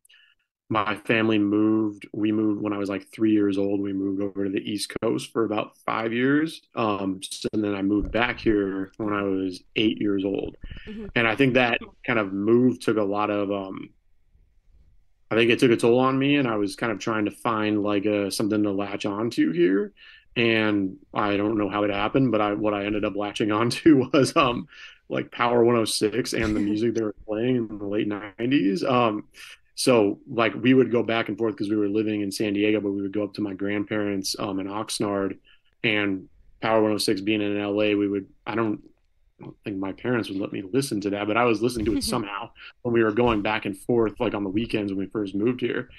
my 0.69 0.95
family 0.97 1.39
moved. 1.39 2.07
We 2.13 2.31
moved 2.31 2.61
when 2.61 2.73
I 2.73 2.77
was 2.77 2.89
like 2.89 3.07
three 3.11 3.31
years 3.31 3.57
old. 3.57 3.79
We 3.79 3.93
moved 3.93 4.21
over 4.21 4.43
to 4.43 4.49
the 4.49 4.59
East 4.59 4.93
Coast 5.01 5.31
for 5.31 5.45
about 5.45 5.77
five 5.85 6.11
years, 6.11 6.61
um, 6.75 7.21
so, 7.23 7.47
and 7.53 7.63
then 7.63 7.73
I 7.75 7.81
moved 7.81 8.11
back 8.11 8.39
here 8.39 8.91
when 8.97 9.13
I 9.13 9.23
was 9.23 9.61
eight 9.75 10.01
years 10.01 10.25
old. 10.25 10.57
Mm-hmm. 10.85 11.05
And 11.15 11.27
I 11.27 11.35
think 11.35 11.53
that 11.53 11.79
kind 12.05 12.19
of 12.19 12.33
move 12.33 12.79
took 12.79 12.97
a 12.97 13.03
lot 13.03 13.29
of 13.29 13.51
um, 13.51 13.89
I 15.29 15.35
think 15.35 15.51
it 15.51 15.59
took 15.59 15.71
a 15.71 15.77
toll 15.77 15.99
on 15.99 16.17
me, 16.17 16.37
and 16.37 16.47
I 16.47 16.55
was 16.55 16.75
kind 16.75 16.91
of 16.91 16.99
trying 16.99 17.25
to 17.25 17.31
find 17.31 17.83
like 17.83 18.05
a, 18.05 18.31
something 18.31 18.63
to 18.63 18.71
latch 18.71 19.05
onto 19.05 19.51
here. 19.51 19.93
And 20.35 20.97
I 21.13 21.35
don't 21.35 21.57
know 21.57 21.69
how 21.69 21.83
it 21.83 21.91
happened, 21.91 22.31
but 22.31 22.41
I 22.41 22.53
what 22.53 22.73
I 22.73 22.85
ended 22.85 23.03
up 23.03 23.15
latching 23.15 23.51
onto 23.53 24.09
was 24.13 24.35
um 24.35 24.67
like 25.09 25.31
Power 25.31 25.63
106 25.63 26.33
and 26.33 26.55
the 26.55 26.59
music 26.59 26.93
they 26.93 27.01
were 27.01 27.15
playing 27.25 27.55
in 27.55 27.77
the 27.77 27.85
late 27.85 28.09
90s. 28.09 28.83
Um, 28.89 29.25
so 29.77 30.19
like 30.27 30.55
we 30.55 30.73
would 30.73 30.91
go 30.91 31.03
back 31.03 31.29
and 31.29 31.37
forth 31.37 31.53
because 31.53 31.69
we 31.69 31.77
were 31.77 31.87
living 31.87 32.21
in 32.21 32.31
San 32.31 32.53
Diego, 32.53 32.81
but 32.81 32.91
we 32.91 33.01
would 33.03 33.13
go 33.13 33.23
up 33.23 33.35
to 33.35 33.41
my 33.41 33.53
grandparents 33.53 34.35
um 34.39 34.59
in 34.59 34.67
Oxnard, 34.67 35.37
and 35.83 36.27
Power 36.61 36.77
106 36.77 37.21
being 37.21 37.41
in 37.41 37.61
LA, 37.61 37.95
we 37.95 38.07
would 38.07 38.27
I 38.45 38.55
don't 38.55 38.81
I 39.39 39.43
don't 39.43 39.55
think 39.63 39.77
my 39.77 39.91
parents 39.91 40.29
would 40.29 40.39
let 40.39 40.51
me 40.51 40.63
listen 40.63 40.99
to 41.01 41.11
that, 41.11 41.27
but 41.27 41.37
I 41.37 41.45
was 41.45 41.61
listening 41.61 41.85
to 41.85 41.97
it 41.97 42.03
somehow 42.15 42.49
when 42.81 42.91
we 42.91 43.03
were 43.03 43.11
going 43.11 43.43
back 43.43 43.65
and 43.65 43.77
forth, 43.77 44.19
like 44.19 44.33
on 44.33 44.43
the 44.43 44.49
weekends 44.49 44.91
when 44.91 44.99
we 44.99 45.05
first 45.05 45.35
moved 45.35 45.61
here. 45.61 45.89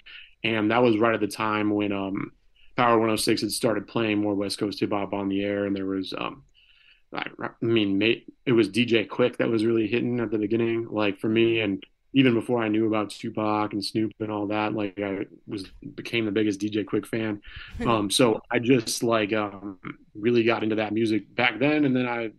And 0.43 0.73
that 0.73 0.83
was 0.83 0.99
right 0.99 1.15
at 1.15 1.21
the 1.21 1.29
time 1.29 1.71
when 1.71 1.93
um, 1.93 2.33
Power 2.77 2.95
106 2.95 3.43
had 3.43 3.53
started 3.53 3.87
playing 3.87 4.19
more 4.19 4.35
West 4.35 4.59
Coast 4.59 4.81
hip 4.81 4.91
hop 4.91 5.13
on 5.13 5.29
the 5.29 5.45
air, 5.45 5.67
and 5.67 5.75
there 5.75 5.87
was, 5.87 6.13
um, 6.19 6.43
I, 7.13 7.27
I 7.41 7.51
mean, 7.61 8.03
it 8.45 8.53
was 8.53 8.69
DJ 8.69 9.07
Quik 9.07 9.37
that 9.37 9.49
was 9.49 9.65
really 9.65 9.87
hitting 9.87 10.19
at 10.19 10.33
the 10.33 10.39
beginning, 10.39 10.89
like 10.91 11.19
for 11.21 11.29
me, 11.29 11.61
and 11.61 11.85
even 12.15 12.35
before 12.35 12.63
I 12.63 12.69
knew 12.69 12.87
about 12.87 13.11
Tupac 13.11 13.73
and 13.73 13.85
Snoop 13.85 14.13
and 14.21 14.31
all 14.31 14.47
that, 14.47 14.73
like 14.73 14.99
I 14.99 15.27
was 15.47 15.65
became 15.95 16.25
the 16.25 16.33
biggest 16.33 16.61
DJ 16.61 16.85
Quik 16.85 17.07
fan. 17.07 17.43
Um, 17.87 18.11
so 18.11 18.41
I 18.51 18.59
just 18.59 19.03
like 19.03 19.33
um, 19.33 19.79
really 20.15 20.43
got 20.43 20.63
into 20.63 20.77
that 20.77 20.93
music 20.93 21.35
back 21.35 21.59
then, 21.59 21.85
and 21.85 21.95
then 21.95 22.07
I 22.09 22.31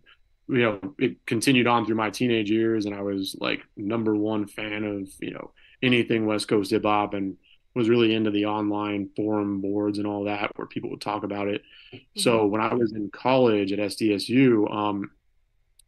you 0.50 0.62
know, 0.62 0.94
it 0.98 1.24
continued 1.26 1.68
on 1.68 1.86
through 1.86 1.94
my 1.94 2.10
teenage 2.10 2.50
years, 2.50 2.84
and 2.86 2.94
I 2.94 3.02
was 3.02 3.36
like 3.40 3.62
number 3.76 4.16
one 4.16 4.46
fan 4.46 4.84
of 4.84 5.08
you 5.20 5.32
know 5.32 5.52
anything 5.82 6.26
West 6.26 6.48
Coast 6.48 6.72
hip 6.72 6.84
hop, 6.84 7.14
and 7.14 7.36
was 7.74 7.88
really 7.88 8.14
into 8.14 8.32
the 8.32 8.46
online 8.46 9.10
forum 9.14 9.60
boards 9.60 9.98
and 9.98 10.06
all 10.06 10.24
that 10.24 10.50
where 10.56 10.66
people 10.66 10.90
would 10.90 11.00
talk 11.00 11.22
about 11.22 11.46
it. 11.46 11.62
Mm-hmm. 11.94 12.20
So 12.20 12.46
when 12.46 12.60
I 12.60 12.74
was 12.74 12.92
in 12.92 13.10
college 13.10 13.72
at 13.72 13.78
SDSU, 13.78 14.72
um, 14.74 15.12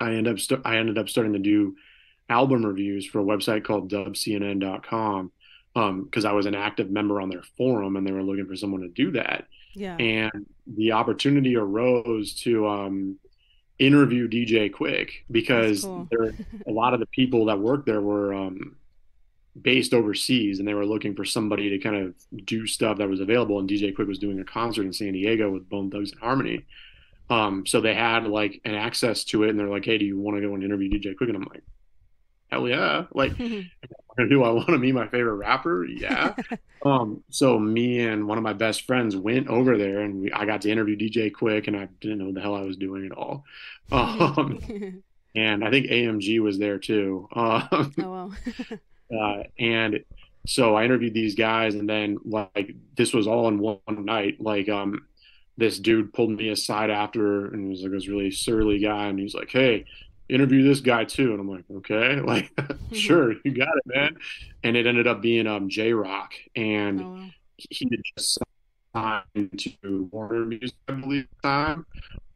I 0.01 0.11
ended 0.11 0.35
up 0.35 0.38
st- 0.38 0.62
I 0.64 0.77
ended 0.77 0.97
up 0.97 1.09
starting 1.09 1.33
to 1.33 1.38
do 1.40 1.75
album 2.33 2.64
reviews 2.64 3.07
for 3.07 3.21
a 3.21 3.25
website 3.25 3.64
called 3.64 3.90
dubcnn.com 3.90 5.31
because 5.75 6.25
um, 6.25 6.31
I 6.31 6.33
was 6.33 6.47
an 6.47 6.55
active 6.55 6.90
member 6.90 7.21
on 7.21 7.31
their 7.31 7.42
forum 7.57 7.97
and 7.97 8.07
they 8.07 8.12
were 8.12 8.23
looking 8.23 8.47
for 8.47 8.57
someone 8.57 8.83
to 8.83 8.88
do 8.88 9.12
that. 9.12 9.47
Yeah. 9.75 9.97
And 9.97 10.47
the 10.66 10.92
opportunity 10.92 11.57
arose 11.57 12.35
to 12.42 12.68
um, 12.68 13.18
interview 13.79 14.29
DJ 14.29 14.71
Quik 14.71 15.11
because 15.31 15.85
cool. 15.85 16.09
there 16.11 16.35
a 16.66 16.71
lot 16.71 16.95
of 16.95 17.01
the 17.01 17.07
people 17.07 17.47
that 17.47 17.59
worked 17.59 17.87
there 17.87 18.03
were 18.03 18.35
um, 18.35 18.77
based 19.61 19.95
overseas 19.95 20.59
and 20.59 20.68
they 20.68 20.75
were 20.75 20.87
looking 20.87 21.14
for 21.14 21.25
somebody 21.25 21.71
to 21.71 21.79
kind 21.79 21.97
of 21.97 22.14
do 22.45 22.66
stuff 22.66 22.99
that 22.99 23.09
was 23.09 23.21
available 23.21 23.59
and 23.59 23.68
DJ 23.68 23.95
Quik 23.97 24.07
was 24.07 24.18
doing 24.18 24.40
a 24.40 24.45
concert 24.45 24.85
in 24.85 24.92
San 24.92 25.12
Diego 25.12 25.51
with 25.51 25.68
Bone 25.68 25.90
Thugs-n-Harmony. 25.90 26.64
Um, 27.31 27.64
so 27.64 27.81
they 27.81 27.95
had 27.95 28.27
like 28.27 28.61
an 28.66 28.75
access 28.75 29.25
to 29.25 29.45
it 29.45 29.51
and 29.51 29.59
they're 29.59 29.68
like, 29.68 29.87
Hey, 29.87 29.97
do 29.97 30.05
you 30.05 30.18
want 30.18 30.37
to 30.37 30.47
go 30.47 30.55
and 30.55 30.62
interview 30.62 30.90
DJ 30.90 31.14
Quik? 31.14 31.29
And 31.29 31.37
I'm 31.37 31.49
like, 31.51 31.62
hell 32.52 32.68
yeah. 32.68 33.04
Like, 33.12 33.36
do 33.38 34.42
I 34.44 34.50
want 34.50 34.68
to 34.68 34.78
be 34.78 34.92
my 34.92 35.08
favorite 35.08 35.36
rapper? 35.36 35.84
Yeah. 35.84 36.34
um, 36.84 37.24
so 37.30 37.58
me 37.58 38.00
and 38.00 38.28
one 38.28 38.38
of 38.38 38.44
my 38.44 38.52
best 38.52 38.86
friends 38.86 39.16
went 39.16 39.48
over 39.48 39.78
there 39.78 40.00
and 40.00 40.20
we, 40.20 40.32
I 40.32 40.44
got 40.44 40.60
to 40.62 40.70
interview 40.70 40.96
DJ 40.96 41.32
Quik 41.32 41.66
and 41.66 41.76
I 41.76 41.88
didn't 42.00 42.18
know 42.18 42.26
what 42.26 42.34
the 42.34 42.40
hell 42.42 42.54
I 42.54 42.62
was 42.62 42.76
doing 42.76 43.06
at 43.06 43.12
all. 43.12 43.44
Um, 43.92 45.02
and 45.34 45.62
I 45.62 45.70
think 45.70 45.86
AMG 45.86 46.40
was 46.40 46.58
there 46.58 46.78
too. 46.78 47.28
Um, 47.34 47.94
oh, 48.02 48.10
wow. 48.10 48.30
uh, 49.14 49.42
and 49.58 50.02
so 50.46 50.74
I 50.74 50.84
interviewed 50.84 51.12
these 51.12 51.34
guys 51.34 51.74
and 51.74 51.86
then 51.86 52.16
like, 52.24 52.74
this 52.96 53.12
was 53.12 53.26
all 53.26 53.48
in 53.48 53.58
one 53.58 53.80
night. 53.88 54.40
Like, 54.40 54.70
um, 54.70 55.06
this 55.58 55.78
dude 55.78 56.14
pulled 56.14 56.30
me 56.30 56.48
aside 56.48 56.88
after 56.88 57.48
and 57.48 57.64
he 57.64 57.70
was 57.70 57.82
like 57.82 57.92
this 57.92 58.08
really 58.08 58.30
surly 58.30 58.78
guy 58.78 59.08
and 59.08 59.18
he's 59.18 59.34
like, 59.34 59.50
Hey, 59.50 59.84
interview 60.33 60.62
this 60.66 60.81
guy 60.81 61.05
too. 61.05 61.33
And 61.33 61.40
I'm 61.40 61.49
like, 61.49 61.64
okay, 61.77 62.21
like, 62.21 62.51
sure, 62.92 63.35
you 63.45 63.53
got 63.53 63.77
it, 63.77 63.83
man. 63.87 64.16
And 64.62 64.77
it 64.77 64.87
ended 64.87 65.07
up 65.07 65.21
being 65.21 65.47
um 65.47 65.68
Jay 65.68 65.92
Rock, 65.92 66.35
and 66.57 67.01
oh. 67.01 67.25
he 67.57 67.88
had 67.90 68.01
just 68.16 68.38
signed 68.95 69.77
to 69.83 70.09
Warner 70.12 70.45
Music, 70.45 70.77
I 70.88 70.92
believe, 70.92 71.25
at 71.25 71.42
the 71.42 71.49
time. 71.49 71.87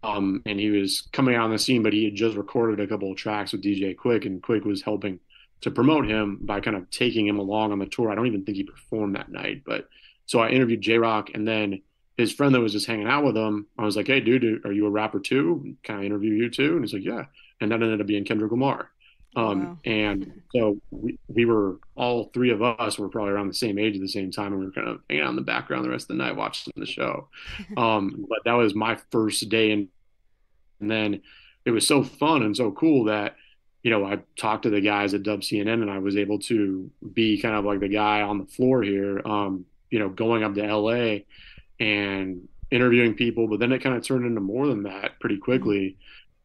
Um, 0.03 0.43
and 0.47 0.61
he 0.61 0.71
was 0.71 1.09
coming 1.13 1.35
out 1.35 1.45
on 1.45 1.51
the 1.51 1.59
scene, 1.59 1.83
but 1.83 1.93
he 1.93 2.05
had 2.05 2.15
just 2.15 2.37
recorded 2.37 2.79
a 2.81 2.87
couple 2.87 3.11
of 3.11 3.17
tracks 3.17 3.53
with 3.53 3.63
DJ 3.63 3.97
Quik, 3.97 4.25
and 4.25 4.43
Quik 4.43 4.65
was 4.65 4.83
helping 4.83 5.19
to 5.63 5.71
promote 5.71 6.07
him 6.07 6.39
by 6.43 6.61
kind 6.61 6.77
of 6.77 6.89
taking 6.91 7.27
him 7.27 7.39
along 7.39 7.73
on 7.73 7.79
the 7.79 7.87
tour. 7.87 8.11
I 8.11 8.15
don't 8.15 8.27
even 8.27 8.45
think 8.45 8.57
he 8.57 8.63
performed 8.63 9.17
that 9.17 9.31
night, 9.31 9.63
but 9.67 9.89
so 10.27 10.41
I 10.41 10.51
interviewed 10.51 10.81
Jay 10.81 10.99
Rock, 10.99 11.31
and 11.35 11.47
then 11.47 11.83
his 12.17 12.33
friend 12.33 12.55
that 12.55 12.61
was 12.61 12.73
just 12.73 12.87
hanging 12.87 13.09
out 13.09 13.25
with 13.25 13.37
him, 13.37 13.67
I 13.79 13.85
was 13.85 13.97
like, 13.97 14.07
"Hey, 14.07 14.21
dude, 14.21 14.65
are 14.65 14.73
you 14.73 14.87
a 14.87 14.91
rapper 14.91 15.21
too? 15.21 15.77
Can 15.83 15.97
I 15.97 16.05
interview 16.05 16.33
you 16.33 16.51
too?" 16.51 16.75
And 16.75 16.85
he's 16.85 16.93
like, 16.93 17.05
"Yeah." 17.05 17.25
And 17.61 17.71
that 17.71 17.83
ended 17.83 18.01
up 18.01 18.07
being 18.07 18.25
Kendrick 18.25 18.51
Lamar. 18.51 18.91
Um, 19.37 19.65
wow. 19.65 19.79
And 19.85 20.43
so 20.55 20.81
we, 20.91 21.19
we 21.29 21.45
were 21.45 21.79
all 21.95 22.31
three 22.33 22.51
of 22.51 22.63
us 22.63 22.99
were 22.99 23.09
probably 23.09 23.33
around 23.33 23.49
the 23.49 23.55
same 23.55 23.79
age 23.79 23.95
at 23.95 24.01
the 24.01 24.09
same 24.09 24.33
time, 24.33 24.53
and 24.53 24.61
we 24.61 24.67
were 24.67 24.73
kind 24.73 24.89
of 24.89 25.01
hanging 25.09 25.25
out 25.25 25.31
in 25.31 25.37
the 25.37 25.43
background 25.43 25.85
the 25.85 25.91
rest 25.91 26.05
of 26.05 26.17
the 26.17 26.23
night 26.23 26.37
watching 26.37 26.73
the 26.77 26.87
show. 26.87 27.29
Um, 27.77 28.27
but 28.29 28.39
that 28.45 28.55
was 28.55 28.75
my 28.75 28.97
first 29.11 29.49
day, 29.49 29.71
and 29.71 29.89
and 30.81 30.91
then 30.91 31.23
it 31.65 31.71
was 31.71 31.87
so 31.87 32.03
fun 32.03 32.43
and 32.43 32.57
so 32.57 32.71
cool 32.71 33.05
that 33.05 33.37
you 33.83 33.91
know 33.91 34.05
I 34.05 34.21
talked 34.37 34.63
to 34.63 34.71
the 34.71 34.81
guys 34.81 35.15
at 35.15 35.23
Dub 35.23 35.41
CNN, 35.41 35.83
and 35.83 35.91
I 35.91 35.99
was 35.99 36.17
able 36.17 36.39
to 36.41 36.91
be 37.13 37.41
kind 37.41 37.55
of 37.55 37.65
like 37.65 37.81
the 37.81 37.89
guy 37.89 38.23
on 38.23 38.39
the 38.39 38.47
floor 38.47 38.83
here. 38.83 39.21
Um, 39.27 39.67
you 39.91 39.99
know, 39.99 40.09
going 40.09 40.43
up 40.43 40.55
to 40.55 40.63
LA 40.63 41.19
and 41.79 42.49
interviewing 42.71 43.15
people, 43.15 43.47
but 43.47 43.61
then 43.61 43.73
it 43.73 43.83
kind 43.83 43.97
of 43.97 44.03
turned 44.03 44.27
into 44.27 44.41
more 44.41 44.67
than 44.67 44.85
that 44.85 45.21
pretty 45.21 45.39
quickly 45.39 45.97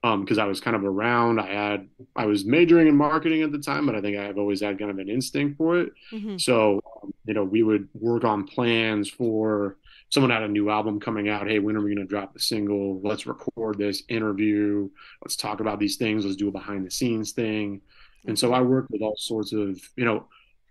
because 0.01 0.39
um, 0.39 0.43
I 0.43 0.47
was 0.47 0.59
kind 0.59 0.75
of 0.75 0.83
around. 0.83 1.39
I 1.39 1.47
had 1.47 1.87
I 2.15 2.25
was 2.25 2.43
majoring 2.43 2.87
in 2.87 2.95
marketing 2.95 3.43
at 3.43 3.51
the 3.51 3.59
time, 3.59 3.85
but 3.85 3.95
I 3.95 4.01
think 4.01 4.17
I've 4.17 4.37
always 4.37 4.61
had 4.61 4.79
kind 4.79 4.89
of 4.89 4.97
an 4.97 5.09
instinct 5.09 5.57
for 5.57 5.79
it. 5.79 5.93
Mm-hmm. 6.11 6.37
So 6.37 6.81
um, 7.03 7.13
you 7.25 7.35
know, 7.35 7.43
we 7.43 7.61
would 7.61 7.87
work 7.93 8.23
on 8.23 8.47
plans 8.47 9.09
for 9.09 9.77
someone 10.09 10.31
had 10.31 10.43
a 10.43 10.47
new 10.47 10.69
album 10.71 10.99
coming 10.99 11.29
out. 11.29 11.47
Hey, 11.47 11.59
when 11.59 11.75
are 11.75 11.81
we 11.81 11.93
going 11.93 12.05
to 12.05 12.09
drop 12.09 12.33
the 12.33 12.39
single? 12.39 12.99
Let's 13.01 13.27
record 13.27 13.77
this 13.77 14.03
interview. 14.09 14.89
Let's 15.23 15.35
talk 15.35 15.59
about 15.59 15.79
these 15.79 15.97
things. 15.97 16.25
Let's 16.25 16.35
do 16.35 16.49
a 16.49 16.51
behind 16.51 16.85
the 16.85 16.91
scenes 16.91 17.31
thing. 17.31 17.81
And 18.25 18.37
so 18.37 18.53
I 18.53 18.61
worked 18.61 18.91
with 18.91 19.01
all 19.01 19.15
sorts 19.17 19.53
of 19.53 19.79
you 19.95 20.05
know 20.05 20.25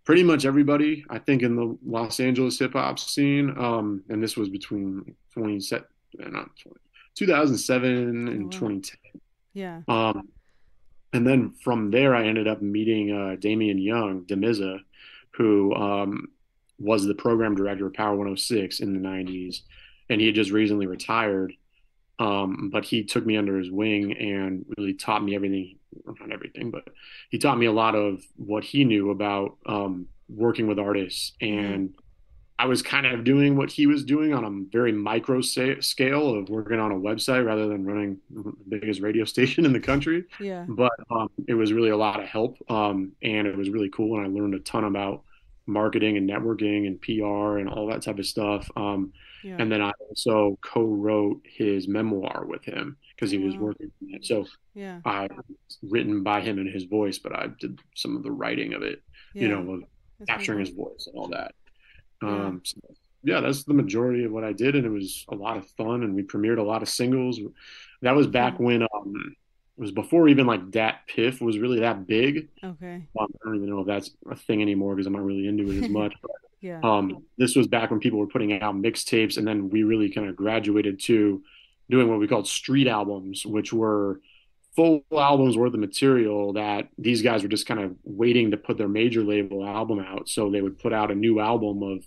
pretty 0.04 0.24
much 0.24 0.44
everybody 0.44 1.04
I 1.08 1.18
think 1.18 1.42
in 1.42 1.54
the 1.54 1.78
Los 1.86 2.18
Angeles 2.18 2.58
hip 2.58 2.72
hop 2.72 2.98
scene. 2.98 3.56
Um, 3.56 4.02
and 4.08 4.20
this 4.20 4.36
was 4.36 4.48
between 4.48 5.14
20 5.34 5.60
set 5.60 5.84
not 6.18 6.50
20 6.56 6.76
2007 7.16 7.90
and 7.90 8.28
oh, 8.28 8.44
wow. 8.44 8.50
2010. 8.50 9.20
Yeah. 9.52 9.82
Um, 9.88 10.28
and 11.12 11.26
then 11.26 11.52
from 11.62 11.90
there, 11.90 12.14
I 12.14 12.26
ended 12.26 12.46
up 12.46 12.62
meeting 12.62 13.12
uh, 13.12 13.36
Damian 13.38 13.78
Young, 13.78 14.24
Damizza, 14.24 14.78
who 15.32 15.74
um, 15.74 16.28
was 16.78 17.04
the 17.04 17.14
program 17.14 17.54
director 17.54 17.86
of 17.86 17.94
Power 17.94 18.12
106 18.12 18.80
in 18.80 18.92
the 18.92 19.08
90s. 19.08 19.62
And 20.08 20.20
he 20.20 20.26
had 20.26 20.36
just 20.36 20.50
recently 20.50 20.86
retired. 20.86 21.52
Um, 22.18 22.70
but 22.70 22.84
he 22.84 23.04
took 23.04 23.24
me 23.24 23.36
under 23.36 23.58
his 23.58 23.70
wing 23.70 24.16
and 24.16 24.64
really 24.76 24.94
taught 24.94 25.24
me 25.24 25.34
everything 25.34 25.78
not 26.06 26.32
everything, 26.32 26.70
but 26.70 26.84
he 27.30 27.38
taught 27.38 27.58
me 27.58 27.66
a 27.66 27.72
lot 27.72 27.94
of 27.94 28.22
what 28.36 28.64
he 28.64 28.84
knew 28.84 29.10
about 29.10 29.56
um, 29.66 30.06
working 30.28 30.66
with 30.66 30.78
artists. 30.78 31.32
Mm-hmm. 31.42 31.64
And 31.64 31.94
I 32.60 32.66
was 32.66 32.82
kind 32.82 33.06
of 33.06 33.24
doing 33.24 33.56
what 33.56 33.70
he 33.70 33.86
was 33.86 34.04
doing 34.04 34.34
on 34.34 34.44
a 34.44 34.70
very 34.70 34.92
micro 34.92 35.40
scale 35.40 36.34
of 36.34 36.50
working 36.50 36.78
on 36.78 36.92
a 36.92 36.94
website 36.94 37.46
rather 37.46 37.66
than 37.66 37.86
running 37.86 38.18
the 38.28 38.52
biggest 38.68 39.00
radio 39.00 39.24
station 39.34 39.64
in 39.64 39.72
the 39.72 39.80
country. 39.80 40.24
Yeah. 40.38 40.66
But 40.68 40.92
um, 41.10 41.30
it 41.48 41.54
was 41.54 41.72
really 41.72 41.88
a 41.88 41.96
lot 41.96 42.20
of 42.20 42.26
help, 42.28 42.58
um, 42.68 43.12
and 43.22 43.46
it 43.46 43.56
was 43.56 43.70
really 43.70 43.88
cool, 43.88 44.18
and 44.18 44.26
I 44.26 44.28
learned 44.28 44.54
a 44.54 44.58
ton 44.58 44.84
about 44.84 45.22
marketing 45.64 46.18
and 46.18 46.28
networking 46.28 46.86
and 46.86 47.00
PR 47.00 47.56
and 47.58 47.66
all 47.66 47.86
that 47.86 48.02
type 48.02 48.18
of 48.18 48.26
stuff. 48.26 48.68
Um, 48.76 49.14
yeah. 49.42 49.56
And 49.58 49.72
then 49.72 49.80
I 49.80 49.92
also 50.10 50.58
co-wrote 50.60 51.40
his 51.44 51.88
memoir 51.88 52.44
with 52.46 52.62
him 52.62 52.98
because 53.16 53.30
he 53.30 53.38
was 53.38 53.56
working 53.56 53.90
on 54.02 54.16
it. 54.16 54.26
So 54.26 54.44
yeah, 54.74 55.00
I 55.06 55.28
written 55.82 56.22
by 56.22 56.42
him 56.42 56.58
in 56.58 56.70
his 56.70 56.84
voice, 56.84 57.18
but 57.18 57.34
I 57.34 57.48
did 57.58 57.78
some 57.96 58.18
of 58.18 58.22
the 58.22 58.32
writing 58.32 58.74
of 58.74 58.82
it. 58.82 59.00
Yeah. 59.32 59.42
You 59.42 59.48
know, 59.48 59.82
capturing 60.26 60.60
his 60.60 60.70
voice 60.70 61.06
and 61.06 61.16
all 61.16 61.28
that. 61.28 61.54
Um, 62.22 62.62
so, 62.64 62.78
yeah, 63.22 63.40
that's 63.40 63.64
the 63.64 63.74
majority 63.74 64.24
of 64.24 64.32
what 64.32 64.44
I 64.44 64.52
did, 64.52 64.74
and 64.74 64.86
it 64.86 64.90
was 64.90 65.24
a 65.28 65.34
lot 65.34 65.56
of 65.56 65.68
fun. 65.70 66.02
And 66.02 66.14
we 66.14 66.22
premiered 66.22 66.58
a 66.58 66.62
lot 66.62 66.82
of 66.82 66.88
singles. 66.88 67.38
That 68.02 68.16
was 68.16 68.26
back 68.26 68.58
when 68.58 68.82
um, 68.82 69.14
it 69.16 69.80
was 69.80 69.92
before 69.92 70.28
even 70.28 70.46
like 70.46 70.70
DatPiff 70.70 71.40
was 71.40 71.58
really 71.58 71.80
that 71.80 72.06
big. 72.06 72.48
Okay. 72.62 73.06
Well, 73.12 73.26
I 73.26 73.44
don't 73.44 73.56
even 73.56 73.68
know 73.68 73.80
if 73.80 73.86
that's 73.86 74.10
a 74.30 74.36
thing 74.36 74.62
anymore 74.62 74.94
because 74.94 75.06
I'm 75.06 75.12
not 75.12 75.24
really 75.24 75.46
into 75.46 75.70
it 75.70 75.84
as 75.84 75.90
much. 75.90 76.14
But, 76.22 76.30
yeah. 76.62 76.80
Um, 76.82 77.24
this 77.38 77.56
was 77.56 77.66
back 77.66 77.90
when 77.90 78.00
people 78.00 78.18
were 78.18 78.26
putting 78.26 78.60
out 78.60 78.74
mixtapes, 78.74 79.38
and 79.38 79.48
then 79.48 79.70
we 79.70 79.82
really 79.82 80.10
kind 80.10 80.28
of 80.28 80.36
graduated 80.36 81.00
to 81.00 81.42
doing 81.88 82.08
what 82.08 82.18
we 82.18 82.28
called 82.28 82.46
street 82.46 82.86
albums, 82.86 83.46
which 83.46 83.72
were 83.72 84.20
full 84.76 85.02
albums 85.12 85.56
worth 85.56 85.74
of 85.74 85.80
material 85.80 86.52
that 86.52 86.88
these 86.96 87.22
guys 87.22 87.42
were 87.42 87.48
just 87.48 87.66
kind 87.66 87.80
of 87.80 87.96
waiting 88.04 88.50
to 88.50 88.56
put 88.56 88.78
their 88.78 88.88
major 88.88 89.22
label 89.22 89.66
album 89.66 89.98
out. 89.98 90.28
So 90.28 90.50
they 90.50 90.62
would 90.62 90.78
put 90.78 90.92
out 90.92 91.10
a 91.10 91.14
new 91.14 91.40
album 91.40 91.82
of 91.82 92.04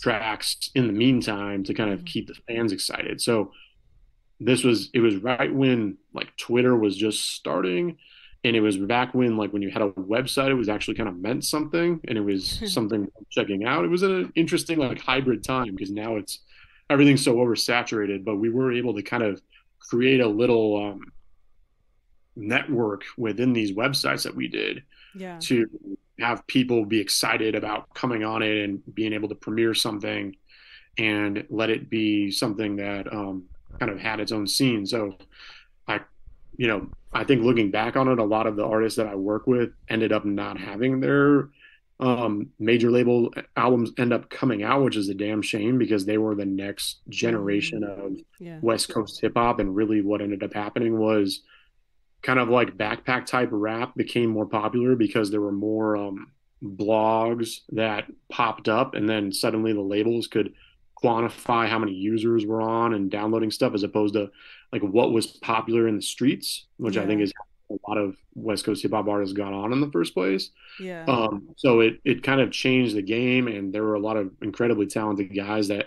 tracks 0.00 0.70
in 0.74 0.86
the 0.86 0.92
meantime 0.92 1.64
to 1.64 1.74
kind 1.74 1.90
of 1.90 2.00
mm-hmm. 2.00 2.06
keep 2.06 2.28
the 2.28 2.34
fans 2.46 2.72
excited. 2.72 3.20
So 3.20 3.52
this 4.40 4.62
was 4.64 4.90
it 4.94 5.00
was 5.00 5.16
right 5.16 5.52
when 5.52 5.98
like 6.14 6.34
Twitter 6.36 6.76
was 6.76 6.96
just 6.96 7.32
starting 7.32 7.98
and 8.44 8.54
it 8.54 8.60
was 8.60 8.76
back 8.76 9.14
when 9.14 9.36
like 9.36 9.52
when 9.52 9.62
you 9.62 9.70
had 9.70 9.82
a 9.82 9.90
website 9.90 10.50
it 10.50 10.54
was 10.54 10.68
actually 10.68 10.94
kind 10.94 11.08
of 11.08 11.16
meant 11.16 11.44
something 11.44 12.00
and 12.06 12.16
it 12.16 12.20
was 12.20 12.62
something 12.72 13.08
checking 13.30 13.64
out. 13.64 13.84
It 13.84 13.88
was 13.88 14.02
an 14.02 14.32
interesting 14.34 14.78
like 14.78 15.00
hybrid 15.00 15.44
time 15.44 15.74
because 15.74 15.90
now 15.90 16.16
it's 16.16 16.40
everything's 16.88 17.24
so 17.24 17.36
oversaturated, 17.36 18.24
but 18.24 18.36
we 18.36 18.48
were 18.48 18.72
able 18.72 18.94
to 18.94 19.02
kind 19.02 19.22
of 19.22 19.42
create 19.80 20.20
a 20.20 20.28
little 20.28 20.90
um 20.90 21.12
network 22.38 23.02
within 23.16 23.52
these 23.52 23.72
websites 23.72 24.22
that 24.22 24.34
we 24.34 24.48
did 24.48 24.82
yeah. 25.14 25.38
to 25.40 25.68
have 26.18 26.46
people 26.46 26.84
be 26.84 27.00
excited 27.00 27.54
about 27.54 27.92
coming 27.94 28.24
on 28.24 28.42
it 28.42 28.64
and 28.64 28.82
being 28.94 29.12
able 29.12 29.28
to 29.28 29.34
premiere 29.34 29.74
something 29.74 30.34
and 30.96 31.44
let 31.48 31.70
it 31.70 31.90
be 31.90 32.30
something 32.30 32.76
that 32.76 33.12
um, 33.12 33.44
kind 33.78 33.90
of 33.90 33.98
had 34.00 34.20
its 34.20 34.32
own 34.32 34.46
scene. 34.46 34.84
So 34.86 35.16
I, 35.86 36.00
you 36.56 36.66
know, 36.66 36.90
I 37.12 37.24
think 37.24 37.42
looking 37.42 37.70
back 37.70 37.96
on 37.96 38.08
it, 38.08 38.18
a 38.18 38.24
lot 38.24 38.46
of 38.46 38.56
the 38.56 38.64
artists 38.64 38.96
that 38.96 39.06
I 39.06 39.14
work 39.14 39.46
with 39.46 39.70
ended 39.88 40.12
up 40.12 40.24
not 40.24 40.58
having 40.58 41.00
their 41.00 41.50
um, 42.00 42.50
major 42.58 42.90
label 42.90 43.32
albums 43.56 43.90
end 43.98 44.12
up 44.12 44.30
coming 44.30 44.62
out, 44.62 44.82
which 44.82 44.96
is 44.96 45.08
a 45.08 45.14
damn 45.14 45.42
shame 45.42 45.78
because 45.78 46.04
they 46.04 46.18
were 46.18 46.34
the 46.34 46.44
next 46.44 46.98
generation 47.08 47.82
mm-hmm. 47.82 48.06
of 48.06 48.16
yeah. 48.38 48.58
West 48.60 48.88
Coast 48.88 49.20
hip 49.20 49.32
hop. 49.36 49.58
And 49.58 49.74
really 49.74 50.00
what 50.00 50.20
ended 50.20 50.42
up 50.42 50.52
happening 50.52 50.98
was 50.98 51.42
kind 52.22 52.38
of 52.38 52.48
like 52.48 52.76
backpack 52.76 53.26
type 53.26 53.48
rap 53.52 53.94
became 53.96 54.30
more 54.30 54.46
popular 54.46 54.96
because 54.96 55.30
there 55.30 55.40
were 55.40 55.52
more 55.52 55.96
um, 55.96 56.32
blogs 56.62 57.60
that 57.70 58.06
popped 58.30 58.68
up, 58.68 58.94
and 58.94 59.08
then 59.08 59.32
suddenly 59.32 59.72
the 59.72 59.80
labels 59.80 60.26
could 60.26 60.54
quantify 61.02 61.68
how 61.68 61.78
many 61.78 61.92
users 61.92 62.44
were 62.44 62.60
on 62.60 62.92
and 62.92 63.10
downloading 63.10 63.52
stuff 63.52 63.72
as 63.72 63.84
opposed 63.84 64.14
to 64.14 64.30
like 64.72 64.82
what 64.82 65.12
was 65.12 65.26
popular 65.26 65.86
in 65.86 65.96
the 65.96 66.02
streets, 66.02 66.66
which 66.76 66.96
yeah. 66.96 67.02
I 67.02 67.06
think 67.06 67.22
is 67.22 67.32
a 67.70 67.74
lot 67.88 67.98
of 67.98 68.16
West 68.34 68.64
Coast 68.64 68.82
hip 68.82 68.92
hop 68.92 69.08
artists 69.08 69.32
got 69.32 69.52
on 69.52 69.72
in 69.72 69.80
the 69.80 69.90
first 69.90 70.14
place. 70.14 70.50
Yeah. 70.80 71.04
Um, 71.06 71.50
so 71.56 71.80
it 71.80 72.00
it 72.04 72.22
kind 72.22 72.40
of 72.40 72.50
changed 72.50 72.96
the 72.96 73.02
game, 73.02 73.46
and 73.46 73.72
there 73.72 73.84
were 73.84 73.94
a 73.94 74.00
lot 74.00 74.16
of 74.16 74.32
incredibly 74.42 74.86
talented 74.86 75.34
guys 75.34 75.68
that 75.68 75.86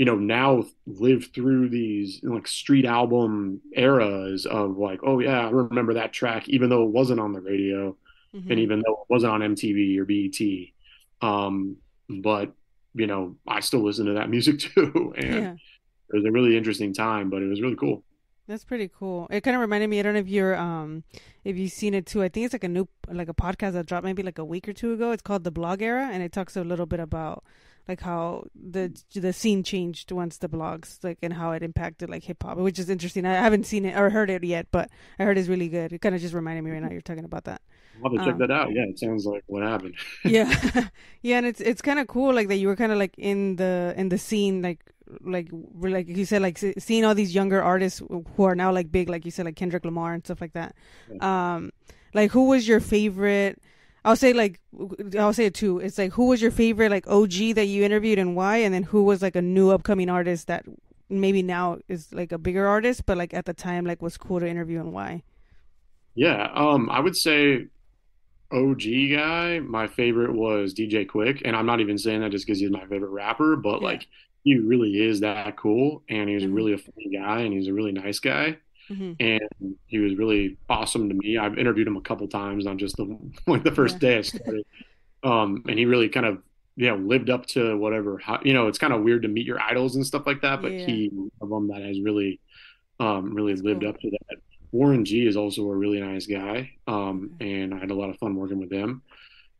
you 0.00 0.06
know 0.06 0.16
now 0.16 0.64
live 0.86 1.26
through 1.34 1.68
these 1.68 2.20
like 2.22 2.48
street 2.48 2.86
album 2.86 3.60
eras 3.76 4.46
of 4.46 4.78
like 4.78 4.98
oh 5.02 5.20
yeah 5.20 5.46
i 5.46 5.50
remember 5.50 5.92
that 5.92 6.10
track 6.10 6.48
even 6.48 6.70
though 6.70 6.84
it 6.84 6.88
wasn't 6.88 7.20
on 7.20 7.34
the 7.34 7.40
radio 7.40 7.94
mm-hmm. 8.34 8.50
and 8.50 8.58
even 8.58 8.78
though 8.80 8.94
it 8.94 9.12
wasn't 9.12 9.30
on 9.30 9.42
mtv 9.42 9.98
or 9.98 10.06
bet 10.06 11.28
um, 11.28 11.76
but 12.08 12.50
you 12.94 13.06
know 13.06 13.36
i 13.46 13.60
still 13.60 13.84
listen 13.84 14.06
to 14.06 14.14
that 14.14 14.30
music 14.34 14.58
too 14.58 15.12
and 15.18 15.34
yeah. 15.34 15.52
it 15.52 16.16
was 16.16 16.24
a 16.24 16.32
really 16.32 16.56
interesting 16.56 16.94
time 16.94 17.28
but 17.28 17.42
it 17.42 17.46
was 17.48 17.60
really 17.60 17.76
cool 17.76 18.02
that's 18.48 18.64
pretty 18.64 18.88
cool. 18.88 19.28
It 19.30 19.42
kind 19.42 19.54
of 19.54 19.60
reminded 19.60 19.88
me. 19.88 20.00
I 20.00 20.02
don't 20.02 20.14
know 20.14 20.18
if 20.18 20.26
you're, 20.26 20.56
um, 20.56 21.04
if 21.44 21.56
you've 21.56 21.70
seen 21.70 21.94
it 21.94 22.04
too. 22.04 22.20
I 22.20 22.28
think 22.28 22.46
it's 22.46 22.52
like 22.52 22.64
a 22.64 22.68
new, 22.68 22.88
like 23.06 23.28
a 23.28 23.34
podcast 23.34 23.74
that 23.74 23.86
dropped 23.86 24.04
maybe 24.04 24.24
like 24.24 24.38
a 24.38 24.44
week 24.44 24.68
or 24.68 24.72
two 24.72 24.92
ago. 24.92 25.12
It's 25.12 25.22
called 25.22 25.44
the 25.44 25.52
Blog 25.52 25.80
Era, 25.82 26.08
and 26.10 26.20
it 26.20 26.32
talks 26.32 26.56
a 26.56 26.64
little 26.64 26.86
bit 26.86 26.98
about 26.98 27.44
like 27.90 28.00
how 28.00 28.44
the 28.54 28.84
the 29.14 29.32
scene 29.32 29.64
changed 29.64 30.12
once 30.12 30.38
the 30.38 30.48
blogs 30.48 31.02
like 31.02 31.18
and 31.22 31.32
how 31.32 31.50
it 31.50 31.62
impacted 31.62 32.08
like 32.08 32.22
hip 32.22 32.40
hop, 32.42 32.56
which 32.56 32.78
is 32.78 32.88
interesting. 32.88 33.26
I 33.26 33.34
haven't 33.34 33.66
seen 33.66 33.84
it 33.84 33.98
or 33.98 34.10
heard 34.10 34.30
it 34.30 34.44
yet, 34.44 34.68
but 34.70 34.88
I 35.18 35.24
heard 35.24 35.36
it's 35.36 35.48
really 35.48 35.68
good. 35.68 35.92
It 35.92 36.00
kind 36.00 36.14
of 36.14 36.20
just 36.20 36.32
reminded 36.32 36.62
me 36.62 36.70
right 36.70 36.80
now 36.80 36.90
you're 36.90 37.00
talking 37.00 37.24
about 37.24 37.44
that. 37.44 37.60
I'll 37.96 38.10
have 38.10 38.12
to 38.12 38.24
check 38.24 38.34
um, 38.34 38.38
that 38.38 38.50
out. 38.52 38.68
Yeah, 38.72 38.84
it 38.84 38.98
sounds 39.00 39.26
like 39.26 39.42
what 39.48 39.64
happened. 39.64 39.96
yeah, 40.24 40.88
yeah, 41.22 41.38
and 41.38 41.46
it's 41.46 41.60
it's 41.60 41.82
kind 41.82 41.98
of 41.98 42.06
cool 42.06 42.32
like 42.32 42.46
that 42.46 42.58
you 42.58 42.68
were 42.68 42.76
kind 42.76 42.92
of 42.92 42.98
like 42.98 43.14
in 43.18 43.56
the 43.56 43.92
in 43.96 44.08
the 44.08 44.18
scene 44.18 44.62
like 44.62 44.78
like 45.22 45.48
like 45.80 46.06
you 46.06 46.24
said 46.24 46.40
like 46.40 46.58
seeing 46.78 47.04
all 47.04 47.16
these 47.16 47.34
younger 47.34 47.60
artists 47.60 48.00
who 48.36 48.44
are 48.44 48.54
now 48.54 48.70
like 48.70 48.92
big 48.92 49.08
like 49.08 49.24
you 49.24 49.32
said 49.32 49.46
like 49.46 49.56
Kendrick 49.56 49.84
Lamar 49.84 50.14
and 50.14 50.24
stuff 50.24 50.40
like 50.40 50.52
that. 50.52 50.76
Yeah. 51.12 51.54
Um, 51.54 51.72
like 52.14 52.30
who 52.30 52.46
was 52.46 52.68
your 52.68 52.78
favorite? 52.78 53.60
I'll 54.04 54.16
say 54.16 54.32
like 54.32 54.60
I'll 55.18 55.32
say 55.32 55.46
it 55.46 55.54
too. 55.54 55.78
It's 55.78 55.98
like 55.98 56.12
who 56.12 56.26
was 56.26 56.40
your 56.40 56.50
favorite 56.50 56.90
like 56.90 57.06
OG 57.06 57.54
that 57.54 57.66
you 57.66 57.84
interviewed 57.84 58.18
and 58.18 58.34
why, 58.34 58.58
and 58.58 58.72
then 58.72 58.84
who 58.84 59.04
was 59.04 59.22
like 59.22 59.36
a 59.36 59.42
new 59.42 59.70
upcoming 59.70 60.08
artist 60.08 60.46
that 60.46 60.64
maybe 61.08 61.42
now 61.42 61.78
is 61.88 62.12
like 62.12 62.32
a 62.32 62.38
bigger 62.38 62.66
artist, 62.66 63.04
but 63.04 63.18
like 63.18 63.34
at 63.34 63.44
the 63.44 63.54
time 63.54 63.84
like 63.84 64.00
was 64.00 64.16
cool 64.16 64.40
to 64.40 64.48
interview 64.48 64.80
and 64.80 64.92
why. 64.92 65.22
Yeah, 66.14 66.50
um, 66.54 66.88
I 66.90 67.00
would 67.00 67.16
say 67.16 67.66
OG 68.52 68.82
guy. 69.12 69.60
My 69.60 69.86
favorite 69.86 70.32
was 70.32 70.74
DJ 70.74 71.06
Quik, 71.06 71.42
and 71.44 71.54
I'm 71.54 71.66
not 71.66 71.80
even 71.80 71.98
saying 71.98 72.20
that 72.20 72.30
just 72.30 72.46
because 72.46 72.60
he's 72.60 72.70
my 72.70 72.86
favorite 72.86 73.10
rapper, 73.10 73.56
but 73.56 73.80
yeah. 73.80 73.88
like 73.88 74.06
he 74.44 74.58
really 74.58 75.04
is 75.04 75.20
that 75.20 75.56
cool, 75.56 76.02
and 76.08 76.28
he's 76.28 76.42
mm-hmm. 76.42 76.54
really 76.54 76.72
a 76.72 76.78
funny 76.78 77.10
guy, 77.12 77.40
and 77.40 77.52
he's 77.52 77.68
a 77.68 77.74
really 77.74 77.92
nice 77.92 78.18
guy. 78.18 78.56
Mm-hmm. 78.90 79.12
And 79.20 79.76
he 79.86 79.98
was 79.98 80.16
really 80.16 80.56
awesome 80.68 81.08
to 81.08 81.14
me. 81.14 81.38
I've 81.38 81.58
interviewed 81.58 81.86
him 81.86 81.96
a 81.96 82.00
couple 82.00 82.26
times, 82.28 82.66
on 82.66 82.78
just 82.78 82.96
the 82.96 83.18
like 83.46 83.64
the 83.64 83.72
first 83.72 83.94
yeah. 83.94 84.08
day 84.10 84.18
I 84.18 84.22
started. 84.22 84.66
Um, 85.22 85.64
and 85.68 85.78
he 85.78 85.84
really 85.84 86.08
kind 86.08 86.26
of 86.26 86.42
you 86.76 86.88
know 86.88 86.96
lived 86.96 87.30
up 87.30 87.46
to 87.46 87.76
whatever. 87.76 88.18
How, 88.18 88.40
you 88.42 88.52
know, 88.52 88.66
it's 88.66 88.78
kind 88.78 88.92
of 88.92 89.02
weird 89.02 89.22
to 89.22 89.28
meet 89.28 89.46
your 89.46 89.60
idols 89.60 89.96
and 89.96 90.06
stuff 90.06 90.26
like 90.26 90.42
that, 90.42 90.62
but 90.62 90.72
yeah. 90.72 90.86
he 90.86 91.12
of 91.40 91.48
them 91.48 91.68
that 91.68 91.82
has 91.82 92.00
really 92.00 92.40
um, 92.98 93.34
really 93.34 93.52
That's 93.52 93.64
lived 93.64 93.80
cool. 93.82 93.90
up 93.90 94.00
to 94.00 94.10
that. 94.10 94.36
Warren 94.72 95.04
G 95.04 95.26
is 95.26 95.36
also 95.36 95.62
a 95.62 95.74
really 95.74 96.00
nice 96.00 96.26
guy, 96.26 96.70
um, 96.86 97.34
and 97.40 97.74
I 97.74 97.78
had 97.78 97.90
a 97.90 97.94
lot 97.94 98.10
of 98.10 98.18
fun 98.18 98.36
working 98.36 98.60
with 98.60 98.72
him. 98.72 99.02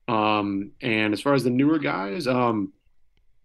Um, 0.07 0.73
and 0.81 1.13
as 1.13 1.21
far 1.21 1.35
as 1.35 1.45
the 1.45 1.51
newer 1.51 1.79
guys, 1.79 2.27
um, 2.27 2.73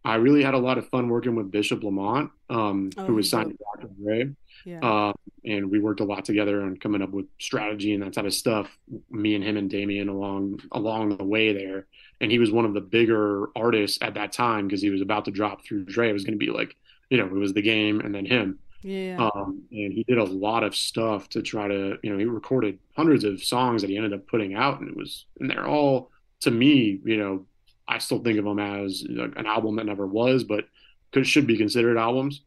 I 0.03 0.15
really 0.15 0.43
had 0.43 0.53
a 0.53 0.59
lot 0.59 0.77
of 0.77 0.88
fun 0.89 1.09
working 1.09 1.36
with 1.36 1.49
Bishop 1.49 1.83
Lamont, 1.83 2.31
um, 2.49 2.91
oh, 2.97 3.05
who 3.05 3.15
was 3.15 3.29
signed 3.29 3.51
to 3.51 3.57
Dr. 3.57 3.93
Dre. 4.01 4.29
Yeah. 4.66 4.80
Uh, 4.80 5.13
and 5.45 5.70
we 5.70 5.80
worked 5.80 5.99
a 5.99 6.05
lot 6.05 6.26
together 6.26 6.61
on 6.63 6.78
coming 6.78 7.01
up 7.01 7.11
with 7.11 7.28
strategy 7.39 7.93
and 7.93 8.03
that 8.03 8.13
type 8.13 8.26
of 8.26 8.34
stuff. 8.34 8.68
Me 9.11 9.36
and 9.36 9.43
him 9.43 9.57
and 9.57 9.70
Damien 9.70 10.09
along 10.09 10.59
along 10.72 11.16
the 11.16 11.24
way 11.24 11.53
there. 11.53 11.86
And 12.20 12.32
he 12.32 12.39
was 12.39 12.51
one 12.51 12.66
of 12.66 12.74
the 12.74 12.82
bigger 12.82 13.49
artists 13.55 13.99
at 14.01 14.16
that 14.16 14.32
time 14.32 14.68
because 14.68 14.82
he 14.82 14.89
was 14.89 15.01
about 15.01 15.26
to 15.26 15.32
drop 15.32 15.63
through 15.63 15.86
Dre. 15.86 16.09
It 16.09 16.13
was 16.13 16.24
going 16.24 16.38
to 16.38 16.45
be 16.45 16.51
like, 16.51 16.76
you 17.09 17.18
know, 17.18 17.26
it 17.26 17.34
was 17.34 17.53
the 17.53 17.61
game 17.61 18.01
and 18.01 18.13
then 18.13 18.26
him. 18.26 18.59
Yeah. 18.82 19.30
Um, 19.36 19.63
and 19.72 19.93
he 19.93 20.03
did 20.07 20.18
a 20.18 20.24
lot 20.24 20.63
of 20.63 20.76
stuff 20.76 21.30
to 21.30 21.41
try 21.41 21.68
to, 21.68 21.97
you 22.03 22.11
know, 22.11 22.18
he 22.18 22.26
recorded 22.26 22.80
hundreds 22.95 23.24
of 23.24 23.43
songs 23.43 23.82
that 23.82 23.89
he 23.89 23.97
ended 23.97 24.13
up 24.13 24.28
putting 24.28 24.53
out, 24.53 24.80
and 24.80 24.89
it 24.89 24.95
was, 24.95 25.26
and 25.39 25.49
they're 25.49 25.68
all 25.68 26.11
to 26.41 26.51
me, 26.51 26.99
you 27.03 27.18
know, 27.18 27.45
I 27.88 27.97
still 27.97 28.20
think 28.20 28.38
of 28.38 28.45
them 28.45 28.59
as 28.59 29.03
an 29.07 29.45
album 29.47 29.78
that 29.78 29.86
never 29.86 30.05
was, 30.05 30.43
but 30.43 30.66
could 31.11 31.26
should 31.26 31.47
be 31.47 31.57
considered 31.57 31.97
albums. 31.97 32.41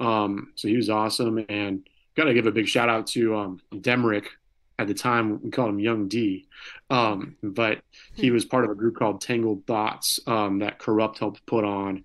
Um, 0.00 0.52
so 0.56 0.68
he 0.68 0.76
was 0.76 0.90
awesome, 0.90 1.44
and 1.48 1.86
got 2.16 2.24
to 2.24 2.34
give 2.34 2.46
a 2.46 2.52
big 2.52 2.68
shout 2.68 2.88
out 2.88 3.06
to 3.08 3.36
um, 3.36 3.60
Demrick. 3.72 4.26
At 4.78 4.88
the 4.88 4.94
time, 4.94 5.40
we 5.42 5.50
called 5.50 5.70
him 5.70 5.78
Young 5.78 6.06
D, 6.06 6.48
um, 6.90 7.36
but 7.42 7.80
he 8.14 8.28
hmm. 8.28 8.34
was 8.34 8.44
part 8.44 8.64
of 8.64 8.70
a 8.70 8.74
group 8.74 8.96
called 8.96 9.22
Tangled 9.22 9.66
Thoughts 9.66 10.20
um, 10.26 10.58
that 10.58 10.78
Corrupt 10.78 11.18
helped 11.18 11.46
put 11.46 11.64
on, 11.64 12.04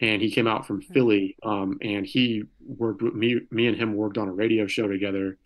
and 0.00 0.22
he 0.22 0.30
came 0.30 0.46
out 0.46 0.66
from 0.66 0.82
hmm. 0.82 0.92
Philly, 0.92 1.36
um, 1.42 1.78
and 1.82 2.06
he 2.06 2.44
worked 2.64 3.02
with 3.02 3.14
me. 3.14 3.40
Me 3.50 3.66
and 3.66 3.76
him 3.76 3.94
worked 3.94 4.18
on 4.18 4.28
a 4.28 4.32
radio 4.32 4.68
show 4.68 4.86
together 4.86 5.36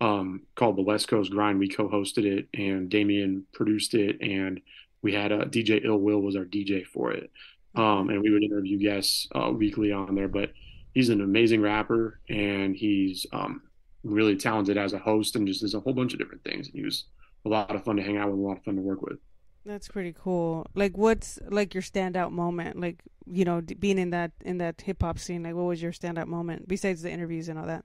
um, 0.00 0.42
called 0.54 0.76
the 0.76 0.82
West 0.82 1.08
Coast 1.08 1.30
Grind. 1.30 1.58
We 1.58 1.68
co-hosted 1.68 2.24
it, 2.24 2.48
and 2.54 2.88
Damien 2.88 3.46
produced 3.52 3.94
it, 3.94 4.20
and 4.20 4.60
we 5.02 5.12
had 5.12 5.32
a 5.32 5.46
DJ 5.46 5.84
Ill 5.84 5.98
Will 5.98 6.20
was 6.20 6.36
our 6.36 6.44
DJ 6.44 6.84
for 6.86 7.12
it. 7.12 7.30
Um, 7.74 8.08
and 8.08 8.22
we 8.22 8.30
would 8.30 8.42
interview 8.42 8.78
guests 8.78 9.28
uh, 9.34 9.50
weekly 9.50 9.92
on 9.92 10.14
there. 10.14 10.28
But 10.28 10.52
he's 10.96 11.10
an 11.10 11.20
amazing 11.20 11.60
rapper, 11.60 12.18
and 12.30 12.74
he's 12.74 13.26
um, 13.30 13.60
really 14.02 14.34
talented 14.34 14.78
as 14.78 14.94
a 14.94 14.98
host, 14.98 15.36
and 15.36 15.46
just 15.46 15.60
does 15.60 15.74
a 15.74 15.80
whole 15.80 15.92
bunch 15.92 16.14
of 16.14 16.18
different 16.18 16.42
things. 16.42 16.68
And 16.68 16.74
he 16.74 16.82
was 16.82 17.04
a 17.44 17.50
lot 17.50 17.76
of 17.76 17.84
fun 17.84 17.96
to 17.96 18.02
hang 18.02 18.16
out 18.16 18.30
with, 18.30 18.38
a 18.38 18.42
lot 18.42 18.56
of 18.56 18.64
fun 18.64 18.76
to 18.76 18.80
work 18.80 19.02
with. 19.02 19.18
That's 19.66 19.88
pretty 19.88 20.14
cool. 20.18 20.66
Like, 20.74 20.96
what's 20.96 21.38
like 21.50 21.74
your 21.74 21.82
standout 21.82 22.30
moment? 22.30 22.80
Like, 22.80 23.02
you 23.26 23.44
know, 23.44 23.60
being 23.60 23.98
in 23.98 24.08
that 24.10 24.30
in 24.40 24.56
that 24.56 24.80
hip 24.80 25.02
hop 25.02 25.18
scene. 25.18 25.42
Like, 25.42 25.54
what 25.54 25.64
was 25.64 25.82
your 25.82 25.92
standout 25.92 26.28
moment 26.28 26.66
besides 26.66 27.02
the 27.02 27.10
interviews 27.10 27.50
and 27.50 27.58
all 27.58 27.66
that? 27.66 27.84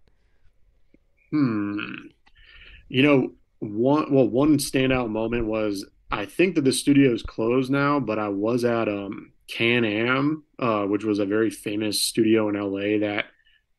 Hmm. 1.32 1.80
You 2.88 3.03
know, 3.03 3.32
one 3.59 4.14
well, 4.14 4.30
one 4.30 4.57
standout 4.57 5.09
moment 5.09 5.47
was 5.47 5.86
I 6.12 6.26
think 6.26 6.55
that 6.55 6.64
the 6.64 6.72
studio 6.72 7.12
is 7.12 7.24
closed 7.24 7.72
now, 7.72 7.99
but 7.99 8.20
I 8.20 8.30
was 8.30 8.64
at 8.64 8.88
um 8.88 9.34
Can 9.52 9.84
Am, 9.84 10.43
uh, 10.60 10.84
which 10.86 11.04
was 11.04 11.20
a 11.20 11.26
very 11.26 11.49
famous 11.49 12.02
studio 12.02 12.47
in 12.49 12.56
LA 12.56 13.06
that 13.06 13.26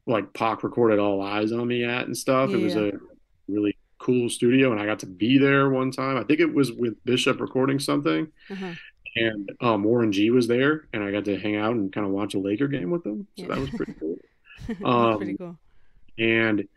like 0.06 0.32
Pac 0.34 0.62
recorded 0.62 0.98
All 0.98 1.22
Eyes 1.22 1.52
on 1.52 1.68
Me 1.68 1.84
at 1.84 2.06
and 2.06 2.16
stuff. 2.16 2.50
Yeah. 2.50 2.56
It 2.56 2.62
was 2.62 2.76
a 2.76 2.92
really 3.48 3.76
cool 3.98 4.28
studio, 4.28 4.72
and 4.72 4.80
I 4.80 4.84
got 4.84 4.98
to 5.00 5.06
be 5.06 5.38
there 5.38 5.70
one 5.70 5.90
time. 5.90 6.18
I 6.18 6.24
think 6.24 6.40
it 6.40 6.52
was 6.52 6.72
with 6.72 7.02
Bishop 7.04 7.40
recording 7.40 7.78
something, 7.78 8.28
uh-huh. 8.50 8.72
and 9.16 9.50
um, 9.60 9.84
Warren 9.84 10.12
G 10.12 10.30
was 10.30 10.46
there, 10.46 10.88
and 10.92 11.02
I 11.02 11.10
got 11.10 11.24
to 11.24 11.38
hang 11.38 11.56
out 11.56 11.72
and 11.72 11.92
kind 11.92 12.06
of 12.06 12.12
watch 12.12 12.34
a 12.34 12.38
Laker 12.38 12.68
game 12.68 12.90
with 12.90 13.04
them. 13.04 13.26
So 13.38 13.44
yeah. 13.44 13.48
that 13.54 13.58
was 13.58 13.70
pretty 13.70 13.94
cool. 13.94 14.16
um, 14.84 15.16
pretty 15.16 15.36
cool. 15.38 15.56
And 16.18 16.68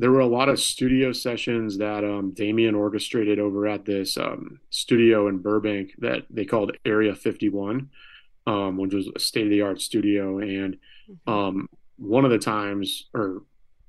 there 0.00 0.10
were 0.10 0.20
a 0.20 0.26
lot 0.26 0.48
of 0.48 0.58
studio 0.58 1.12
sessions 1.12 1.78
that 1.78 2.02
um, 2.02 2.32
Damien 2.32 2.74
orchestrated 2.74 3.38
over 3.38 3.66
at 3.66 3.84
this 3.84 4.16
um, 4.16 4.58
studio 4.70 5.28
in 5.28 5.38
Burbank 5.38 5.92
that 5.98 6.22
they 6.30 6.46
called 6.46 6.76
Area 6.84 7.14
51, 7.14 7.90
um, 8.46 8.76
which 8.76 8.94
was 8.94 9.08
a 9.14 9.20
state 9.20 9.44
of 9.44 9.50
the 9.50 9.62
art 9.62 9.80
studio. 9.80 10.38
And 10.38 10.76
mm-hmm. 11.10 11.30
um, 11.30 11.68
one 11.96 12.24
of 12.24 12.30
the 12.30 12.38
times, 12.38 13.08
or 13.14 13.42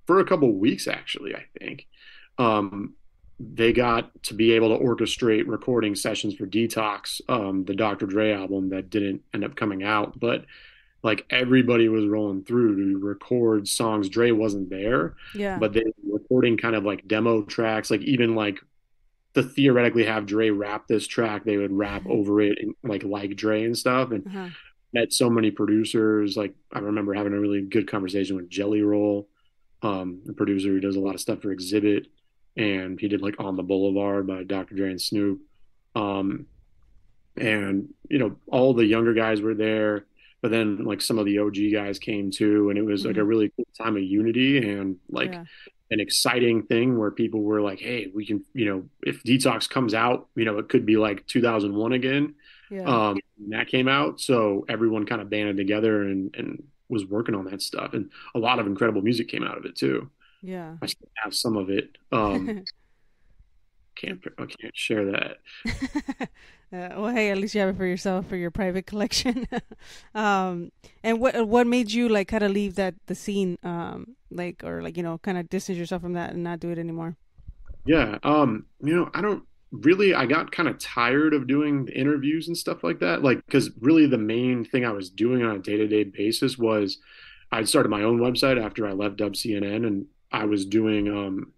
for 0.05 0.19
a 0.19 0.25
couple 0.25 0.51
weeks 0.53 0.87
actually, 0.87 1.35
I 1.35 1.45
think, 1.59 1.87
um, 2.37 2.95
they 3.39 3.73
got 3.73 4.11
to 4.23 4.33
be 4.33 4.51
able 4.51 4.77
to 4.77 4.83
orchestrate 4.83 5.47
recording 5.47 5.95
sessions 5.95 6.35
for 6.35 6.45
Detox, 6.45 7.21
um, 7.27 7.65
the 7.65 7.73
Dr. 7.73 8.05
Dre 8.05 8.33
album 8.33 8.69
that 8.69 8.89
didn't 8.89 9.21
end 9.33 9.43
up 9.43 9.55
coming 9.55 9.83
out, 9.83 10.19
but 10.19 10.45
like 11.03 11.25
everybody 11.29 11.89
was 11.89 12.07
rolling 12.07 12.43
through 12.43 12.75
to 12.75 12.99
record 12.99 13.67
songs. 13.67 14.09
Dre 14.09 14.31
wasn't 14.31 14.69
there, 14.69 15.15
yeah, 15.33 15.57
but 15.57 15.73
they 15.73 15.83
were 16.03 16.19
recording 16.19 16.57
kind 16.57 16.75
of 16.75 16.83
like 16.83 17.07
demo 17.07 17.41
tracks, 17.43 17.89
like 17.89 18.01
even 18.01 18.35
like 18.35 18.59
to 19.33 19.43
theoretically 19.43 20.05
have 20.05 20.25
Dre 20.25 20.49
rap 20.49 20.87
this 20.87 21.07
track, 21.07 21.43
they 21.43 21.57
would 21.57 21.71
rap 21.71 22.01
mm-hmm. 22.01 22.11
over 22.11 22.41
it 22.41 22.57
and 22.59 22.75
like 22.83 23.03
like 23.03 23.35
Dre 23.35 23.63
and 23.63 23.77
stuff. 23.77 24.11
And 24.11 24.27
uh-huh. 24.27 24.49
met 24.93 25.13
so 25.13 25.29
many 25.29 25.51
producers. 25.51 26.35
Like 26.35 26.53
I 26.73 26.79
remember 26.79 27.13
having 27.13 27.33
a 27.33 27.39
really 27.39 27.61
good 27.61 27.89
conversation 27.89 28.35
with 28.35 28.49
Jelly 28.49 28.81
Roll, 28.81 29.27
um, 29.81 30.21
the 30.25 30.33
producer 30.33 30.69
who 30.69 30.79
does 30.79 30.95
a 30.95 30.99
lot 30.99 31.15
of 31.15 31.21
stuff 31.21 31.41
for 31.41 31.55
Xzibit, 31.55 32.07
and 32.57 32.99
he 32.99 33.07
did 33.07 33.21
like 33.21 33.39
On 33.39 33.55
the 33.55 33.63
Boulevard 33.63 34.27
by 34.27 34.43
Dr. 34.43 34.75
Dre 34.75 34.89
and 34.89 35.01
Snoop. 35.01 35.39
Um, 35.95 36.47
and 37.37 37.93
you 38.09 38.19
know, 38.19 38.35
all 38.47 38.73
the 38.73 38.85
younger 38.85 39.13
guys 39.13 39.41
were 39.41 39.55
there, 39.55 40.05
but 40.41 40.51
then 40.51 40.83
like 40.83 41.01
some 41.01 41.17
of 41.17 41.25
the 41.25 41.39
OG 41.39 41.55
guys 41.71 41.99
came 41.99 42.31
too, 42.31 42.69
and 42.69 42.77
it 42.77 42.83
was 42.83 43.01
mm-hmm. 43.01 43.09
like 43.09 43.17
a 43.17 43.19
mm-hmm. 43.19 43.29
really 43.29 43.51
cool 43.55 43.67
time 43.77 43.95
of 43.95 44.03
unity 44.03 44.69
and 44.69 44.97
like 45.09 45.31
yeah. 45.31 45.45
An 45.91 45.99
exciting 45.99 46.63
thing 46.63 46.97
where 46.97 47.11
people 47.11 47.43
were 47.43 47.61
like, 47.61 47.79
"Hey, 47.79 48.11
we 48.13 48.25
can," 48.25 48.43
you 48.53 48.65
know, 48.65 48.89
if 49.03 49.23
Detox 49.23 49.69
comes 49.69 49.93
out, 49.93 50.27
you 50.35 50.45
know, 50.45 50.57
it 50.57 50.69
could 50.69 50.85
be 50.85 50.97
like 50.97 51.27
2001 51.27 51.93
again. 51.93 52.35
Yeah. 52.69 52.83
Um, 52.83 53.19
that 53.49 53.67
came 53.67 53.87
out, 53.87 54.19
so 54.19 54.65
everyone 54.69 55.05
kind 55.05 55.21
of 55.21 55.29
banded 55.29 55.57
together 55.57 56.03
and 56.03 56.35
and 56.35 56.63
was 56.89 57.05
working 57.05 57.35
on 57.35 57.45
that 57.45 57.61
stuff, 57.61 57.93
and 57.93 58.09
a 58.33 58.39
lot 58.39 58.59
of 58.59 58.67
incredible 58.67 59.01
music 59.01 59.27
came 59.27 59.43
out 59.43 59.57
of 59.57 59.65
it 59.65 59.75
too. 59.75 60.09
Yeah. 60.41 60.75
I 60.81 60.87
still 60.87 61.09
have 61.15 61.35
some 61.35 61.55
of 61.55 61.69
it. 61.69 61.97
Um, 62.11 62.63
can't 64.01 64.19
I 64.37 64.45
can't 64.45 64.75
share 64.75 65.05
that. 65.11 65.37
uh, 66.21 66.99
well, 67.01 67.09
hey, 67.09 67.29
at 67.29 67.37
least 67.37 67.53
you 67.53 67.61
have 67.61 67.69
it 67.69 67.77
for 67.77 67.85
yourself 67.85 68.27
for 68.27 68.35
your 68.35 68.51
private 68.51 68.85
collection. 68.85 69.47
um, 70.15 70.71
and 71.03 71.19
what 71.19 71.47
what 71.47 71.67
made 71.67 71.91
you 71.91 72.09
like 72.09 72.27
kind 72.27 72.43
of 72.43 72.51
leave 72.51 72.75
that 72.75 72.95
the 73.07 73.15
scene, 73.15 73.57
um, 73.63 74.15
like 74.29 74.63
or 74.63 74.81
like 74.81 74.97
you 74.97 75.03
know, 75.03 75.17
kind 75.19 75.37
of 75.37 75.49
distance 75.49 75.77
yourself 75.77 76.01
from 76.01 76.13
that 76.13 76.31
and 76.31 76.43
not 76.43 76.59
do 76.59 76.69
it 76.69 76.79
anymore? 76.79 77.15
Yeah, 77.85 78.17
um, 78.23 78.65
you 78.81 78.95
know, 78.95 79.09
I 79.13 79.21
don't 79.21 79.43
really. 79.71 80.13
I 80.13 80.25
got 80.25 80.51
kind 80.51 80.69
of 80.69 80.79
tired 80.79 81.33
of 81.33 81.47
doing 81.47 81.87
interviews 81.89 82.47
and 82.47 82.57
stuff 82.57 82.83
like 82.83 82.99
that. 82.99 83.23
Like, 83.23 83.45
because 83.45 83.69
really 83.79 84.07
the 84.07 84.17
main 84.17 84.65
thing 84.65 84.85
I 84.85 84.91
was 84.91 85.09
doing 85.09 85.43
on 85.43 85.55
a 85.55 85.59
day 85.59 85.77
to 85.77 85.87
day 85.87 86.03
basis 86.03 86.57
was 86.57 86.97
I 87.51 87.63
started 87.63 87.89
my 87.89 88.03
own 88.03 88.19
website 88.19 88.63
after 88.63 88.87
I 88.87 88.93
left 88.93 89.17
WCNN, 89.17 89.85
and 89.85 90.05
I 90.31 90.45
was 90.45 90.65
doing 90.65 91.09
um, 91.09 91.53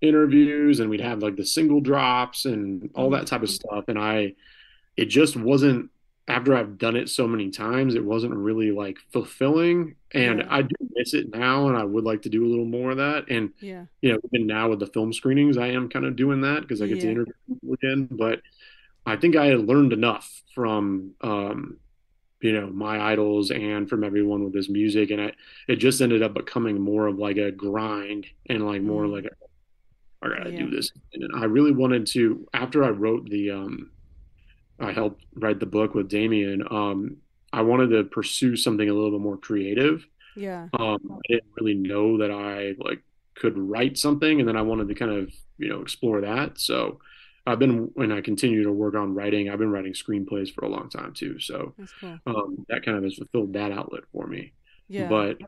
interviews 0.00 0.80
and 0.80 0.88
we'd 0.88 1.00
have 1.00 1.22
like 1.22 1.36
the 1.36 1.44
single 1.44 1.80
drops 1.80 2.44
and 2.44 2.90
all 2.94 3.10
that 3.10 3.26
type 3.26 3.42
of 3.42 3.48
mm-hmm. 3.48 3.68
stuff. 3.68 3.84
And 3.88 3.98
I, 3.98 4.34
it 4.96 5.06
just 5.06 5.36
wasn't, 5.36 5.90
after 6.28 6.54
I've 6.54 6.78
done 6.78 6.96
it 6.96 7.08
so 7.08 7.26
many 7.26 7.50
times, 7.50 7.94
it 7.94 8.04
wasn't 8.04 8.34
really 8.34 8.70
like 8.70 8.98
fulfilling. 9.12 9.96
And 10.12 10.40
yeah. 10.40 10.46
I 10.48 10.62
do 10.62 10.74
miss 10.94 11.12
it 11.12 11.34
now 11.34 11.68
and 11.68 11.76
I 11.76 11.84
would 11.84 12.04
like 12.04 12.22
to 12.22 12.28
do 12.28 12.44
a 12.44 12.48
little 12.48 12.64
more 12.64 12.92
of 12.92 12.98
that. 12.98 13.28
And, 13.28 13.50
yeah, 13.60 13.84
you 14.00 14.12
know, 14.12 14.18
even 14.32 14.46
now 14.46 14.68
with 14.68 14.78
the 14.78 14.86
film 14.86 15.12
screenings, 15.12 15.58
I 15.58 15.68
am 15.68 15.88
kind 15.88 16.04
of 16.04 16.16
doing 16.16 16.40
that 16.42 16.62
because 16.62 16.80
I 16.82 16.86
get 16.86 16.98
yeah. 16.98 17.02
to 17.02 17.10
interview 17.10 17.32
people 17.48 17.74
again. 17.74 18.08
But 18.10 18.40
I 19.04 19.16
think 19.16 19.36
I 19.36 19.46
had 19.46 19.66
learned 19.66 19.92
enough 19.92 20.42
from, 20.54 21.12
um, 21.20 21.78
you 22.42 22.58
know 22.58 22.68
my 22.68 23.12
idols 23.12 23.50
and 23.50 23.86
from 23.86 24.02
everyone 24.02 24.42
with 24.42 24.54
this 24.54 24.70
music 24.70 25.10
and 25.10 25.20
it 25.20 25.36
it 25.68 25.76
just 25.76 26.00
ended 26.00 26.22
up 26.22 26.32
becoming 26.32 26.80
more 26.80 27.06
of 27.06 27.18
like 27.18 27.36
a 27.36 27.50
grind 27.50 28.24
and 28.48 28.66
like 28.66 28.80
more 28.80 29.04
mm. 29.04 29.12
like 29.12 29.24
a, 29.26 29.49
I 30.22 30.28
gotta 30.28 30.50
yeah. 30.50 30.58
do 30.60 30.70
this 30.70 30.90
and 31.14 31.30
I 31.36 31.44
really 31.44 31.72
wanted 31.72 32.06
to 32.08 32.46
after 32.52 32.84
I 32.84 32.90
wrote 32.90 33.28
the 33.28 33.50
um 33.50 33.90
I 34.78 34.92
helped 34.92 35.24
write 35.34 35.60
the 35.60 35.66
book 35.66 35.94
with 35.94 36.08
Damien 36.08 36.62
um 36.70 37.16
I 37.52 37.62
wanted 37.62 37.88
to 37.88 38.04
pursue 38.04 38.56
something 38.56 38.88
a 38.88 38.92
little 38.92 39.10
bit 39.10 39.20
more 39.20 39.36
creative 39.36 40.06
yeah 40.36 40.68
um 40.74 40.98
I 41.10 41.18
didn't 41.28 41.50
really 41.58 41.74
know 41.74 42.18
that 42.18 42.30
I 42.30 42.74
like 42.78 43.02
could 43.34 43.56
write 43.56 43.96
something 43.96 44.40
and 44.40 44.48
then 44.48 44.56
I 44.56 44.62
wanted 44.62 44.88
to 44.88 44.94
kind 44.94 45.12
of 45.12 45.32
you 45.58 45.68
know 45.68 45.80
explore 45.80 46.20
that 46.20 46.58
so 46.58 47.00
I've 47.46 47.58
been 47.58 47.90
when 47.94 48.12
I 48.12 48.20
continue 48.20 48.62
to 48.64 48.72
work 48.72 48.94
on 48.94 49.14
writing. 49.14 49.48
I've 49.48 49.58
been 49.58 49.72
writing 49.72 49.92
screenplays 49.92 50.52
for 50.54 50.64
a 50.64 50.68
long 50.68 50.90
time 50.90 51.14
too, 51.14 51.38
so 51.40 51.74
cool. 52.00 52.18
um, 52.26 52.66
that 52.68 52.84
kind 52.84 52.98
of 52.98 53.04
has 53.04 53.14
fulfilled 53.14 53.54
that 53.54 53.72
outlet 53.72 54.02
for 54.12 54.26
me. 54.26 54.52
Yeah. 54.88 55.08
But 55.08 55.38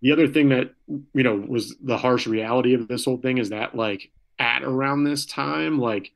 the 0.00 0.12
other 0.12 0.28
thing 0.28 0.50
that 0.50 0.72
you 0.88 1.22
know 1.22 1.36
was 1.36 1.76
the 1.82 1.98
harsh 1.98 2.26
reality 2.26 2.74
of 2.74 2.88
this 2.88 3.04
whole 3.04 3.18
thing 3.18 3.38
is 3.38 3.50
that 3.50 3.74
like 3.74 4.10
at 4.40 4.64
around 4.64 5.04
this 5.04 5.26
time, 5.26 5.78
like 5.78 6.12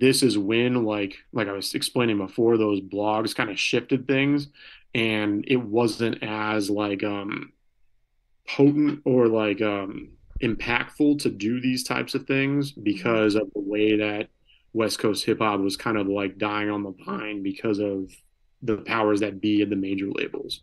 this 0.00 0.22
is 0.22 0.38
when 0.38 0.84
like 0.84 1.18
like 1.32 1.46
I 1.46 1.52
was 1.52 1.74
explaining 1.74 2.18
before, 2.18 2.56
those 2.56 2.80
blogs 2.80 3.34
kind 3.34 3.50
of 3.50 3.58
shifted 3.58 4.08
things, 4.08 4.48
and 4.94 5.44
it 5.46 5.56
wasn't 5.56 6.22
as 6.22 6.70
like 6.70 7.04
um 7.04 7.52
potent 8.48 9.02
or 9.04 9.28
like 9.28 9.60
um 9.62 10.10
impactful 10.42 11.20
to 11.20 11.28
do 11.30 11.60
these 11.60 11.84
types 11.84 12.14
of 12.14 12.26
things 12.26 12.72
mm-hmm. 12.72 12.82
because 12.82 13.34
of 13.34 13.52
the 13.52 13.60
way 13.60 13.96
that 13.96 14.28
West 14.72 14.98
Coast 14.98 15.24
hip 15.24 15.40
hop 15.40 15.60
was 15.60 15.76
kind 15.76 15.98
of 15.98 16.08
like 16.08 16.38
dying 16.38 16.70
on 16.70 16.82
the 16.82 16.94
vine 17.04 17.42
because 17.42 17.78
of 17.78 18.10
the 18.62 18.78
powers 18.78 19.20
that 19.20 19.40
be 19.40 19.62
in 19.62 19.70
the 19.70 19.76
major 19.76 20.08
labels. 20.10 20.62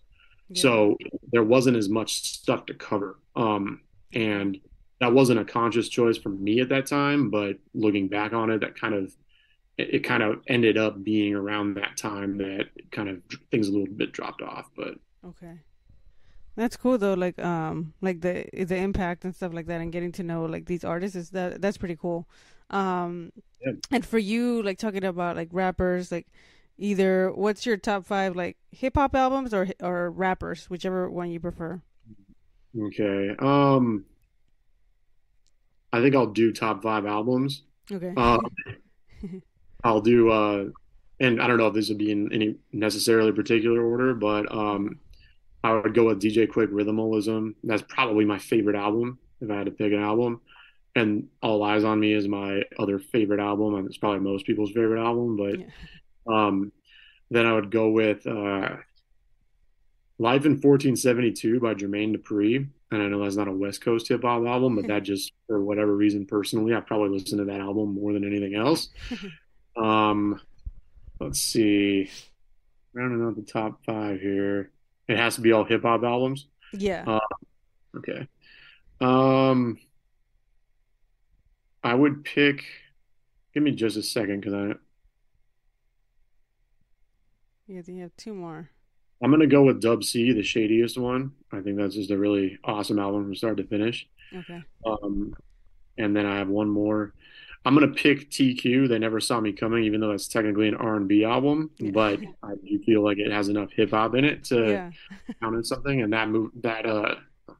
Yeah. 0.49 0.61
So 0.61 0.97
there 1.31 1.43
wasn't 1.43 1.77
as 1.77 1.89
much 1.89 2.23
stuff 2.23 2.65
to 2.67 2.73
cover. 2.73 3.19
Um, 3.35 3.81
and 4.13 4.59
that 4.99 5.13
wasn't 5.13 5.39
a 5.39 5.45
conscious 5.45 5.89
choice 5.89 6.17
for 6.17 6.29
me 6.29 6.59
at 6.59 6.69
that 6.69 6.87
time, 6.87 7.29
but 7.29 7.57
looking 7.73 8.07
back 8.07 8.33
on 8.33 8.49
it, 8.49 8.61
that 8.61 8.79
kind 8.79 8.93
of 8.93 9.15
it, 9.77 10.03
kind 10.03 10.23
of 10.23 10.41
ended 10.47 10.77
up 10.77 11.03
being 11.03 11.35
around 11.35 11.75
that 11.75 11.97
time 11.97 12.37
that 12.37 12.69
kind 12.91 13.09
of 13.09 13.21
things 13.51 13.67
a 13.67 13.71
little 13.71 13.93
bit 13.93 14.11
dropped 14.11 14.41
off. 14.41 14.69
But 14.75 14.95
okay, 15.25 15.59
that's 16.55 16.75
cool 16.75 16.97
though. 16.97 17.13
Like 17.13 17.37
um, 17.39 17.93
like 18.01 18.21
the 18.21 18.45
the 18.53 18.75
impact 18.75 19.23
and 19.23 19.35
stuff 19.35 19.53
like 19.53 19.67
that, 19.67 19.81
and 19.81 19.91
getting 19.91 20.11
to 20.13 20.23
know 20.23 20.45
like 20.45 20.65
these 20.65 20.83
artists 20.83 21.15
is 21.15 21.29
that 21.31 21.61
that's 21.61 21.77
pretty 21.77 21.95
cool. 21.95 22.27
Um, 22.69 23.31
yeah. 23.63 23.73
and 23.91 24.05
for 24.05 24.17
you, 24.17 24.63
like 24.63 24.79
talking 24.79 25.03
about 25.03 25.35
like 25.35 25.49
rappers, 25.51 26.11
like 26.11 26.27
either 26.77 27.31
what's 27.33 27.65
your 27.65 27.77
top 27.77 28.05
five 28.05 28.35
like 28.35 28.57
hip 28.71 28.95
hop 28.95 29.15
albums 29.15 29.53
or 29.53 29.67
or 29.81 30.09
rappers, 30.09 30.69
whichever 30.69 31.09
one 31.09 31.29
you 31.29 31.39
prefer. 31.39 31.81
Okay. 32.79 33.35
Um, 33.39 34.05
I 35.93 36.01
think 36.01 36.15
I'll 36.15 36.27
do 36.27 36.51
top 36.51 36.83
five 36.83 37.05
albums. 37.05 37.63
Okay. 37.91 38.13
Um, 38.17 38.41
I'll 39.83 40.01
do 40.01 40.29
uh, 40.29 40.65
and 41.19 41.41
I 41.41 41.47
don't 41.47 41.57
know 41.57 41.67
if 41.67 41.73
this 41.73 41.89
would 41.89 41.97
be 41.97 42.11
in 42.11 42.31
any 42.33 42.55
necessarily 42.71 43.31
particular 43.31 43.83
order, 43.83 44.13
but 44.13 44.51
um, 44.51 44.99
I 45.63 45.73
would 45.73 45.93
go 45.93 46.05
with 46.05 46.21
DJ 46.21 46.47
Quik 46.47 46.69
Rhythmalism. 46.71 47.55
That's 47.63 47.83
probably 47.87 48.25
my 48.25 48.37
favorite 48.37 48.75
album 48.75 49.19
if 49.41 49.49
I 49.49 49.55
had 49.55 49.65
to 49.65 49.71
pick 49.71 49.93
an 49.93 50.01
album 50.01 50.41
and 50.97 51.27
All 51.43 51.63
Eyes 51.63 51.83
on 51.83 51.99
Me 51.99 52.13
is 52.13 52.27
my 52.27 52.63
other 52.79 52.97
favorite 52.99 53.39
album, 53.39 53.75
and 53.75 53.85
it's 53.85 53.97
probably 53.97 54.19
most 54.19 54.45
people's 54.45 54.71
favorite 54.71 55.01
album. 55.01 55.37
But 55.37 55.59
yeah. 55.59 55.67
um, 56.27 56.71
then 57.29 57.45
I 57.45 57.53
would 57.53 57.69
go 57.69 57.89
with 57.89 58.25
uh, 58.25 58.77
Life 60.19 60.45
in 60.45 60.53
1472 60.53 61.59
by 61.59 61.75
Jermaine 61.75 62.15
Dupri. 62.15 62.67
And 62.89 63.01
I 63.01 63.07
know 63.07 63.23
that's 63.23 63.35
not 63.35 63.47
a 63.47 63.51
West 63.51 63.81
Coast 63.81 64.07
hip 64.07 64.23
hop 64.23 64.45
album, 64.45 64.75
but 64.75 64.87
that 64.87 65.03
just, 65.03 65.33
for 65.47 65.63
whatever 65.63 65.95
reason, 65.95 66.25
personally, 66.25 66.73
I 66.73 66.79
probably 66.79 67.09
listened 67.09 67.39
to 67.39 67.45
that 67.45 67.59
album 67.59 67.93
more 67.93 68.13
than 68.13 68.25
anything 68.25 68.55
else. 68.55 68.89
um, 69.77 70.41
let's 71.19 71.39
see. 71.39 72.09
Rounding 72.93 73.27
out 73.27 73.35
the 73.35 73.43
top 73.43 73.83
five 73.85 74.19
here. 74.19 74.71
It 75.07 75.17
has 75.17 75.35
to 75.35 75.41
be 75.41 75.51
all 75.51 75.63
hip 75.63 75.83
hop 75.83 76.03
albums. 76.03 76.47
Yeah. 76.73 77.03
Uh, 77.05 77.19
okay. 77.97 78.27
Um, 78.99 79.77
I 81.83 81.93
would 81.93 82.23
pick. 82.23 82.63
Give 83.53 83.63
me 83.63 83.71
just 83.71 83.97
a 83.97 84.03
second 84.03 84.41
because 84.41 84.53
I 84.53 84.73
Yeah, 87.67 87.81
you 87.85 88.01
have 88.01 88.15
two 88.17 88.33
more. 88.33 88.69
I'm 89.21 89.31
gonna 89.31 89.47
go 89.47 89.63
with 89.63 89.81
Dub 89.81 90.03
C, 90.03 90.31
the 90.31 90.41
shadiest 90.43 90.97
one. 90.97 91.31
I 91.51 91.61
think 91.61 91.77
that's 91.77 91.95
just 91.95 92.11
a 92.11 92.17
really 92.17 92.57
awesome 92.63 92.99
album 92.99 93.23
from 93.25 93.35
start 93.35 93.57
to 93.57 93.63
finish. 93.63 94.07
Okay. 94.35 94.61
Um, 94.85 95.33
and 95.97 96.15
then 96.15 96.25
I 96.25 96.37
have 96.37 96.49
one 96.49 96.69
more. 96.69 97.13
I'm 97.65 97.73
gonna 97.73 97.87
pick 97.89 98.29
TQ. 98.29 98.87
They 98.87 98.99
never 98.99 99.19
saw 99.19 99.39
me 99.41 99.51
coming, 99.53 99.83
even 99.85 99.99
though 99.99 100.11
that's 100.11 100.27
technically 100.27 100.67
an 100.67 100.75
R&B 100.75 101.23
album, 101.25 101.71
Yeah. 101.79 101.91
but 101.91 102.19
I 102.43 102.53
do 102.63 102.79
feel 102.85 103.03
like 103.03 103.17
it 103.17 103.31
has 103.31 103.49
enough 103.49 103.71
hip 103.71 103.89
hop 103.91 104.13
in 104.15 104.23
it 104.23 104.43
to 104.45 104.69
Yeah. 104.69 104.91
count 105.41 105.57
as 105.57 105.67
something. 105.67 106.01
And 106.01 106.13
that 106.13 106.29
move, 106.29 106.51
that 106.61 106.85
uh, 106.85 107.15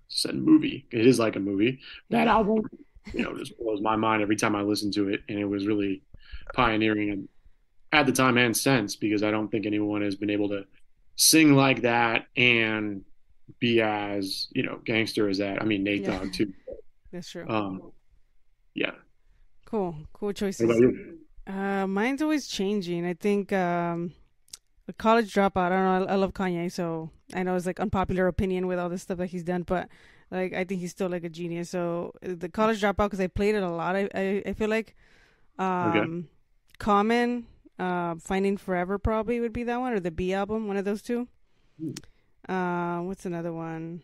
said 0.08 0.36
movie, 0.36 0.86
it 0.91 1.05
is 1.08 1.20
like 1.20 1.36
a 1.36 1.39
movie. 1.39 1.80
That 2.12 2.28
album, 2.28 2.64
you 3.14 3.24
know, 3.24 3.38
just 3.38 3.58
blows 3.58 3.82
my 3.82 3.95
mind 3.95 4.22
every 4.22 4.36
time 4.38 4.55
I 4.55 4.62
listen 4.62 4.91
to 4.91 5.10
it, 5.10 5.22
and 5.28 5.39
it 5.39 5.45
was 5.45 5.66
really 5.68 6.03
pioneering 6.53 7.10
and 7.10 7.30
at 7.91 8.05
the 8.05 8.12
time 8.12 8.38
and 8.38 8.55
since 8.55 8.95
because 8.95 9.24
I 9.24 9.32
don't 9.32 9.49
think 9.49 9.66
anyone 9.66 10.01
has 10.01 10.16
been 10.16 10.30
able 10.30 10.49
to 10.49 10.66
sing 11.18 11.53
like 11.53 11.82
that 11.82 12.28
and 12.38 13.03
be 13.59 13.82
as 13.82 14.47
you 14.53 14.63
know 14.63 14.80
gangster 14.86 15.28
as 15.28 15.39
that. 15.39 15.61
I 15.61 15.65
mean 15.65 15.84
Nate 15.84 16.03
Yeah. 16.03 16.20
Dogg 16.20 16.32
too. 16.34 16.53
That's 17.11 17.30
true. 17.30 17.45
Um, 17.49 17.91
yeah. 18.74 18.91
cool. 19.65 19.95
Cool 20.13 20.32
choices. 20.34 20.61
about 20.61 20.78
you? 20.80 21.18
Uh, 21.47 21.88
mine's 21.88 22.22
always 22.22 22.47
changing. 22.47 23.05
I 23.05 23.13
think 23.13 23.51
um, 23.53 24.13
a 24.88 24.93
college 24.93 25.34
dropout. 25.34 25.57
I 25.57 25.70
don't 25.70 25.84
know. 25.86 26.05
I, 26.07 26.13
I 26.13 26.15
love 26.15 26.34
Kanye, 26.34 26.72
so 26.72 27.09
I 27.34 27.43
know 27.43 27.55
it's 27.55 27.65
like 27.65 27.80
unpopular 27.80 28.28
opinion 28.28 28.68
with 28.68 28.78
all 28.80 28.89
this 28.89 29.01
stuff 29.03 29.18
that 29.18 29.28
he's 29.28 29.43
done, 29.43 29.63
but 29.63 29.88
like 30.30 30.53
I 30.53 30.65
think 30.65 30.82
he's 30.82 30.91
still 30.91 31.09
like 31.09 31.24
a 31.24 31.30
genius. 31.30 31.70
So 31.70 32.13
uh, 32.24 32.36
the 32.38 32.49
college 32.49 32.82
dropout 32.82 33.05
because 33.05 33.22
I 33.22 33.28
played 33.28 33.55
it 33.55 33.63
a 33.63 33.70
lot. 33.70 33.95
I 33.95 34.09
I, 34.13 34.43
I 34.45 34.53
feel 34.53 34.70
like 34.70 34.95
um, 35.57 36.28
Common, 36.78 37.47
uh, 37.80 38.15
Finding 38.15 38.57
Forever 38.57 38.97
probably 38.97 39.39
would 39.39 39.53
be 39.53 39.63
that 39.63 39.80
one 39.80 39.93
or 39.93 39.99
the 39.99 40.11
B 40.11 40.34
album, 40.34 40.67
one 40.67 40.78
of 40.78 40.86
those 40.86 41.01
two. 41.01 41.28
Uh, 42.49 42.99
what's 43.01 43.25
another 43.25 43.53
one? 43.53 44.01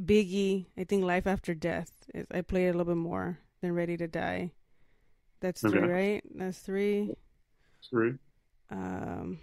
Biggie. 0.00 0.66
I 0.76 0.84
think 0.84 1.04
Life 1.04 1.26
After 1.26 1.54
Death. 1.54 1.90
is- 2.14 2.26
I 2.30 2.42
played 2.42 2.66
it 2.66 2.74
a 2.74 2.78
little 2.78 2.92
bit 2.94 3.00
more 3.00 3.38
than 3.62 3.72
Ready 3.74 3.96
to 3.96 4.06
Die. 4.06 4.52
That's 5.40 5.60
three, 5.60 5.80
Okay. 5.80 5.88
right? 5.88 6.22
That's 6.34 6.58
three. 6.58 7.14
Three. 7.88 8.14
Um, 8.70 9.38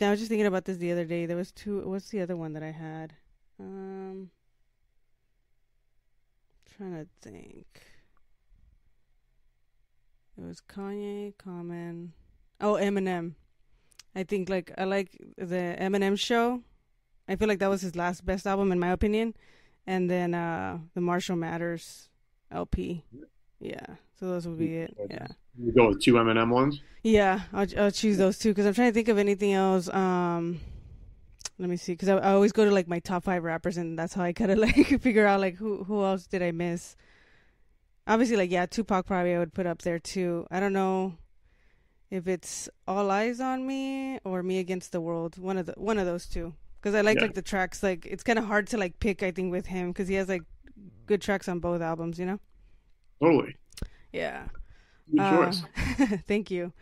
I 0.00 0.10
was 0.10 0.18
just 0.18 0.28
thinking 0.28 0.46
about 0.46 0.64
this 0.64 0.78
the 0.78 0.92
other 0.92 1.04
day. 1.04 1.26
There 1.26 1.36
was 1.36 1.52
two. 1.52 1.80
What's 1.88 2.08
the 2.10 2.20
other 2.20 2.36
one 2.36 2.52
that 2.54 2.62
I 2.62 2.70
had? 2.70 3.14
Um, 3.58 4.30
trying 6.76 6.92
to 7.04 7.06
think. 7.20 7.66
It 10.40 10.46
was 10.46 10.62
Kanye, 10.62 11.36
Common. 11.36 12.12
Oh, 12.60 12.74
Eminem. 12.74 13.34
I 14.14 14.22
think 14.22 14.48
like 14.48 14.72
I 14.78 14.84
like 14.84 15.16
the 15.36 15.76
Eminem 15.78 16.18
show. 16.18 16.62
I 17.28 17.36
feel 17.36 17.46
like 17.46 17.58
that 17.58 17.70
was 17.70 17.82
his 17.82 17.94
last 17.94 18.24
best 18.24 18.46
album 18.46 18.72
in 18.72 18.78
my 18.78 18.90
opinion. 18.90 19.34
And 19.86 20.10
then 20.10 20.34
uh 20.34 20.78
the 20.94 21.00
Marshall 21.00 21.36
Mathers 21.36 22.08
LP. 22.50 23.04
Yeah. 23.60 23.86
So 24.18 24.28
those 24.28 24.46
would 24.46 24.58
be 24.58 24.76
it. 24.76 24.96
Yeah. 25.10 25.26
You 25.58 25.72
go 25.72 25.88
with 25.88 26.02
two 26.02 26.14
Eminem 26.14 26.50
ones. 26.50 26.80
Yeah, 27.02 27.40
I'll, 27.52 27.66
I'll 27.78 27.90
choose 27.90 28.18
those 28.18 28.38
two 28.38 28.50
because 28.50 28.66
I'm 28.66 28.74
trying 28.74 28.90
to 28.90 28.94
think 28.94 29.08
of 29.08 29.18
anything 29.18 29.52
else. 29.52 29.88
Um, 29.88 30.60
let 31.58 31.68
me 31.68 31.76
see, 31.76 31.92
because 31.92 32.08
I, 32.08 32.16
I 32.16 32.32
always 32.32 32.52
go 32.52 32.64
to 32.64 32.70
like 32.70 32.88
my 32.88 32.98
top 32.98 33.24
five 33.24 33.44
rappers, 33.44 33.76
and 33.76 33.98
that's 33.98 34.12
how 34.12 34.22
I 34.22 34.32
kind 34.32 34.50
of 34.50 34.58
like 34.66 35.00
figure 35.00 35.26
out 35.26 35.40
like 35.40 35.56
who 35.56 35.84
who 35.84 36.02
else 36.04 36.26
did 36.26 36.42
I 36.42 36.50
miss. 36.50 36.96
Obviously, 38.06 38.36
like 38.36 38.50
yeah, 38.50 38.66
Tupac 38.66 39.06
probably 39.06 39.34
I 39.34 39.38
would 39.38 39.54
put 39.54 39.66
up 39.66 39.82
there 39.82 39.98
too. 39.98 40.46
I 40.50 40.58
don't 40.60 40.72
know 40.72 41.14
if 42.10 42.26
it's 42.26 42.68
All 42.88 43.10
Eyes 43.10 43.40
on 43.40 43.66
Me 43.66 44.18
or 44.24 44.42
Me 44.42 44.58
Against 44.58 44.92
the 44.92 45.00
World. 45.00 45.38
One 45.38 45.58
of 45.58 45.66
the 45.66 45.72
one 45.76 45.98
of 45.98 46.06
those 46.06 46.26
two. 46.26 46.54
Because 46.80 46.94
I 46.94 47.02
like 47.02 47.16
Yeah. 47.16 47.22
like 47.24 47.34
the 47.34 47.42
tracks. 47.42 47.82
Like 47.82 48.06
it's 48.06 48.22
kind 48.22 48.38
of 48.38 48.46
hard 48.46 48.66
to 48.68 48.78
like 48.78 48.98
pick. 49.00 49.22
I 49.22 49.30
think 49.30 49.52
with 49.52 49.66
him 49.66 49.88
because 49.92 50.08
he 50.08 50.14
has 50.14 50.28
like 50.28 50.42
good 51.06 51.20
tracks 51.20 51.48
on 51.48 51.60
both 51.60 51.80
albums. 51.82 52.18
You 52.18 52.26
know. 52.26 52.40
Totally. 53.22 53.56
Yeah. 54.12 54.48
Good 55.10 55.20
Uh, 55.20 55.52
thank 56.26 56.50
you. 56.50 56.72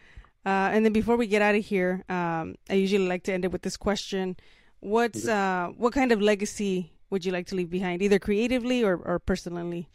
Uh, 0.47 0.71
and 0.73 0.85
then 0.85 0.93
before 0.93 1.16
we 1.16 1.27
get 1.27 1.43
out 1.43 1.55
of 1.57 1.64
here, 1.64 2.05
um, 2.09 2.55
I 2.71 2.75
usually 2.75 3.07
like 3.09 3.25
to 3.25 3.33
end 3.33 3.45
it 3.45 3.53
with 3.53 3.62
this 3.62 3.77
question: 3.77 4.37
What's 4.81 5.25
Okay. 5.25 5.33
uh, 5.33 5.69
what 5.77 5.93
kind 5.93 6.12
of 6.12 6.23
legacy 6.23 6.93
would 7.11 7.25
you 7.25 7.33
like 7.33 7.47
to 7.49 7.55
leave 7.57 7.69
behind, 7.71 8.01
either 8.03 8.19
creatively 8.19 8.85
or, 8.85 8.97
or 8.97 9.19
personally? 9.19 9.89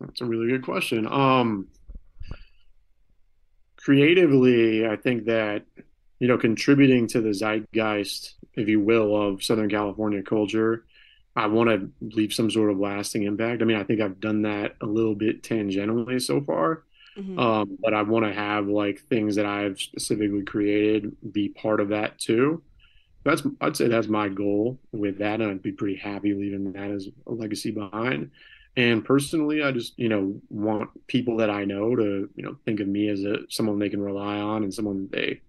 That's 0.00 0.20
a 0.20 0.24
really 0.24 0.48
good 0.48 0.64
question. 0.64 1.06
Um, 1.06 1.68
creatively, 3.76 4.86
I 4.86 4.96
think 4.96 5.26
that, 5.26 5.64
you 6.18 6.28
know, 6.28 6.38
contributing 6.38 7.06
to 7.08 7.20
the 7.20 7.30
zeitgeist, 7.30 8.34
if 8.54 8.68
you 8.68 8.80
will, 8.80 9.14
of 9.16 9.42
Southern 9.42 9.70
California 9.70 10.22
culture, 10.22 10.84
I 11.36 11.46
want 11.46 11.70
to 11.70 11.90
leave 12.00 12.32
some 12.32 12.50
sort 12.50 12.70
of 12.70 12.78
lasting 12.78 13.22
impact. 13.22 13.62
I 13.62 13.64
mean, 13.64 13.76
I 13.76 13.84
think 13.84 14.00
I've 14.00 14.20
done 14.20 14.42
that 14.42 14.76
a 14.80 14.86
little 14.86 15.14
bit 15.14 15.42
tangentially 15.42 16.20
so 16.20 16.40
far. 16.40 16.82
Mhm. 17.16 17.38
Um, 17.38 17.78
but 17.80 17.94
I 17.94 18.02
want 18.02 18.24
to 18.24 18.32
have 18.32 18.68
like 18.68 19.00
things 19.00 19.36
that 19.36 19.46
I've 19.46 19.80
specifically 19.80 20.42
created 20.42 21.16
be 21.32 21.48
part 21.48 21.80
of 21.80 21.88
that 21.88 22.18
too. 22.18 22.62
That's 23.24 23.42
I'd 23.60 23.76
say 23.76 23.88
that's 23.88 24.08
my 24.08 24.28
goal 24.28 24.78
with 24.92 25.18
that, 25.18 25.40
and 25.40 25.50
I'd 25.50 25.62
be 25.62 25.72
pretty 25.72 25.96
happy 25.96 26.32
leaving 26.34 26.72
that 26.72 26.90
as 26.90 27.08
a 27.26 27.32
legacy 27.32 27.70
behind. 27.70 28.30
And 28.76 29.04
personally, 29.04 29.62
I 29.62 29.72
just, 29.72 29.98
you 29.98 30.08
know, 30.08 30.40
want 30.48 30.90
people 31.06 31.36
that 31.38 31.50
I 31.50 31.64
know 31.64 31.96
to, 31.96 32.30
you 32.34 32.42
know, 32.42 32.56
think 32.64 32.80
of 32.80 32.88
me 32.88 33.08
as 33.08 33.24
a 33.24 33.38
someone 33.48 33.78
they 33.78 33.88
can 33.88 34.00
rely 34.00 34.36
on 34.36 34.62
and 34.62 34.72
someone 34.72 35.08
they 35.10 35.40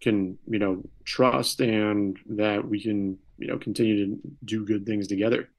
can, 0.00 0.38
you 0.48 0.58
know, 0.58 0.82
trust 1.04 1.60
and 1.60 2.18
that 2.30 2.66
we 2.66 2.80
can, 2.82 3.18
you 3.38 3.46
know, 3.46 3.58
continue 3.58 4.06
to 4.06 4.20
do 4.44 4.64
good 4.64 4.86
things 4.86 5.06
together. 5.06 5.50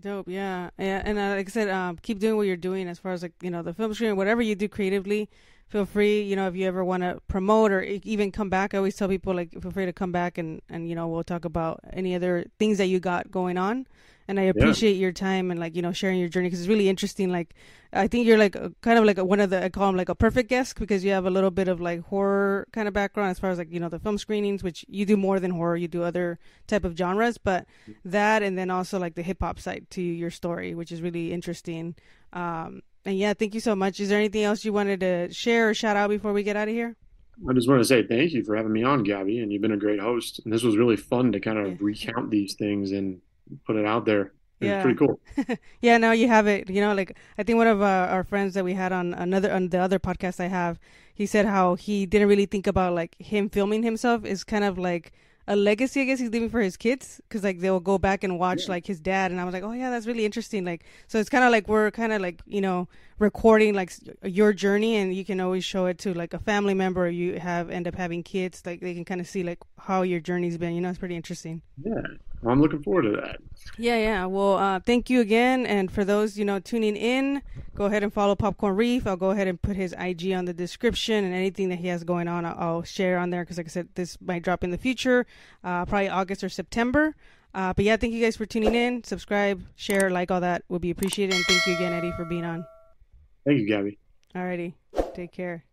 Dope, 0.00 0.28
yeah, 0.28 0.70
yeah. 0.78 1.02
And 1.04 1.18
uh, 1.18 1.34
like 1.36 1.48
I 1.48 1.50
said, 1.50 1.68
um, 1.68 1.96
keep 2.00 2.20
doing 2.20 2.36
what 2.36 2.46
you're 2.46 2.56
doing 2.56 2.86
as 2.88 3.00
far 3.00 3.12
as 3.12 3.22
like 3.22 3.32
you 3.42 3.50
know 3.50 3.62
the 3.62 3.74
film 3.74 3.92
screen, 3.94 4.14
whatever 4.16 4.40
you 4.40 4.54
do 4.54 4.68
creatively. 4.68 5.28
Feel 5.68 5.84
free, 5.84 6.22
you 6.22 6.36
know, 6.36 6.46
if 6.48 6.56
you 6.56 6.66
ever 6.66 6.84
want 6.84 7.02
to 7.02 7.20
promote 7.28 7.72
or 7.72 7.82
even 7.82 8.32
come 8.32 8.48
back. 8.48 8.72
I 8.72 8.78
always 8.78 8.96
tell 8.96 9.08
people 9.08 9.34
like 9.34 9.60
feel 9.60 9.72
free 9.72 9.86
to 9.86 9.92
come 9.92 10.12
back 10.12 10.38
and 10.38 10.62
and 10.68 10.88
you 10.88 10.94
know 10.94 11.08
we'll 11.08 11.24
talk 11.24 11.44
about 11.44 11.80
any 11.92 12.14
other 12.14 12.46
things 12.60 12.78
that 12.78 12.86
you 12.86 13.00
got 13.00 13.30
going 13.32 13.58
on. 13.58 13.86
And 14.28 14.38
I 14.38 14.42
appreciate 14.42 14.96
your 14.98 15.10
time 15.10 15.50
and 15.50 15.58
like 15.58 15.74
you 15.74 15.80
know 15.80 15.90
sharing 15.92 16.18
your 16.20 16.28
journey 16.28 16.48
because 16.48 16.60
it's 16.60 16.68
really 16.68 16.88
interesting. 16.90 17.30
Like 17.32 17.54
I 17.94 18.06
think 18.08 18.26
you're 18.26 18.36
like 18.36 18.54
a, 18.56 18.72
kind 18.82 18.98
of 18.98 19.06
like 19.06 19.16
a, 19.16 19.24
one 19.24 19.40
of 19.40 19.48
the 19.48 19.64
I 19.64 19.70
call 19.70 19.86
them 19.86 19.96
like 19.96 20.10
a 20.10 20.14
perfect 20.14 20.50
guest 20.50 20.78
because 20.78 21.02
you 21.02 21.12
have 21.12 21.24
a 21.24 21.30
little 21.30 21.50
bit 21.50 21.66
of 21.66 21.80
like 21.80 22.02
horror 22.02 22.68
kind 22.72 22.86
of 22.86 22.92
background 22.92 23.30
as 23.30 23.38
far 23.38 23.48
as 23.48 23.56
like 23.56 23.72
you 23.72 23.80
know 23.80 23.88
the 23.88 23.98
film 23.98 24.18
screenings, 24.18 24.62
which 24.62 24.84
you 24.86 25.06
do 25.06 25.16
more 25.16 25.40
than 25.40 25.50
horror. 25.50 25.76
You 25.76 25.88
do 25.88 26.02
other 26.02 26.38
type 26.66 26.84
of 26.84 26.96
genres, 26.96 27.38
but 27.38 27.66
that 28.04 28.42
and 28.42 28.58
then 28.58 28.70
also 28.70 28.98
like 28.98 29.14
the 29.14 29.22
hip 29.22 29.38
hop 29.40 29.58
side 29.58 29.86
to 29.90 30.02
your 30.02 30.30
story, 30.30 30.74
which 30.74 30.92
is 30.92 31.00
really 31.00 31.32
interesting. 31.32 31.94
Um, 32.34 32.82
and 33.06 33.16
yeah, 33.16 33.32
thank 33.32 33.54
you 33.54 33.60
so 33.60 33.74
much. 33.74 33.98
Is 33.98 34.10
there 34.10 34.18
anything 34.18 34.44
else 34.44 34.62
you 34.62 34.74
wanted 34.74 35.00
to 35.00 35.32
share 35.32 35.70
or 35.70 35.74
shout 35.74 35.96
out 35.96 36.10
before 36.10 36.34
we 36.34 36.42
get 36.42 36.56
out 36.56 36.68
of 36.68 36.74
here? 36.74 36.96
I 37.48 37.52
just 37.54 37.68
want 37.68 37.80
to 37.80 37.84
say 37.86 38.04
thank 38.06 38.32
you 38.32 38.44
for 38.44 38.56
having 38.56 38.72
me 38.72 38.82
on, 38.82 39.04
Gabby, 39.04 39.38
and 39.38 39.50
you've 39.52 39.62
been 39.62 39.72
a 39.72 39.76
great 39.78 40.00
host. 40.00 40.40
And 40.44 40.52
this 40.52 40.64
was 40.64 40.76
really 40.76 40.96
fun 40.96 41.32
to 41.32 41.40
kind 41.40 41.56
of 41.58 41.68
Yeah. 41.68 41.76
recount 41.80 42.30
these 42.30 42.54
things 42.54 42.90
and 42.92 43.22
put 43.64 43.76
it 43.76 43.86
out 43.86 44.04
there. 44.04 44.32
Yeah. 44.60 44.82
pretty 44.82 44.98
cool. 44.98 45.20
yeah, 45.80 45.98
now 45.98 46.12
you 46.12 46.26
have 46.26 46.48
it. 46.48 46.68
You 46.68 46.80
know, 46.80 46.92
like 46.94 47.16
I 47.38 47.44
think 47.44 47.58
one 47.58 47.68
of 47.68 47.80
uh, 47.80 48.08
our 48.10 48.24
friends 48.24 48.54
that 48.54 48.64
we 48.64 48.74
had 48.74 48.92
on 48.92 49.14
another 49.14 49.52
on 49.52 49.68
the 49.68 49.78
other 49.78 49.98
podcast 50.00 50.40
I 50.40 50.48
have, 50.48 50.80
he 51.14 51.26
said 51.26 51.46
how 51.46 51.76
he 51.76 52.06
didn't 52.06 52.28
really 52.28 52.46
think 52.46 52.66
about 52.66 52.94
like 52.94 53.14
him 53.20 53.48
filming 53.48 53.82
himself 53.84 54.24
is 54.24 54.42
kind 54.42 54.64
of 54.64 54.76
like 54.76 55.12
a 55.46 55.56
legacy, 55.56 56.02
I 56.02 56.04
guess 56.04 56.18
he's 56.18 56.30
leaving 56.30 56.50
for 56.50 56.60
his 56.60 56.76
kids 56.76 57.20
because 57.26 57.42
like 57.42 57.60
they'll 57.60 57.80
go 57.80 57.98
back 57.98 58.22
and 58.22 58.38
watch 58.38 58.68
like 58.68 58.86
his 58.86 59.00
dad, 59.00 59.30
and 59.30 59.40
I 59.40 59.44
was 59.44 59.54
like, 59.54 59.62
oh 59.62 59.72
yeah, 59.72 59.90
that's 59.90 60.06
really 60.06 60.24
interesting. 60.26 60.64
Like, 60.64 60.84
so 61.06 61.18
it's 61.18 61.30
kind 61.30 61.44
of 61.44 61.50
like 61.50 61.68
we're 61.68 61.90
kind 61.90 62.12
of 62.12 62.20
like 62.20 62.42
you 62.46 62.60
know 62.60 62.88
recording 63.18 63.74
like 63.74 63.92
your 64.22 64.52
journey, 64.52 64.96
and 64.96 65.14
you 65.14 65.24
can 65.24 65.40
always 65.40 65.64
show 65.64 65.86
it 65.86 65.98
to 65.98 66.14
like 66.14 66.34
a 66.34 66.38
family 66.38 66.74
member. 66.74 67.06
Or 67.06 67.08
you 67.08 67.38
have 67.38 67.70
end 67.70 67.88
up 67.88 67.94
having 67.94 68.22
kids, 68.22 68.62
like 68.64 68.80
they 68.80 68.94
can 68.94 69.04
kind 69.04 69.20
of 69.20 69.28
see 69.28 69.42
like 69.42 69.58
how 69.78 70.02
your 70.02 70.20
journey's 70.20 70.58
been. 70.58 70.74
You 70.74 70.80
know, 70.80 70.90
it's 70.90 70.98
pretty 70.98 71.16
interesting. 71.16 71.62
Yeah, 71.82 72.00
well, 72.42 72.52
I'm 72.52 72.60
looking 72.60 72.82
forward 72.82 73.02
to 73.02 73.20
that. 73.20 73.38
Yeah, 73.76 73.96
yeah. 73.96 74.26
Well, 74.26 74.54
uh, 74.56 74.80
thank 74.80 75.10
you 75.10 75.20
again, 75.20 75.66
and 75.66 75.90
for 75.90 76.04
those 76.04 76.38
you 76.38 76.44
know 76.44 76.58
tuning 76.60 76.96
in, 76.96 77.42
go 77.74 77.86
ahead 77.86 78.02
and 78.02 78.12
follow 78.12 78.34
Popcorn 78.34 78.76
Reef. 78.76 79.06
I'll 79.06 79.16
go 79.16 79.30
ahead 79.30 79.48
and 79.48 79.60
put 79.60 79.76
his 79.76 79.94
IG 79.98 80.32
on 80.32 80.44
the 80.44 80.54
description, 80.54 81.24
and 81.24 81.34
anything 81.34 81.68
that 81.70 81.76
he 81.76 81.88
has 81.88 82.04
going 82.04 82.28
on, 82.28 82.44
I'll, 82.44 82.56
I'll 82.58 82.82
share 82.82 83.18
on 83.18 83.30
there 83.30 83.42
because, 83.42 83.58
like 83.58 83.66
I 83.66 83.70
said, 83.70 83.88
this 83.94 84.18
might 84.20 84.42
drop 84.42 84.64
in 84.64 84.70
the 84.70 84.78
future, 84.78 85.26
uh, 85.64 85.84
probably 85.84 86.08
August 86.08 86.44
or 86.44 86.48
September. 86.48 87.14
Uh, 87.54 87.72
but 87.72 87.84
yeah, 87.84 87.96
thank 87.96 88.12
you 88.12 88.22
guys 88.22 88.36
for 88.36 88.46
tuning 88.46 88.74
in. 88.74 89.02
Subscribe, 89.04 89.62
share, 89.74 90.10
like 90.10 90.30
all 90.30 90.40
that 90.40 90.62
would 90.68 90.82
be 90.82 90.90
appreciated. 90.90 91.34
And 91.34 91.44
thank 91.46 91.66
you 91.66 91.72
again, 91.72 91.92
Eddie, 91.92 92.12
for 92.12 92.24
being 92.24 92.44
on. 92.44 92.64
Thank 93.44 93.60
you, 93.60 93.68
Gabby. 93.68 93.98
Alrighty. 94.34 94.74
Take 95.14 95.32
care. 95.32 95.64